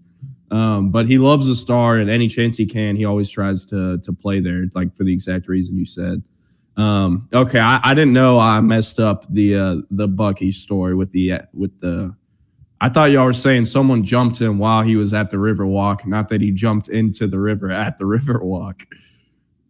Um, 0.51 0.91
but 0.91 1.07
he 1.07 1.17
loves 1.17 1.47
the 1.47 1.55
Star, 1.55 1.97
and 1.97 2.09
any 2.11 2.27
chance 2.27 2.57
he 2.57 2.65
can, 2.67 2.95
he 2.95 3.05
always 3.05 3.29
tries 3.29 3.65
to 3.65 3.97
to 3.99 4.13
play 4.13 4.39
there, 4.39 4.65
like 4.75 4.95
for 4.95 5.03
the 5.03 5.11
exact 5.11 5.47
reason 5.47 5.75
you 5.75 5.85
said. 5.85 6.23
Um, 6.75 7.27
okay, 7.33 7.59
I, 7.59 7.79
I 7.83 7.93
didn't 7.93 8.13
know 8.13 8.39
I 8.39 8.59
messed 8.61 8.99
up 8.99 9.25
the 9.29 9.55
uh, 9.55 9.75
the 9.91 10.07
Bucky 10.07 10.51
story 10.51 10.95
with 10.95 11.11
the 11.11 11.41
with 11.53 11.79
the. 11.79 12.15
I 12.81 12.89
thought 12.89 13.11
y'all 13.11 13.25
were 13.25 13.33
saying 13.33 13.65
someone 13.65 14.03
jumped 14.03 14.41
him 14.41 14.57
while 14.57 14.81
he 14.81 14.97
was 14.97 15.13
at 15.13 15.29
the 15.29 15.37
Riverwalk, 15.37 16.05
not 16.05 16.27
that 16.29 16.41
he 16.41 16.51
jumped 16.51 16.89
into 16.89 17.27
the 17.27 17.39
river 17.39 17.71
at 17.71 17.97
the 17.97 18.03
Riverwalk. 18.05 18.85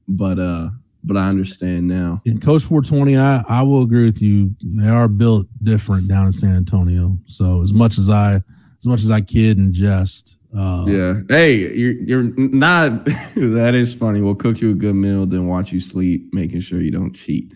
But 0.07 0.39
uh, 0.39 0.69
but 1.03 1.17
I 1.17 1.27
understand 1.27 1.87
now. 1.87 2.21
In 2.25 2.39
Coach 2.39 2.63
420, 2.63 3.17
I, 3.17 3.43
I 3.47 3.61
will 3.63 3.83
agree 3.83 4.05
with 4.05 4.21
you. 4.21 4.55
They 4.63 4.87
are 4.87 5.07
built 5.07 5.47
different 5.61 6.07
down 6.07 6.27
in 6.27 6.31
San 6.31 6.55
Antonio. 6.55 7.17
So 7.27 7.61
as 7.61 7.73
much 7.73 7.97
as 7.97 8.09
I 8.09 8.35
as 8.35 8.87
much 8.87 9.01
as 9.01 9.11
I 9.11 9.21
kid 9.21 9.57
and 9.57 9.73
jest, 9.73 10.37
uh, 10.55 10.85
Yeah. 10.87 11.21
Hey, 11.29 11.73
you're 11.75 11.93
you're 11.93 12.23
not. 12.37 13.05
that 13.35 13.73
is 13.75 13.93
funny. 13.93 14.21
We'll 14.21 14.35
cook 14.35 14.61
you 14.61 14.71
a 14.71 14.75
good 14.75 14.95
meal, 14.95 15.25
then 15.25 15.47
watch 15.47 15.71
you 15.71 15.79
sleep, 15.79 16.33
making 16.33 16.59
sure 16.61 16.81
you 16.81 16.91
don't 16.91 17.13
cheat. 17.13 17.53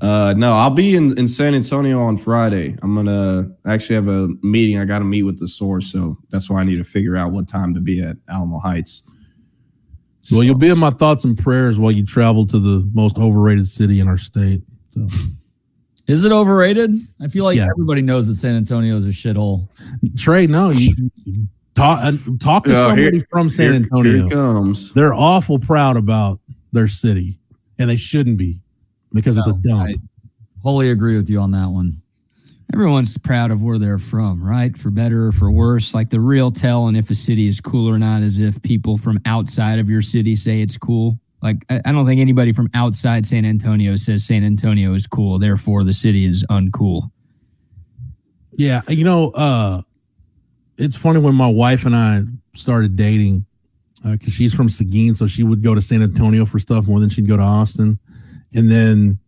Uh, 0.00 0.32
no, 0.34 0.54
I'll 0.54 0.70
be 0.70 0.96
in, 0.96 1.16
in 1.18 1.28
San 1.28 1.54
Antonio 1.54 2.00
on 2.02 2.16
Friday. 2.16 2.74
I'm 2.82 2.94
gonna 2.94 3.50
actually 3.66 3.96
have 3.96 4.08
a 4.08 4.28
meeting. 4.42 4.78
I 4.78 4.86
got 4.86 5.00
to 5.00 5.04
meet 5.04 5.24
with 5.24 5.38
the 5.38 5.46
source, 5.46 5.92
so 5.92 6.16
that's 6.30 6.48
why 6.48 6.60
I 6.60 6.64
need 6.64 6.76
to 6.78 6.84
figure 6.84 7.16
out 7.16 7.32
what 7.32 7.46
time 7.46 7.74
to 7.74 7.80
be 7.80 8.00
at 8.02 8.16
Alamo 8.28 8.58
Heights. 8.60 9.02
Well, 10.30 10.42
you'll 10.42 10.54
be 10.56 10.68
in 10.70 10.78
my 10.78 10.90
thoughts 10.90 11.24
and 11.24 11.36
prayers 11.36 11.78
while 11.78 11.90
you 11.92 12.04
travel 12.06 12.46
to 12.46 12.58
the 12.58 12.88
most 12.94 13.18
overrated 13.18 13.66
city 13.68 14.00
in 14.00 14.08
our 14.08 14.16
state. 14.18 14.62
So, 14.94 15.06
Is 16.06 16.24
it 16.24 16.32
overrated? 16.32 16.92
I 17.20 17.28
feel 17.28 17.44
like 17.44 17.56
Yeah. 17.56 17.68
everybody 17.70 18.00
knows 18.00 18.26
that 18.28 18.36
San 18.36 18.54
Antonio 18.56 18.96
is 18.96 19.06
a 19.06 19.10
shithole. 19.10 19.68
Trey, 20.16 20.46
no, 20.46 20.70
you 20.70 20.94
you 21.24 21.46
talk 21.80 21.98
uh, 22.04 22.12
talk 22.38 22.64
to 22.64 22.70
Oh, 22.70 22.74
somebody 22.88 23.02
here- 23.18 23.26
from 23.30 23.48
San 23.48 23.72
Here- 23.72 23.82
Antonio. 23.82 24.12
Here 24.12 24.28
comes. 24.28 24.92
They're 24.92 25.14
awful 25.14 25.58
proud 25.58 25.96
about 25.96 26.40
their 26.72 26.88
city, 26.88 27.38
and 27.78 27.88
they 27.90 27.96
shouldn't 27.96 28.36
be 28.38 28.60
because 29.12 29.36
it's 29.38 29.48
a 29.48 29.52
dump. 29.54 29.88
I 29.90 29.94
wholly 30.62 30.90
agree 30.90 31.16
with 31.16 31.28
you 31.30 31.40
on 31.40 31.50
that 31.52 31.68
one. 31.68 32.00
Everyone's 32.72 33.18
proud 33.18 33.50
of 33.50 33.62
where 33.62 33.78
they're 33.80 33.98
from, 33.98 34.40
right? 34.40 34.76
For 34.78 34.90
better 34.90 35.26
or 35.26 35.32
for 35.32 35.50
worse. 35.50 35.92
Like 35.92 36.10
the 36.10 36.20
real 36.20 36.52
tell 36.52 36.84
on 36.84 36.94
if 36.94 37.10
a 37.10 37.16
city 37.16 37.48
is 37.48 37.60
cool 37.60 37.88
or 37.88 37.98
not 37.98 38.22
is 38.22 38.38
if 38.38 38.62
people 38.62 38.96
from 38.96 39.18
outside 39.26 39.80
of 39.80 39.90
your 39.90 40.02
city 40.02 40.36
say 40.36 40.60
it's 40.62 40.76
cool. 40.76 41.18
Like 41.42 41.64
I, 41.68 41.80
I 41.86 41.90
don't 41.90 42.06
think 42.06 42.20
anybody 42.20 42.52
from 42.52 42.68
outside 42.74 43.26
San 43.26 43.44
Antonio 43.44 43.96
says 43.96 44.24
San 44.24 44.44
Antonio 44.44 44.94
is 44.94 45.06
cool, 45.08 45.38
therefore 45.40 45.82
the 45.82 45.92
city 45.92 46.24
is 46.26 46.44
uncool. 46.48 47.10
Yeah, 48.52 48.82
you 48.88 49.04
know, 49.04 49.30
uh, 49.30 49.82
it's 50.80 50.96
funny 50.96 51.20
when 51.20 51.34
my 51.34 51.48
wife 51.48 51.84
and 51.84 51.94
I 51.94 52.22
started 52.54 52.96
dating 52.96 53.44
uh, 54.04 54.12
because 54.12 54.32
she's 54.32 54.54
from 54.54 54.68
Seguin, 54.68 55.14
so 55.14 55.26
she 55.26 55.42
would 55.42 55.62
go 55.62 55.74
to 55.74 55.82
San 55.82 56.02
Antonio 56.02 56.46
for 56.46 56.58
stuff 56.58 56.86
more 56.86 57.00
than 57.00 57.10
she'd 57.10 57.28
go 57.28 57.36
to 57.36 57.42
Austin, 57.42 57.98
and 58.54 58.70
then 58.70 59.18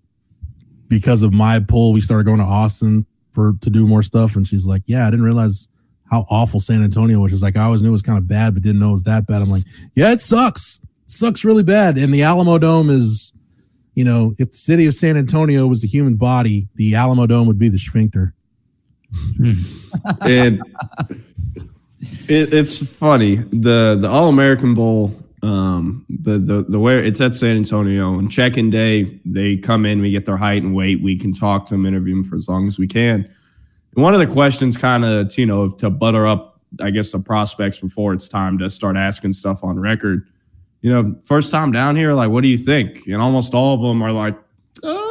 because 0.88 1.22
of 1.22 1.32
my 1.32 1.60
pull, 1.60 1.92
we 1.92 2.00
started 2.00 2.24
going 2.24 2.38
to 2.38 2.44
Austin 2.44 3.06
for 3.32 3.54
to 3.60 3.70
do 3.70 3.86
more 3.86 4.02
stuff. 4.02 4.36
And 4.36 4.46
she's 4.46 4.64
like, 4.64 4.82
"Yeah, 4.86 5.06
I 5.06 5.10
didn't 5.10 5.24
realize 5.24 5.68
how 6.10 6.26
awful 6.30 6.60
San 6.60 6.82
Antonio 6.82 7.18
was." 7.20 7.30
She's 7.30 7.42
like, 7.42 7.56
"I 7.56 7.64
always 7.64 7.82
knew 7.82 7.88
it 7.88 7.92
was 7.92 8.02
kind 8.02 8.18
of 8.18 8.26
bad, 8.26 8.54
but 8.54 8.62
didn't 8.62 8.80
know 8.80 8.90
it 8.90 8.92
was 8.92 9.04
that 9.04 9.26
bad." 9.26 9.42
I'm 9.42 9.50
like, 9.50 9.64
"Yeah, 9.94 10.12
it 10.12 10.20
sucks. 10.20 10.80
sucks 11.06 11.44
really 11.44 11.62
bad." 11.62 11.98
And 11.98 12.12
the 12.12 12.22
Alamo 12.22 12.58
Dome 12.58 12.88
is, 12.90 13.32
you 13.94 14.04
know, 14.04 14.34
if 14.38 14.52
the 14.52 14.58
city 14.58 14.86
of 14.86 14.94
San 14.94 15.16
Antonio 15.16 15.66
was 15.66 15.82
the 15.82 15.88
human 15.88 16.16
body, 16.16 16.68
the 16.76 16.94
Alamo 16.94 17.26
Dome 17.26 17.46
would 17.46 17.58
be 17.58 17.68
the 17.68 17.78
sphincter. 17.78 18.34
Hmm. 19.36 19.52
and 20.22 20.60
it, 22.28 22.52
it's 22.52 22.84
funny 22.84 23.36
the 23.36 23.96
the 24.00 24.08
All 24.08 24.28
American 24.28 24.74
Bowl. 24.74 25.14
Um, 25.42 26.06
the 26.08 26.38
the 26.38 26.62
the 26.68 26.78
where 26.78 27.00
it's 27.00 27.20
at 27.20 27.34
San 27.34 27.56
Antonio 27.56 28.18
and 28.18 28.30
check-in 28.30 28.70
day, 28.70 29.18
they 29.24 29.56
come 29.56 29.84
in, 29.84 30.00
we 30.00 30.12
get 30.12 30.24
their 30.24 30.36
height 30.36 30.62
and 30.62 30.72
weight, 30.72 31.02
we 31.02 31.18
can 31.18 31.34
talk 31.34 31.66
to 31.66 31.74
them, 31.74 31.84
interview 31.84 32.14
them 32.14 32.24
for 32.24 32.36
as 32.36 32.48
long 32.48 32.68
as 32.68 32.78
we 32.78 32.86
can. 32.86 33.28
And 33.94 34.02
one 34.04 34.14
of 34.14 34.20
the 34.20 34.26
questions, 34.28 34.76
kind 34.76 35.04
of, 35.04 35.36
you 35.36 35.46
know, 35.46 35.68
to 35.68 35.90
butter 35.90 36.28
up, 36.28 36.60
I 36.80 36.90
guess, 36.90 37.10
the 37.10 37.18
prospects 37.18 37.78
before 37.78 38.14
it's 38.14 38.28
time 38.28 38.56
to 38.58 38.70
start 38.70 38.96
asking 38.96 39.32
stuff 39.32 39.64
on 39.64 39.80
record. 39.80 40.28
You 40.80 40.92
know, 40.92 41.16
first 41.24 41.50
time 41.50 41.72
down 41.72 41.96
here, 41.96 42.12
like, 42.12 42.30
what 42.30 42.42
do 42.42 42.48
you 42.48 42.58
think? 42.58 43.06
And 43.06 43.16
almost 43.16 43.52
all 43.52 43.74
of 43.74 43.80
them 43.80 44.00
are 44.00 44.12
like, 44.12 44.38
"Uh." 44.84 45.02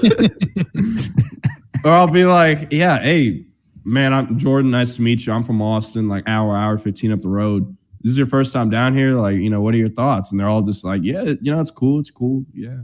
or 1.84 1.90
I'll 1.90 2.08
be 2.08 2.24
like, 2.24 2.68
yeah, 2.72 2.98
hey, 3.00 3.44
man, 3.84 4.12
I'm 4.12 4.38
Jordan. 4.38 4.70
Nice 4.70 4.96
to 4.96 5.02
meet 5.02 5.26
you. 5.26 5.32
I'm 5.32 5.44
from 5.44 5.62
Austin, 5.62 6.08
like 6.08 6.28
hour, 6.28 6.56
hour 6.56 6.78
15 6.78 7.12
up 7.12 7.20
the 7.20 7.28
road. 7.28 7.76
This 8.02 8.12
is 8.12 8.18
your 8.18 8.26
first 8.26 8.52
time 8.52 8.70
down 8.70 8.96
here. 8.96 9.12
Like, 9.12 9.36
you 9.36 9.50
know, 9.50 9.60
what 9.60 9.74
are 9.74 9.78
your 9.78 9.90
thoughts? 9.90 10.30
And 10.30 10.40
they're 10.40 10.48
all 10.48 10.62
just 10.62 10.84
like, 10.84 11.02
yeah, 11.02 11.22
you 11.40 11.52
know, 11.52 11.60
it's 11.60 11.70
cool. 11.70 12.00
It's 12.00 12.10
cool. 12.10 12.44
Yeah. 12.54 12.78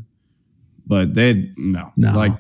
But 0.87 1.15
they, 1.15 1.51
no. 1.57 1.93
No. 1.97 2.15
Like, 2.15 2.33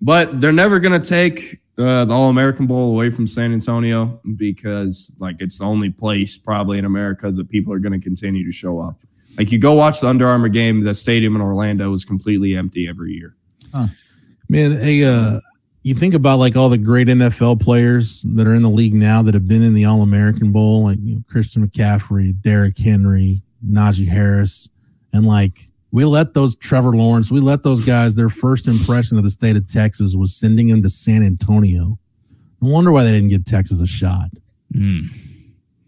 but 0.00 0.40
they're 0.40 0.52
never 0.52 0.80
going 0.80 1.00
to 1.00 1.08
take 1.08 1.60
uh, 1.78 2.04
the 2.04 2.12
All 2.12 2.28
American 2.28 2.66
Bowl 2.66 2.90
away 2.90 3.08
from 3.08 3.26
San 3.26 3.52
Antonio 3.52 4.20
because, 4.36 5.14
like, 5.20 5.36
it's 5.38 5.58
the 5.58 5.64
only 5.64 5.90
place 5.90 6.36
probably 6.36 6.78
in 6.78 6.84
America 6.84 7.30
that 7.30 7.48
people 7.48 7.72
are 7.72 7.78
going 7.78 7.98
to 7.98 8.04
continue 8.04 8.44
to 8.44 8.52
show 8.52 8.80
up. 8.80 8.96
Like, 9.38 9.52
you 9.52 9.58
go 9.58 9.72
watch 9.72 10.00
the 10.00 10.08
Under 10.08 10.26
Armour 10.26 10.48
game, 10.48 10.82
the 10.82 10.94
stadium 10.94 11.36
in 11.36 11.40
Orlando 11.40 11.92
is 11.92 12.04
completely 12.04 12.56
empty 12.56 12.88
every 12.88 13.12
year. 13.12 13.36
Man, 14.48 14.78
a 14.82 15.04
uh, 15.04 15.40
you 15.82 15.94
think 15.94 16.14
about 16.14 16.38
like 16.38 16.56
all 16.56 16.68
the 16.68 16.78
great 16.78 17.08
NFL 17.08 17.60
players 17.60 18.22
that 18.34 18.46
are 18.46 18.54
in 18.54 18.62
the 18.62 18.70
league 18.70 18.94
now 18.94 19.22
that 19.22 19.34
have 19.34 19.48
been 19.48 19.62
in 19.62 19.74
the 19.74 19.84
All 19.84 20.02
American 20.02 20.52
Bowl, 20.52 20.84
like 20.84 20.98
you 21.02 21.16
know, 21.16 21.22
Christian 21.28 21.66
McCaffrey, 21.66 22.40
Derrick 22.40 22.78
Henry, 22.78 23.42
Najee 23.68 24.06
Harris, 24.08 24.68
and 25.12 25.26
like 25.26 25.70
we 25.90 26.04
let 26.04 26.34
those 26.34 26.54
Trevor 26.56 26.96
Lawrence, 26.96 27.30
we 27.30 27.40
let 27.40 27.62
those 27.64 27.80
guys. 27.80 28.14
Their 28.14 28.28
first 28.30 28.66
impression 28.68 29.18
of 29.18 29.24
the 29.24 29.30
state 29.30 29.56
of 29.56 29.66
Texas 29.66 30.14
was 30.14 30.34
sending 30.34 30.68
them 30.68 30.82
to 30.82 30.88
San 30.90 31.22
Antonio. 31.22 31.98
No 32.60 32.70
wonder 32.70 32.92
why 32.92 33.02
they 33.04 33.10
didn't 33.12 33.28
give 33.28 33.44
Texas 33.44 33.80
a 33.80 33.86
shot. 33.86 34.28
Mm. 34.74 35.08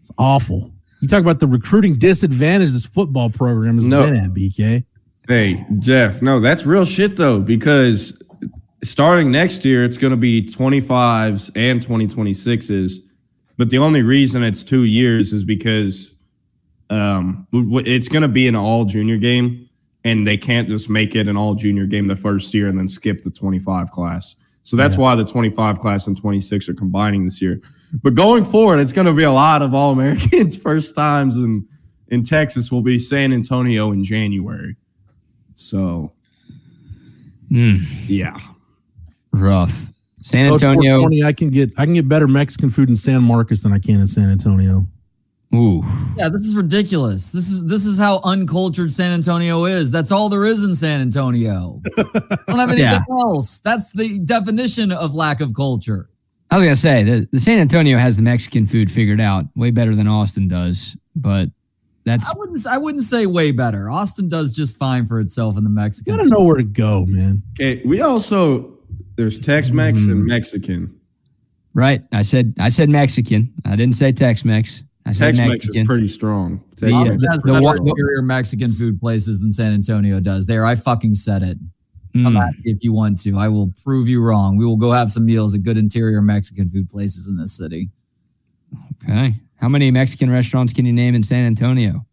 It's 0.01 0.11
awful. 0.17 0.71
You 1.01 1.07
talk 1.07 1.21
about 1.21 1.39
the 1.39 1.47
recruiting 1.47 1.97
disadvantage 1.97 2.71
this 2.71 2.85
football 2.85 3.29
program 3.29 3.75
has 3.75 3.87
No. 3.87 4.03
been 4.03 4.15
at, 4.17 4.33
BK. 4.33 4.83
Hey, 5.27 5.65
Jeff, 5.79 6.21
no, 6.21 6.39
that's 6.39 6.65
real 6.65 6.85
shit 6.85 7.15
though, 7.17 7.39
because 7.39 8.11
starting 8.85 9.31
next 9.31 9.65
year, 9.65 9.83
it's 9.83 9.97
going 9.97 10.11
to 10.11 10.17
be 10.17 10.41
25s 10.43 11.51
and 11.55 11.81
2026s. 11.85 12.93
But 13.57 13.69
the 13.69 13.77
only 13.77 14.01
reason 14.01 14.43
it's 14.43 14.63
two 14.63 14.83
years 14.83 15.31
is 15.33 15.43
because 15.43 16.15
um, 16.89 17.47
it's 17.51 18.07
going 18.07 18.21
to 18.21 18.27
be 18.27 18.47
an 18.47 18.55
all 18.55 18.85
junior 18.85 19.17
game, 19.17 19.69
and 20.03 20.27
they 20.27 20.37
can't 20.37 20.67
just 20.67 20.89
make 20.89 21.15
it 21.15 21.27
an 21.27 21.37
all 21.37 21.55
junior 21.55 21.85
game 21.85 22.07
the 22.07 22.15
first 22.15 22.53
year 22.53 22.67
and 22.67 22.77
then 22.77 22.87
skip 22.87 23.23
the 23.23 23.29
25 23.31 23.91
class. 23.91 24.35
So 24.63 24.75
that's 24.75 24.95
Yeah. 24.95 25.01
why 25.01 25.15
the 25.15 25.23
25 25.25 25.79
class 25.79 26.07
and 26.07 26.17
26 26.17 26.67
are 26.69 26.73
combining 26.73 27.23
this 27.23 27.41
year. 27.41 27.61
But 28.03 28.15
going 28.15 28.43
forward, 28.43 28.79
it's 28.79 28.91
going 28.91 29.07
to 29.07 29.13
be 29.13 29.23
a 29.23 29.31
lot 29.31 29.61
of 29.61 29.73
All 29.73 29.91
Americans 29.91 30.55
first 30.61 30.95
times 30.95 31.37
in 31.37 31.67
in 32.09 32.21
Texas 32.23 32.71
will 32.71 32.81
be 32.83 32.99
San 32.99 33.33
Antonio 33.33 33.91
in 33.91 34.03
January. 34.03 34.75
So 35.55 36.11
Mm. 37.51 37.79
yeah, 38.07 38.37
Rough. 39.41 39.73
San 40.21 40.51
Antonio. 40.53 40.99
420, 41.01 41.23
I 41.23 41.33
can 41.33 41.49
get 41.51 41.71
I 41.77 41.85
can 41.85 41.93
get 41.93 42.07
better 42.09 42.27
Mexican 42.27 42.69
food 42.69 42.89
in 42.89 42.95
San 42.95 43.21
Marcos 43.23 43.61
than 43.61 43.71
I 43.73 43.79
can 43.79 43.99
in 43.99 44.07
San 44.07 44.29
Antonio. 44.29 44.87
Ooh. 45.53 45.83
Yeah, 46.17 46.27
this 46.29 46.41
is 46.41 46.55
ridiculous. 46.55 47.31
This 47.31 47.49
is 47.49 47.63
this 47.65 47.85
is 47.85 47.99
how 47.99 48.19
uncultured 48.23 48.91
San 48.91 49.11
Antonio 49.11 49.65
is. 49.65 49.91
That's 49.91 50.11
all 50.11 50.27
there 50.29 50.45
is 50.45 50.63
in 50.63 50.73
San 50.73 50.99
Antonio. 51.01 51.81
Don't 51.95 52.59
have 52.59 52.69
anything 52.71 52.79
Yeah. 52.91 52.99
else. 53.09 53.59
That's 53.59 53.91
the 53.91 54.19
definition 54.19 54.91
of 54.91 55.13
lack 55.13 55.41
of 55.41 55.53
culture. 55.53 56.09
I 56.51 56.57
was 56.57 56.65
gonna 56.65 56.75
say 56.75 57.03
the, 57.03 57.27
the 57.31 57.39
San 57.39 57.59
Antonio 57.59 57.97
has 57.97 58.15
the 58.15 58.21
Mexican 58.23 58.65
food 58.67 58.91
figured 58.91 59.21
out 59.21 59.45
way 59.55 59.71
better 59.71 59.95
than 59.95 60.07
Austin 60.07 60.47
does, 60.47 60.97
but 61.15 61.49
that's 62.03 62.27
I 62.27 62.33
wouldn't 62.35 62.65
I 62.67 62.77
wouldn't 62.77 63.03
say 63.03 63.25
way 63.27 63.51
better. 63.51 63.89
Austin 63.91 64.27
does 64.27 64.51
just 64.51 64.77
fine 64.77 65.05
for 65.05 65.19
itself 65.19 65.55
in 65.57 65.63
the 65.63 65.69
You 65.69 65.75
Mexican. 65.75 66.15
gotta 66.17 66.27
know 66.29 66.41
where 66.43 66.55
to 66.57 66.63
go, 66.63 67.05
man. 67.07 67.43
okay. 67.59 67.81
We 67.85 68.01
also 68.01 68.74
there's 69.15 69.39
Tex-Mex 69.39 69.99
and 70.05 70.25
Mexican. 70.25 70.99
right. 71.73 72.01
I 72.11 72.21
said 72.21 72.53
I 72.59 72.69
said 72.69 72.89
Mexican. 72.89 73.53
I 73.65 73.75
didn't 73.75 73.95
say 73.95 74.11
Tex-Mex. 74.11 74.83
I 75.07 75.11
said 75.11 75.35
Tex-Mex 75.35 75.49
Mexican. 75.51 75.81
is 75.81 75.87
pretty 75.87 76.07
strong. 76.07 76.63
The, 76.77 76.89
Tex-Mex 76.89 76.99
uh, 76.99 77.03
the- 77.03 77.17
pretty 77.17 77.41
the 77.45 77.51
That's 77.53 77.63
what- 77.63 77.77
superior 77.77 78.21
Mexican 78.21 78.73
food 78.73 78.99
places 78.99 79.39
than 79.39 79.51
San 79.51 79.73
Antonio 79.73 80.19
does. 80.19 80.45
There, 80.45 80.65
I 80.65 80.75
fucking 80.75 81.15
said 81.15 81.43
it. 81.43 81.57
Come 82.13 82.35
Mm. 82.35 82.47
at 82.47 82.53
if 82.63 82.81
you 82.83 82.93
want 82.93 83.19
to. 83.23 83.37
I 83.37 83.49
will 83.49 83.73
prove 83.83 84.07
you 84.07 84.21
wrong. 84.23 84.55
We 84.57 84.65
will 84.65 84.77
go 84.77 84.91
have 84.93 85.11
some 85.11 85.25
meals 85.25 85.53
at 85.53 85.63
good 85.63 85.77
interior 85.77 86.21
Mexican 86.21 86.69
food 86.69 86.87
places 86.89 87.27
in 87.27 87.35
this 87.37 87.55
city. 87.57 87.89
Okay. 89.03 89.35
How 89.57 89.67
many 89.67 89.91
Mexican 89.91 90.29
restaurants 90.29 90.71
can 90.73 90.85
you 90.85 90.93
name 90.93 91.13
in 91.13 91.23
San 91.23 91.45
Antonio? 91.45 92.05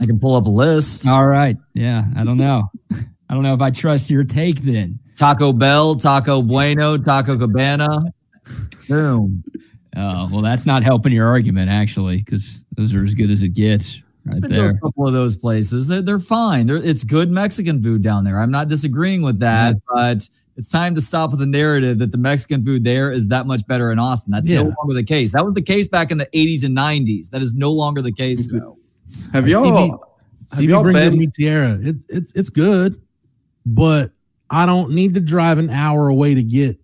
I 0.00 0.06
can 0.06 0.18
pull 0.18 0.34
up 0.34 0.46
a 0.46 0.50
list. 0.50 1.06
All 1.06 1.26
right. 1.26 1.56
Yeah. 1.74 2.04
I 2.16 2.24
don't 2.24 2.38
know. 2.38 2.70
I 2.92 3.34
don't 3.34 3.42
know 3.44 3.54
if 3.54 3.60
I 3.60 3.70
trust 3.70 4.10
your 4.10 4.24
take 4.24 4.62
then. 4.62 4.98
Taco 5.16 5.52
Bell, 5.52 5.94
Taco 5.96 6.42
Bueno, 6.42 6.96
Taco 6.96 7.36
Cabana. 7.38 7.88
Boom. 8.88 9.44
Uh, 9.96 10.28
well, 10.30 10.40
that's 10.40 10.66
not 10.66 10.82
helping 10.82 11.12
your 11.12 11.26
argument 11.26 11.70
actually, 11.70 12.18
because 12.18 12.64
those 12.76 12.94
are 12.94 13.04
as 13.04 13.14
good 13.14 13.30
as 13.30 13.42
it 13.42 13.50
gets 13.50 14.00
right 14.24 14.40
Been 14.40 14.50
to 14.50 14.56
there. 14.56 14.70
a 14.70 14.78
couple 14.78 15.06
of 15.06 15.12
those 15.12 15.36
places. 15.36 15.88
They're, 15.88 16.02
they're 16.02 16.18
fine. 16.18 16.66
They're, 16.66 16.76
it's 16.76 17.04
good 17.04 17.30
Mexican 17.30 17.82
food 17.82 18.02
down 18.02 18.24
there. 18.24 18.38
I'm 18.38 18.50
not 18.50 18.68
disagreeing 18.68 19.22
with 19.22 19.40
that, 19.40 19.76
but 19.94 20.28
it's 20.56 20.68
time 20.68 20.94
to 20.94 21.00
stop 21.00 21.30
with 21.30 21.40
the 21.40 21.46
narrative 21.46 21.98
that 21.98 22.12
the 22.12 22.18
Mexican 22.18 22.64
food 22.64 22.84
there 22.84 23.10
is 23.12 23.28
that 23.28 23.46
much 23.46 23.66
better 23.66 23.90
in 23.92 23.98
Austin. 23.98 24.30
That's 24.32 24.48
Yeah. 24.48 24.62
no 24.62 24.74
longer 24.78 24.94
the 24.94 25.02
case. 25.04 25.32
That 25.32 25.44
was 25.44 25.54
the 25.54 25.62
case 25.62 25.88
back 25.88 26.10
in 26.10 26.18
the 26.18 26.26
80s 26.34 26.64
and 26.64 26.76
90s. 26.76 27.30
That 27.30 27.42
is 27.42 27.54
no 27.54 27.72
longer 27.72 28.00
the 28.02 28.12
case, 28.12 28.50
though. 28.50 28.78
Have 29.32 29.44
Stevie- 29.44 29.50
y'all 29.52 29.90
have 29.90 29.98
Stevie 30.58 30.72
y'all 30.72 30.84
been? 30.84 31.16
Mi 31.18 31.26
Tierra. 31.28 31.78
It's 31.80 32.04
it's 32.08 32.32
it's 32.32 32.48
good, 32.50 33.00
but 33.66 34.10
I 34.50 34.66
don't 34.66 34.90
need 34.90 35.14
to 35.14 35.20
drive 35.20 35.58
an 35.58 35.70
hour 35.70 36.08
away 36.08 36.34
to 36.34 36.42
get. 36.42 36.78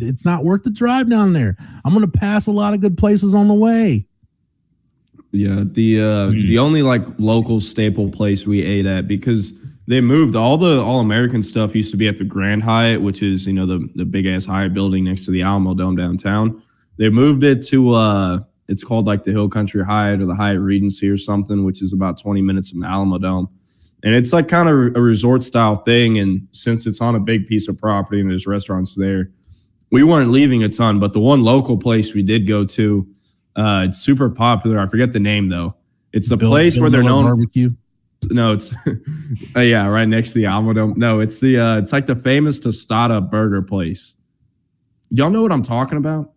It's 0.00 0.24
not 0.24 0.42
worth 0.44 0.64
the 0.64 0.70
drive 0.70 1.08
down 1.08 1.32
there. 1.34 1.56
I'm 1.84 1.92
gonna 1.92 2.08
pass 2.08 2.46
a 2.46 2.50
lot 2.52 2.74
of 2.74 2.80
good 2.80 2.96
places 2.98 3.34
on 3.34 3.46
the 3.48 3.54
way. 3.54 4.06
Yeah, 5.32 5.64
the 5.64 6.00
uh 6.00 6.26
Hmm. 6.30 6.32
the 6.46 6.58
only 6.58 6.82
like 6.82 7.06
local 7.18 7.60
staple 7.60 8.08
place 8.10 8.46
we 8.46 8.62
ate 8.62 8.86
at 8.86 9.08
because 9.08 9.52
they 9.86 10.00
moved 10.00 10.34
all 10.36 10.56
the 10.56 10.80
all 10.80 11.00
American 11.00 11.42
stuff 11.42 11.74
used 11.74 11.90
to 11.90 11.96
be 11.96 12.08
at 12.08 12.18
the 12.18 12.24
Grand 12.24 12.62
Hyatt, 12.62 13.02
which 13.02 13.22
is 13.22 13.46
you 13.46 13.52
know 13.52 13.66
the 13.66 13.88
the 13.96 14.04
big 14.04 14.26
ass 14.26 14.44
Hyatt 14.46 14.74
building 14.74 15.04
next 15.04 15.24
to 15.26 15.30
the 15.30 15.42
Alamo 15.42 15.74
Dome 15.74 15.96
downtown. 15.96 16.62
They 16.96 17.08
moved 17.10 17.44
it 17.44 17.64
to 17.66 17.92
uh 17.94 18.38
it's 18.68 18.82
called 18.82 19.06
like 19.06 19.24
the 19.24 19.30
Hill 19.32 19.48
Country 19.48 19.84
Hyatt 19.84 20.22
or 20.22 20.26
the 20.26 20.34
Hyatt 20.34 20.60
Regency 20.60 21.08
or 21.08 21.18
something, 21.18 21.64
which 21.64 21.82
is 21.82 21.92
about 21.92 22.18
20 22.18 22.40
minutes 22.40 22.70
from 22.70 22.80
the 22.80 22.86
Alamo 22.86 23.18
Dome. 23.18 23.48
And 24.04 24.14
it's 24.14 24.32
like 24.32 24.48
kind 24.48 24.68
of 24.68 24.94
a 24.96 25.00
resort 25.00 25.42
style 25.42 25.76
thing. 25.76 26.18
And 26.18 26.46
since 26.52 26.86
it's 26.86 27.00
on 27.00 27.14
a 27.14 27.20
big 27.20 27.46
piece 27.46 27.68
of 27.68 27.78
property 27.78 28.20
and 28.20 28.30
there's 28.30 28.46
restaurants 28.46 28.94
there, 28.94 29.30
we 29.90 30.04
weren't 30.04 30.30
leaving 30.30 30.62
a 30.62 30.68
ton. 30.68 31.00
But 31.00 31.14
the 31.14 31.20
one 31.20 31.42
local 31.42 31.78
place 31.78 32.12
we 32.14 32.22
did 32.22 32.46
go 32.46 32.64
to, 32.66 33.06
uh, 33.56 33.86
it's 33.88 33.98
super 33.98 34.28
popular. 34.28 34.78
I 34.78 34.86
forget 34.88 35.12
the 35.12 35.20
name 35.20 35.48
though. 35.48 35.74
It's 36.12 36.28
the 36.28 36.36
Bill- 36.36 36.50
place 36.50 36.74
Bill 36.74 36.82
where 36.82 36.90
they're 36.90 37.02
Miller 37.02 37.22
known. 37.22 37.24
barbecue. 37.24 37.70
No, 38.24 38.52
it's 38.52 38.74
uh, 39.56 39.60
yeah, 39.60 39.86
right 39.86 40.06
next 40.08 40.28
to 40.28 40.34
the 40.34 40.46
Alamo 40.46 40.72
Dome. 40.74 40.94
No, 40.96 41.20
it's 41.20 41.38
the 41.38 41.58
uh, 41.58 41.78
it's 41.78 41.92
like 41.92 42.06
the 42.06 42.16
famous 42.16 42.58
Tostada 42.60 43.30
burger 43.30 43.62
place. 43.62 44.14
Y'all 45.10 45.30
know 45.30 45.42
what 45.42 45.52
I'm 45.52 45.62
talking 45.62 45.98
about? 45.98 46.32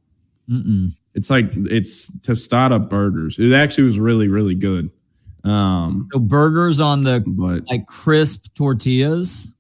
Mm-mm. 0.50 0.94
It's 1.16 1.30
like 1.30 1.50
it's 1.54 2.10
Tostada 2.20 2.90
burgers. 2.90 3.40
It 3.40 3.54
actually 3.54 3.86
was 3.86 4.00
really 4.00 4.28
really 4.28 4.56
good. 4.56 4.90
Um, 5.44 6.08
So 6.14 6.20
burgers 6.20 6.80
on 6.80 7.04
the 7.04 7.24
but 7.26 7.64
like 7.70 7.86
crisp 7.88 8.54
tortillas. 8.56 9.54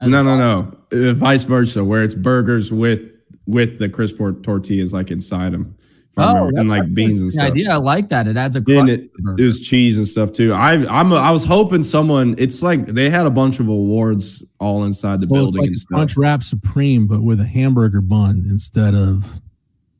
as 0.00 0.12
no, 0.12 0.22
no, 0.22 0.38
well? 0.38 0.78
no, 0.92 1.10
uh, 1.10 1.14
vice 1.14 1.44
versa, 1.44 1.82
where 1.84 2.02
it's 2.04 2.14
burgers 2.14 2.72
with 2.72 3.00
with 3.46 3.78
the 3.78 3.88
crisp 3.88 4.16
tor- 4.16 4.32
tortillas 4.32 4.92
like 4.92 5.10
inside 5.10 5.52
them, 5.52 5.74
Oh, 6.16 6.48
and 6.54 6.70
like 6.70 6.94
beans 6.94 7.20
and 7.20 7.28
the 7.28 7.32
stuff. 7.32 7.50
idea. 7.50 7.72
I 7.72 7.76
like 7.76 8.08
that. 8.10 8.26
It 8.28 8.36
adds 8.36 8.54
a 8.56 8.60
Then 8.60 8.86
crunch 8.86 8.90
it, 8.90 8.96
to 9.02 9.10
the 9.16 9.22
burger. 9.22 9.42
it 9.42 9.46
was 9.46 9.60
cheese 9.60 9.96
and 9.98 10.06
stuff 10.06 10.32
too. 10.32 10.52
I 10.52 10.72
I'm 10.86 11.10
a, 11.12 11.16
I 11.16 11.30
was 11.32 11.44
hoping 11.44 11.82
someone. 11.82 12.36
It's 12.38 12.62
like 12.62 12.86
they 12.86 13.10
had 13.10 13.26
a 13.26 13.30
bunch 13.30 13.58
of 13.60 13.68
awards 13.68 14.42
all 14.60 14.84
inside 14.84 15.20
the 15.20 15.26
So 15.26 15.34
it's 15.34 15.34
building 15.34 15.60
like 15.62 15.66
and 15.68 15.76
a 15.76 15.78
stuff. 15.78 15.88
Crunch 15.96 16.16
Wrap 16.16 16.42
Supreme, 16.44 17.06
but 17.08 17.22
with 17.22 17.40
a 17.40 17.44
hamburger 17.46 18.00
bun 18.00 18.44
instead 18.48 18.94
of 18.94 19.40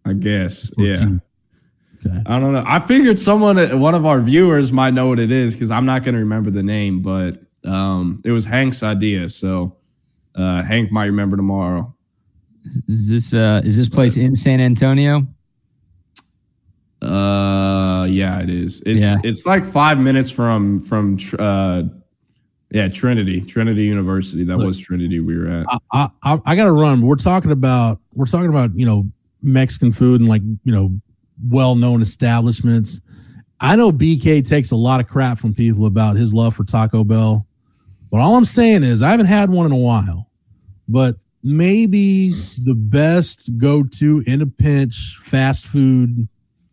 I 0.04 0.12
guess. 0.12 0.70
Yeah. 0.78 1.16
Tortilla. 2.04 2.20
Okay. 2.20 2.32
I 2.34 2.40
don't 2.40 2.52
know. 2.52 2.64
I 2.66 2.80
figured 2.80 3.18
someone, 3.18 3.80
one 3.80 3.94
of 3.94 4.04
our 4.06 4.20
viewers, 4.20 4.72
might 4.72 4.94
know 4.94 5.08
what 5.08 5.18
it 5.18 5.30
is 5.32 5.54
because 5.54 5.70
I'm 5.70 5.86
not 5.86 6.04
going 6.04 6.14
to 6.14 6.20
remember 6.20 6.50
the 6.50 6.62
name, 6.62 7.00
but 7.02 7.40
um, 7.64 8.20
it 8.24 8.30
was 8.30 8.44
Hank's 8.44 8.82
idea. 8.82 9.28
So 9.28 9.76
uh, 10.34 10.62
Hank 10.62 10.92
might 10.92 11.06
remember 11.06 11.36
tomorrow. 11.36 11.94
Is 12.88 13.06
this 13.08 13.34
uh 13.34 13.60
is 13.62 13.76
this 13.76 13.90
place 13.90 14.16
in 14.16 14.34
San 14.34 14.58
Antonio? 14.60 15.26
Uh, 17.02 18.06
yeah, 18.08 18.40
it 18.40 18.48
is. 18.48 18.82
It's 18.86 19.02
Yeah. 19.02 19.16
it's 19.22 19.44
like 19.44 19.66
five 19.66 19.98
minutes 19.98 20.30
from 20.30 20.80
from 20.80 21.18
uh, 21.38 21.82
yeah 22.70 22.88
Trinity 22.88 23.42
Trinity 23.42 23.84
University. 23.84 24.44
That 24.44 24.56
Look. 24.56 24.68
was 24.68 24.78
Trinity 24.80 25.20
we 25.20 25.36
were 25.36 25.48
at. 25.48 25.66
I, 25.68 25.78
I 25.92 26.08
I- 26.34 26.40
I 26.46 26.56
gotta 26.56 26.72
run. 26.72 27.02
We're 27.02 27.16
talking 27.16 27.50
about 27.52 28.00
we're 28.14 28.24
talking 28.26 28.48
about 28.48 28.70
you 28.78 28.86
know 28.86 29.10
Mexican 29.42 29.92
food 29.92 30.20
and 30.20 30.28
like 30.30 30.42
you 30.64 30.72
know 30.72 30.98
well 31.42 31.74
known 31.74 32.02
establishments. 32.02 33.00
I 33.60 33.76
know 33.76 33.90
BK 33.92 34.46
takes 34.46 34.70
a 34.72 34.76
lot 34.76 35.00
of 35.00 35.06
crap 35.08 35.38
from 35.38 35.54
people 35.54 35.86
about 35.86 36.16
his 36.16 36.34
love 36.34 36.54
for 36.54 36.64
Taco 36.64 37.04
Bell, 37.04 37.46
but 38.10 38.20
all 38.20 38.36
I'm 38.36 38.44
saying 38.44 38.82
is 38.82 39.00
I 39.02 39.10
haven't 39.10 39.26
had 39.26 39.50
one 39.50 39.66
in 39.66 39.72
a 39.72 39.76
while. 39.76 40.30
But 40.88 41.16
maybe 41.42 42.30
the 42.58 42.74
best 42.74 43.50
go 43.58 43.82
to 43.84 44.22
in 44.26 44.42
a 44.42 44.46
pinch 44.46 45.16
fast 45.20 45.66
food 45.66 46.28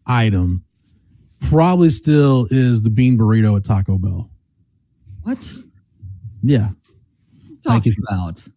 item 0.05 0.63
probably 1.39 1.89
still 1.89 2.47
is 2.51 2.81
the 2.83 2.89
bean 2.89 3.17
burrito 3.17 3.55
at 3.57 3.63
Taco 3.63 3.97
Bell. 3.97 4.29
what? 5.23 5.57
Yeah, 6.43 6.69
What 6.69 6.71
are 6.71 7.49
you 7.51 7.55
talking 7.63 7.93
you. 7.97 8.03
about? 8.09 8.47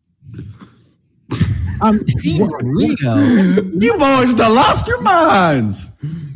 I'm 1.80 1.98
Bean 2.22 2.42
burrito. 2.42 3.82
you 3.82 3.92
boys 3.98 4.34
done 4.34 4.54
lost 4.54 4.86
your 4.88 5.00
minds. 5.02 5.86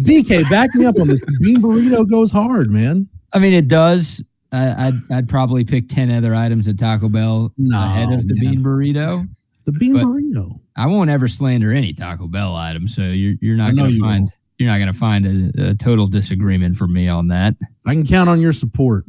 BK, 0.02 0.48
back 0.50 0.74
me 0.74 0.84
up 0.86 0.96
on 1.00 1.08
this. 1.08 1.20
The 1.20 1.38
bean 1.40 1.60
burrito 1.62 2.08
goes 2.08 2.30
hard, 2.30 2.70
man. 2.70 3.08
I 3.32 3.38
mean, 3.38 3.52
it 3.52 3.68
does. 3.68 4.22
I, 4.52 4.88
I'd 4.88 4.94
I'd 5.12 5.28
probably 5.28 5.64
pick 5.64 5.88
ten 5.88 6.10
other 6.10 6.34
items 6.34 6.68
at 6.68 6.78
Taco 6.78 7.08
Bell 7.08 7.52
No, 7.58 7.78
ahead 7.82 8.10
of 8.12 8.26
the 8.26 8.34
man. 8.42 8.54
bean 8.54 8.64
burrito. 8.64 9.28
The 9.66 9.72
bean 9.72 9.94
But- 9.94 10.04
burrito. 10.04 10.60
I 10.76 10.86
won't 10.86 11.10
ever 11.10 11.26
slander 11.26 11.72
any 11.72 11.92
Taco 11.92 12.28
Bell 12.28 12.54
item, 12.54 12.86
so 12.88 13.02
you're 13.02 13.34
you're 13.40 13.56
not 13.56 13.74
gonna 13.74 13.88
you 13.90 14.00
find 14.00 14.22
won't. 14.22 14.32
you're 14.58 14.70
not 14.70 14.78
gonna 14.78 14.92
find 14.94 15.26
a, 15.56 15.70
a 15.70 15.74
total 15.74 16.06
disagreement 16.06 16.76
from 16.76 16.92
me 16.92 17.08
on 17.08 17.28
that. 17.28 17.54
I 17.86 17.94
can 17.94 18.06
count 18.06 18.30
on 18.30 18.40
your 18.40 18.52
support. 18.52 19.04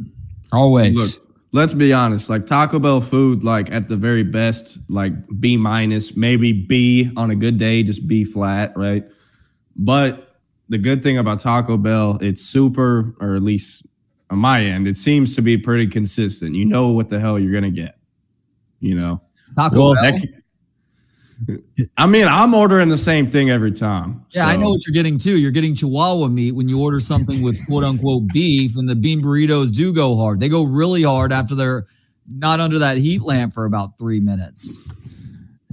Always. 0.51 0.97
Look, 0.97 1.28
let's 1.51 1.73
be 1.73 1.93
honest. 1.93 2.29
Like 2.29 2.45
Taco 2.45 2.79
Bell 2.79 3.01
food, 3.01 3.43
like 3.43 3.71
at 3.71 3.87
the 3.87 3.95
very 3.95 4.23
best, 4.23 4.77
like 4.89 5.13
B 5.39 5.57
minus, 5.57 6.15
maybe 6.15 6.53
B 6.53 7.11
on 7.17 7.31
a 7.31 7.35
good 7.35 7.57
day, 7.57 7.83
just 7.83 8.07
B 8.07 8.23
flat, 8.23 8.75
right? 8.77 9.03
But 9.75 10.35
the 10.69 10.77
good 10.77 11.01
thing 11.01 11.17
about 11.17 11.39
Taco 11.39 11.77
Bell, 11.77 12.17
it's 12.21 12.41
super, 12.41 13.15
or 13.19 13.35
at 13.35 13.41
least 13.41 13.85
on 14.29 14.37
my 14.39 14.61
end, 14.63 14.87
it 14.87 14.95
seems 14.97 15.35
to 15.35 15.41
be 15.41 15.57
pretty 15.57 15.87
consistent. 15.87 16.55
You 16.55 16.65
know 16.65 16.89
what 16.89 17.09
the 17.09 17.19
hell 17.19 17.39
you're 17.39 17.53
gonna 17.53 17.71
get. 17.71 17.97
You 18.79 18.95
know. 18.95 19.21
Taco 19.55 19.77
Well, 19.77 19.93
Bell. 19.95 20.03
That 20.11 20.21
c- 20.21 20.33
I 21.97 22.05
mean, 22.05 22.27
I'm 22.27 22.53
ordering 22.53 22.89
the 22.89 22.97
same 22.97 23.29
thing 23.29 23.49
every 23.49 23.71
time. 23.71 24.25
Yeah, 24.31 24.47
I 24.47 24.55
know 24.55 24.69
what 24.69 24.85
you're 24.85 24.93
getting 24.93 25.17
too. 25.17 25.37
You're 25.37 25.51
getting 25.51 25.73
Chihuahua 25.73 26.27
meat 26.27 26.53
when 26.53 26.67
you 26.67 26.81
order 26.81 26.99
something 26.99 27.41
with 27.41 27.65
quote 27.65 27.83
unquote 27.83 28.27
beef, 28.33 28.75
and 28.75 28.87
the 28.87 28.95
bean 28.95 29.21
burritos 29.21 29.71
do 29.73 29.93
go 29.93 30.17
hard. 30.17 30.39
They 30.39 30.49
go 30.49 30.63
really 30.63 31.03
hard 31.03 31.31
after 31.31 31.55
they're 31.55 31.85
not 32.29 32.59
under 32.59 32.79
that 32.79 32.97
heat 32.97 33.21
lamp 33.21 33.53
for 33.53 33.65
about 33.65 33.97
three 33.97 34.19
minutes. 34.19 34.81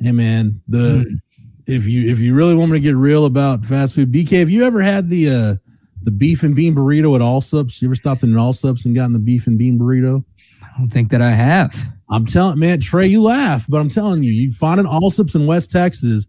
Hey 0.01 0.12
man, 0.12 0.61
the 0.69 1.19
if 1.67 1.87
you 1.87 2.11
if 2.11 2.21
you 2.21 2.35
really 2.35 2.55
want 2.55 2.71
me 2.71 2.79
to 2.79 2.83
get 2.83 2.95
real 2.95 3.27
about 3.27 3.64
fast 3.64 3.95
food, 3.95 4.12
BK, 4.12 4.39
have 4.39 4.51
you 4.51 4.64
ever 4.64 4.81
had 4.81 5.09
the 5.09 5.29
uh 5.29 5.55
the 6.03 6.11
beef 6.12 6.45
and 6.45 6.55
bean 6.55 6.75
burrito 6.75 7.14
at 7.17 7.21
Allsups? 7.21 7.83
You 7.83 7.89
ever 7.89 7.97
stopped 7.97 8.23
in 8.23 8.31
an 8.31 8.37
Allsups 8.37 8.85
and 8.85 8.95
gotten 8.95 9.12
the 9.12 9.19
beef 9.19 9.47
and 9.47 9.59
bean 9.59 9.79
burrito? 9.79 10.25
I 10.62 10.79
don't 10.79 10.91
think 10.91 11.11
that 11.11 11.21
I 11.23 11.33
have. 11.33 11.75
I'm 12.09 12.24
telling 12.26 12.59
man, 12.59 12.80
Trey, 12.80 13.07
you 13.09 13.22
laugh, 13.22 13.66
but 13.68 13.78
I'm 13.78 13.88
telling 13.88 14.22
you, 14.22 14.32
you 14.32 14.52
find 14.52 14.78
an 14.80 14.86
Allsups 14.86 15.34
in 15.34 15.46
West 15.46 15.70
Texas. 15.70 16.26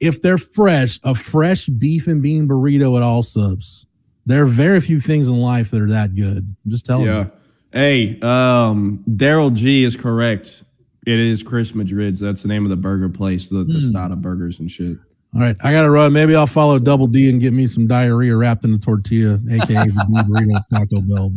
If 0.00 0.22
they're 0.22 0.38
fresh, 0.38 0.98
a 1.04 1.14
fresh 1.14 1.66
beef 1.66 2.06
and 2.06 2.22
bean 2.22 2.48
burrito 2.48 2.96
at 2.96 3.02
Allsups. 3.04 3.86
There 4.26 4.42
are 4.42 4.46
very 4.46 4.80
few 4.80 4.98
things 5.00 5.28
in 5.28 5.36
life 5.40 5.70
that 5.72 5.80
are 5.82 5.88
that 5.90 6.14
good. 6.14 6.38
I'm 6.64 6.70
just 6.70 6.84
telling 6.86 7.06
Yeah. 7.06 7.24
you. 7.24 7.30
Hey, 7.72 8.20
um, 8.20 9.04
Daryl 9.08 9.52
G 9.54 9.84
is 9.84 9.96
correct. 9.96 10.64
It 11.06 11.18
is 11.18 11.42
Chris 11.42 11.74
Madrid's. 11.74 12.18
That's 12.20 12.42
the 12.42 12.48
name 12.48 12.64
of 12.64 12.70
the 12.70 12.76
burger 12.76 13.08
place, 13.08 13.48
the 13.48 13.62
Hmm. 13.64 13.70
Tostada 13.70 14.20
burgers 14.20 14.58
and 14.60 14.70
shit. 14.70 14.96
All 15.34 15.40
right, 15.40 15.56
I 15.62 15.70
gotta 15.72 15.90
run. 15.90 16.12
Maybe 16.12 16.34
I'll 16.34 16.48
follow 16.48 16.78
Double 16.80 17.06
D 17.06 17.30
and 17.30 17.40
get 17.40 17.52
me 17.52 17.66
some 17.68 17.86
diarrhea 17.86 18.34
wrapped 18.36 18.64
in 18.64 18.74
a 18.74 18.78
tortilla, 18.78 19.34
aka 19.50 19.84
the 19.84 20.24
burrito 20.28 20.56
at 20.56 20.68
Taco 20.68 21.00
Bell. 21.02 21.32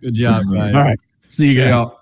Good 0.00 0.14
job, 0.14 0.42
guys. 0.52 0.74
All 0.74 0.80
right, 0.80 0.98
see 1.28 1.52
you 1.52 1.60
guys. 1.60 1.70
y'all. 1.70 1.98